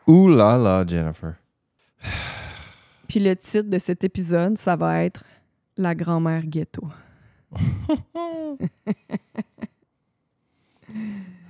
Ouh 0.06 0.28
là 0.28 0.56
là, 0.56 0.84
Jennifer. 0.86 1.34
Puis 3.08 3.20
le 3.20 3.36
titre 3.36 3.68
de 3.68 3.78
cet 3.78 4.04
épisode, 4.04 4.58
ça 4.58 4.76
va 4.76 5.04
être 5.04 5.24
La 5.76 5.94
grand-mère 5.94 6.46
ghetto. 6.46 6.88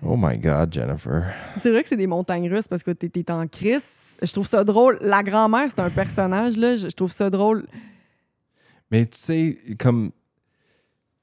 Oh 0.02 0.16
my 0.16 0.38
God, 0.38 0.72
Jennifer. 0.72 1.32
C'est 1.58 1.70
vrai 1.70 1.82
que 1.82 1.88
c'est 1.88 1.96
des 1.96 2.06
montagnes 2.06 2.50
russes 2.50 2.66
parce 2.66 2.82
que 2.82 2.90
t'es 2.90 3.08
t'es 3.08 3.30
en 3.30 3.46
crise. 3.46 3.84
Je 4.22 4.32
trouve 4.32 4.46
ça 4.46 4.64
drôle. 4.64 4.98
La 5.00 5.22
grand-mère, 5.22 5.68
c'est 5.70 5.80
un 5.80 5.90
personnage, 5.90 6.56
là. 6.56 6.76
Je 6.76 6.88
trouve 6.88 7.12
ça 7.12 7.28
drôle. 7.30 7.66
Mais 8.90 9.06
tu 9.06 9.18
sais, 9.18 9.58
comme 9.78 10.10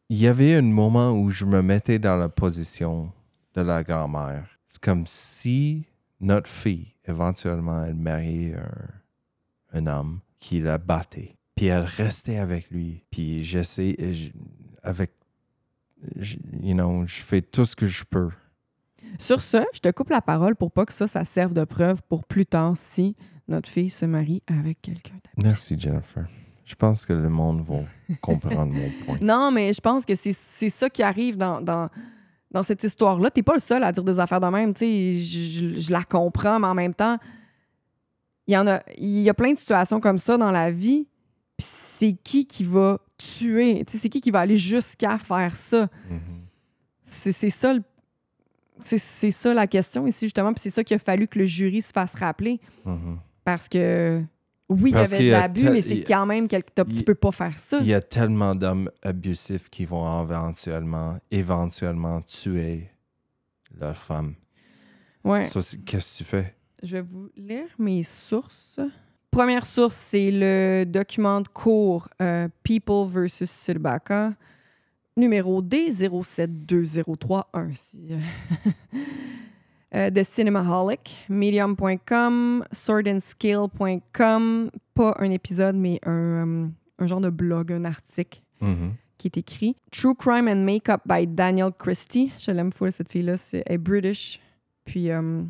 il 0.09 0.17
y 0.17 0.27
avait 0.27 0.55
un 0.55 0.61
moment 0.61 1.11
où 1.11 1.29
je 1.29 1.45
me 1.45 1.61
mettais 1.61 1.99
dans 1.99 2.15
la 2.17 2.29
position 2.29 3.11
de 3.55 3.61
la 3.61 3.83
grand-mère. 3.83 4.56
C'est 4.69 4.81
comme 4.81 5.05
si 5.07 5.85
notre 6.19 6.49
fille, 6.49 6.93
éventuellement, 7.07 7.83
elle 7.85 7.95
mariait 7.95 8.55
un, 9.71 9.79
un 9.79 9.87
homme 9.87 10.19
qui 10.39 10.59
la 10.61 10.77
battait. 10.77 11.35
Puis 11.55 11.67
elle 11.67 11.83
restait 11.85 12.37
avec 12.37 12.69
lui. 12.69 13.03
Puis 13.09 13.43
j'essaie, 13.43 13.95
je- 13.99 14.29
avec, 14.83 15.11
je- 16.17 16.37
you 16.61 16.73
know, 16.73 17.05
je 17.07 17.15
fais 17.15 17.41
tout 17.41 17.65
ce 17.65 17.75
que 17.75 17.87
je 17.87 18.03
peux. 18.03 18.29
Sur 19.19 19.41
ce, 19.41 19.63
je 19.73 19.79
te 19.79 19.89
coupe 19.91 20.09
la 20.09 20.21
parole 20.21 20.55
pour 20.55 20.71
pas 20.71 20.85
que 20.85 20.93
ça, 20.93 21.07
ça 21.07 21.23
serve 21.25 21.53
de 21.53 21.63
preuve 21.63 22.01
pour 22.03 22.25
plus 22.25 22.45
tard 22.45 22.75
si 22.91 23.15
notre 23.47 23.69
fille 23.69 23.89
se 23.89 24.05
marie 24.05 24.43
avec 24.47 24.81
quelqu'un 24.81 25.13
d'abus. 25.15 25.47
Merci, 25.47 25.79
Jennifer. 25.79 26.27
Je 26.65 26.75
pense 26.75 27.05
que 27.05 27.13
le 27.13 27.29
monde 27.29 27.63
va 27.65 27.79
comprendre 28.21 28.73
mon 28.73 28.89
point. 29.05 29.17
Non, 29.21 29.51
mais 29.51 29.71
je 29.73 29.79
pense 29.79 30.05
que 30.05 30.15
c'est 30.15 30.33
c'est 30.33 30.69
ça 30.69 30.89
qui 30.89 31.01
arrive 31.01 31.37
dans, 31.37 31.61
dans, 31.61 31.89
dans 32.51 32.63
cette 32.63 32.83
histoire-là. 32.83 33.29
T'es 33.31 33.43
pas 33.43 33.53
le 33.55 33.59
seul 33.59 33.83
à 33.83 33.91
dire 33.91 34.03
des 34.03 34.19
affaires 34.19 34.39
de 34.39 34.47
même. 34.47 34.73
Tu 34.73 34.79
sais, 34.79 35.19
je, 35.21 35.39
je- 35.75 35.79
je 35.81 35.91
la 35.91 36.03
comprends, 36.03 36.59
mais 36.59 36.67
en 36.67 36.73
même 36.73 36.93
temps, 36.93 37.17
il 38.47 38.53
y 38.53 38.57
en 38.57 38.65
a, 38.67 38.81
il 38.97 39.19
y 39.19 39.29
a 39.29 39.33
plein 39.33 39.53
de 39.53 39.59
situations 39.59 39.99
comme 39.99 40.17
ça 40.19 40.37
dans 40.37 40.51
la 40.51 40.71
vie. 40.71 41.07
Puis 41.57 41.67
c'est 41.97 42.13
qui 42.23 42.45
qui 42.45 42.63
va 42.63 42.99
tuer? 43.17 43.83
Tu 43.85 43.91
sais, 43.93 43.97
c'est 44.03 44.09
qui 44.09 44.21
qui 44.21 44.31
va 44.31 44.39
aller 44.41 44.57
jusqu'à 44.57 45.17
faire 45.17 45.55
ça? 45.57 45.89
Mhm. 46.09 46.19
C'est 47.21 47.49
ça, 47.49 47.73
le- 47.73 47.83
c'est 48.85 48.99
c'est 48.99 49.31
ça 49.31 49.53
la 49.53 49.67
question 49.67 50.05
ici, 50.07 50.25
justement. 50.27 50.53
Puis 50.53 50.61
c'est 50.61 50.69
ça 50.69 50.83
qu'il 50.83 50.95
a 50.95 50.99
fallu 50.99 51.27
que 51.27 51.39
le 51.39 51.45
jury 51.45 51.81
se 51.81 51.91
fasse 51.91 52.13
rappeler. 52.15 52.59
Mhm. 52.85 53.17
Parce 53.43 53.67
que, 53.67 54.21
oui, 54.69 54.91
il 54.91 54.95
y 54.95 54.99
avait 54.99 55.25
de 55.27 55.31
l'abus, 55.31 55.63
mais 55.69 55.81
c'est 55.81 56.03
quand 56.03 56.25
même 56.25 56.47
quelque... 56.47 56.71
il- 56.87 56.97
Tu 56.97 57.03
peux 57.03 57.15
pas 57.15 57.31
faire 57.31 57.57
ça. 57.59 57.79
Il 57.79 57.87
y 57.87 57.93
a 57.93 58.01
tellement 58.01 58.53
d'hommes 58.55 58.89
abusifs 59.01 59.69
qui 59.69 59.85
vont 59.85 60.23
éventuellement, 60.23 61.17
éventuellement 61.31 62.21
tuer 62.21 62.89
leur 63.79 63.95
femme. 63.97 64.33
Ouais. 65.23 65.43
Qu'est-ce 65.43 65.75
que 65.75 66.23
tu 66.23 66.23
fais? 66.29 66.55
Je 66.83 66.97
vais 66.97 67.01
vous 67.01 67.29
lire 67.35 67.67
mes 67.79 68.03
sources. 68.03 68.79
Première 69.31 69.65
source, 69.65 69.95
c'est 70.09 70.31
le 70.31 70.85
document 70.85 71.41
de 71.41 71.47
cours 71.47 72.07
euh, 72.21 72.47
People 72.63 73.07
versus 73.09 73.49
Silbaca, 73.51 74.33
numéro 75.15 75.61
D072031. 75.61 77.43
euh, 79.95 80.09
de 80.09 80.23
Cinemaholic, 80.23 81.15
Medium.com, 81.29 82.63
SwordandScale.com, 82.71 84.71
pas 84.93 85.15
un 85.19 85.31
épisode, 85.31 85.75
mais 85.75 85.99
un, 86.05 86.11
euh, 86.11 86.67
un 86.99 87.07
genre 87.07 87.21
de 87.21 87.29
blog, 87.29 87.71
un 87.71 87.85
article 87.85 88.41
Mhm. 88.61 88.93
qui 89.17 89.27
est 89.27 89.37
écrit. 89.37 89.75
True 89.91 90.15
Crime 90.15 90.47
and 90.47 90.63
Makeup 90.63 91.01
by 91.05 91.27
Daniel 91.27 91.71
Christie. 91.77 92.31
Je 92.39 92.51
l'aime 92.51 92.71
full, 92.71 92.91
cette 92.91 93.09
fille-là. 93.11 93.37
C'est, 93.37 93.63
elle 93.65 93.75
est 93.75 93.77
British. 93.77 94.39
Puis, 94.85 95.11
euh, 95.11 95.43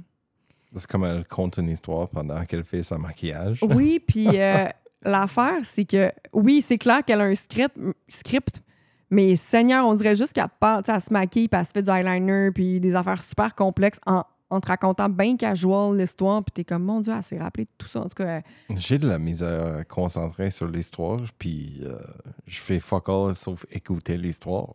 C'est 0.76 0.88
comme 0.88 1.06
elle 1.06 1.26
compte 1.26 1.58
une 1.58 1.70
histoire 1.70 2.10
pendant 2.10 2.44
qu'elle 2.46 2.64
fait 2.64 2.84
son 2.84 3.00
maquillage. 3.00 3.60
oui, 3.64 4.00
puis 4.08 4.28
euh, 4.40 4.68
l'affaire, 5.04 5.60
c'est 5.74 5.86
que, 5.86 6.12
oui, 6.34 6.62
c'est 6.62 6.78
clair 6.78 7.04
qu'elle 7.06 7.22
a 7.22 7.26
un 7.26 7.36
script, 7.36 7.78
script 8.10 8.62
mais 9.10 9.36
Seigneur, 9.36 9.86
on 9.88 9.93
dirait 9.93 10.16
juste 10.16 10.34
qu'elle 10.34 10.45
sais, 10.62 10.82
elle 10.88 11.01
se 11.01 11.14
maquille, 11.14 11.47
puis 11.47 11.60
elle 11.60 11.66
se 11.66 11.72
fait 11.72 11.82
du 11.84 11.89
eyeliner, 11.89 12.51
puis 12.53 12.80
des 12.80 12.95
affaires 12.95 13.22
super 13.22 13.55
complexes 13.55 13.99
en, 14.05 14.24
en 14.49 14.60
te 14.62 14.68
racontant 14.68 15.10
bien 15.10 15.36
casual 15.38 15.97
l'histoire, 15.97 16.43
puis 16.43 16.51
t'es 16.53 16.64
comme, 16.64 16.84
mon 16.84 17.01
Dieu, 17.01 17.14
elle 17.16 17.24
s'est 17.24 17.38
rappelée 17.39 17.66
de 17.66 17.70
tout 17.78 17.88
ça. 17.88 17.99
En 18.01 18.03
tout 18.10 18.16
cas, 18.16 18.41
J'ai 18.76 18.97
de 18.97 19.08
la 19.08 19.20
misère 19.20 19.78
à 19.78 19.84
concentrer 19.84 20.51
sur 20.51 20.68
l'histoire, 20.68 21.20
puis 21.38 21.80
euh, 21.84 21.97
je 22.45 22.60
fais 22.60 22.80
fuck 22.80 23.10
all 23.10 23.36
sauf 23.36 23.66
écouter 23.72 24.18
l'histoire. 24.18 24.74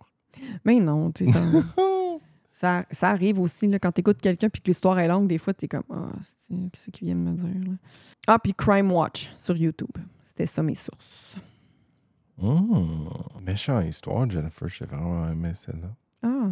mais 0.65 0.79
non, 0.81 1.11
t'en- 1.11 1.25
ça, 2.61 2.85
ça 2.91 3.09
arrive 3.11 3.41
aussi, 3.41 3.67
là, 3.67 3.79
quand 3.79 3.93
t'écoutes 3.93 4.21
quelqu'un, 4.21 4.49
puis 4.49 4.63
que 4.63 4.69
l'histoire 4.69 4.99
est 4.99 5.09
longue, 5.09 5.27
des 5.27 5.39
fois, 5.39 5.53
t'es 5.55 5.69
comme, 5.69 5.83
ah, 5.91 6.11
c'est 6.21 6.57
qu'est-ce 6.71 6.91
qu'il 6.91 7.07
vient 7.09 7.17
de 7.17 7.21
me 7.21 7.33
dire, 7.33 7.71
là? 7.71 7.77
Ah, 8.29 8.39
puis 8.39 8.55
Crime 8.55 8.93
Watch 8.93 9.31
sur 9.37 9.57
YouTube. 9.57 9.91
C'était 10.29 10.47
ça 10.47 10.63
mes 10.63 10.77
sources. 10.77 11.37
Mmh. 12.39 13.09
Méchante 13.45 13.87
histoire, 13.87 14.29
Jennifer. 14.31 14.69
J'ai 14.69 14.85
vraiment 14.87 15.29
aimé 15.29 15.53
celle-là. 15.55 15.89
Ah, 16.23 16.49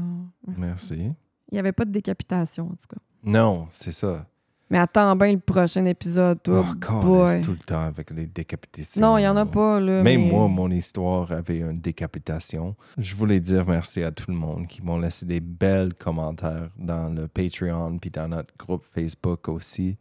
Merci. 0.57 0.95
il 0.97 1.53
n'y 1.55 1.59
avait 1.59 1.73
pas 1.73 1.85
de 1.85 1.91
décapitation, 1.93 2.65
en 2.67 2.71
tout 2.75 2.89
cas. 2.89 3.01
Non, 3.25 3.67
c'est 3.71 3.93
ça. 3.93 4.27
Mais 4.73 4.79
attends 4.79 5.17
bien 5.17 5.33
le 5.33 5.41
prochain 5.41 5.85
épisode, 5.87 6.41
toi. 6.45 6.65
Oh, 6.65 7.27
tout 7.43 7.51
le 7.53 7.59
temps 7.67 7.81
avec 7.83 8.11
les 8.13 8.27
décapitations. 8.27 9.01
Non, 9.01 9.19
il 9.19 9.23
n'y 9.23 9.27
en 9.29 9.37
a 9.37 9.45
pas, 9.45 9.81
là. 9.81 10.03
Même 10.05 10.23
mais- 10.23 10.31
moi, 10.31 10.47
mon 10.47 10.71
histoire 10.71 11.33
avait 11.33 11.59
une 11.59 11.81
décapitation. 11.81 12.77
Je 12.97 13.17
voulais 13.17 13.41
dire 13.41 13.67
merci 13.67 14.01
à 14.05 14.13
tout 14.13 14.31
le 14.31 14.37
monde 14.37 14.69
qui 14.69 14.81
m'ont 14.83 14.99
laissé 14.99 15.27
des 15.27 15.41
belles 15.41 15.95
commentaires 15.95 16.71
dans 16.79 17.09
le 17.13 17.27
Patreon 17.27 17.99
puis 17.99 18.11
dans 18.11 18.29
notre 18.29 18.55
groupe 18.57 18.85
Facebook 18.85 19.49
aussi 19.49 19.97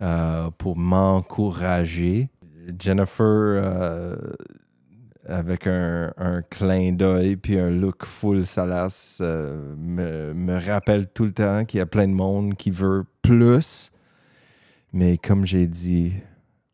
euh, 0.00 0.50
pour 0.56 0.78
m'encourager. 0.78 2.30
Jennifer, 2.78 3.24
euh, 3.26 4.16
avec 5.28 5.66
un, 5.66 6.12
un 6.16 6.42
clin 6.42 6.92
d'œil 6.92 7.36
puis 7.36 7.58
un 7.58 7.70
look 7.70 8.04
full 8.04 8.44
salace, 8.46 9.18
euh, 9.20 9.74
me, 9.78 10.32
me 10.34 10.58
rappelle 10.64 11.06
tout 11.08 11.24
le 11.24 11.32
temps 11.32 11.64
qu'il 11.64 11.78
y 11.78 11.80
a 11.80 11.86
plein 11.86 12.08
de 12.08 12.12
monde 12.14 12.54
qui 12.54 12.70
veut 12.70 13.04
plus. 13.22 13.90
Mais 14.92 15.18
comme 15.18 15.44
j'ai 15.44 15.66
dit, 15.66 16.14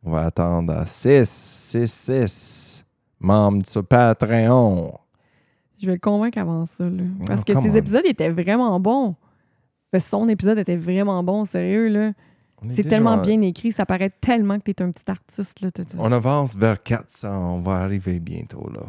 on 0.05 0.11
va 0.12 0.26
attendre 0.26 0.72
à 0.72 0.86
6, 0.86 1.28
6, 1.28 1.92
6 1.92 2.84
membres 3.20 3.66
sur 3.66 3.84
Patreon. 3.84 4.98
Je 5.80 5.86
vais 5.86 5.94
le 5.94 5.98
convaincre 5.98 6.38
avant 6.38 6.66
ça, 6.66 6.84
là. 6.84 7.02
Parce 7.26 7.40
Oh, 7.40 7.44
que 7.44 7.52
come 7.52 7.64
ses 7.64 7.70
on. 7.70 7.74
épisodes 7.74 8.05
étaient 8.07 8.30
vraiment 8.30 8.78
bons. 8.78 9.16
Parce 9.90 10.05
que 10.05 10.11
son 10.11 10.28
épisode 10.28 10.59
était 10.59 10.76
vraiment 10.76 11.22
bon, 11.24 11.44
sérieux, 11.44 11.88
là. 11.88 12.12
C'est 12.76 12.84
tellement 12.84 13.18
bien 13.18 13.40
écrit, 13.42 13.72
ça 13.72 13.86
paraît 13.86 14.10
tellement 14.20 14.58
que 14.58 14.70
t'es 14.70 14.82
un 14.82 14.90
petit 14.90 15.10
artiste, 15.10 15.60
là. 15.60 15.70
On 15.98 16.12
avance 16.12 16.56
vers 16.56 16.82
400. 16.82 17.56
On 17.56 17.60
va 17.60 17.76
arriver 17.76 18.20
bientôt, 18.20 18.68
là. 18.72 18.82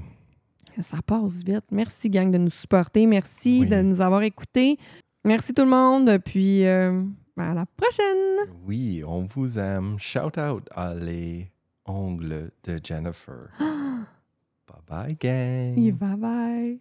Ça 0.83 0.97
passe 1.05 1.43
vite. 1.45 1.63
Merci, 1.71 2.09
gang, 2.09 2.29
de 2.31 2.37
nous 2.37 2.49
supporter. 2.49 3.05
Merci 3.05 3.59
Oui. 3.61 3.69
de 3.69 3.81
nous 3.81 4.01
avoir 4.01 4.21
écoutés. 4.23 4.77
Merci 5.23 5.53
tout 5.53 5.63
le 5.63 5.69
monde. 5.69 6.17
Puis, 6.25 6.65
euh, 6.65 7.01
à 7.37 7.53
la 7.53 7.65
prochaine. 7.65 8.49
Oui, 8.65 9.03
on 9.05 9.23
vous 9.23 9.57
aime. 9.57 9.95
Shout 9.99 10.37
out 10.39 10.67
à 10.75 10.93
les 10.93 11.49
ongles 11.85 12.51
de 12.65 12.79
Jennifer. 12.83 13.49
bye 13.59 14.77
bye, 14.87 15.17
gang. 15.19 15.77
Et 15.77 15.91
bye 15.91 16.15
bye. 16.17 16.79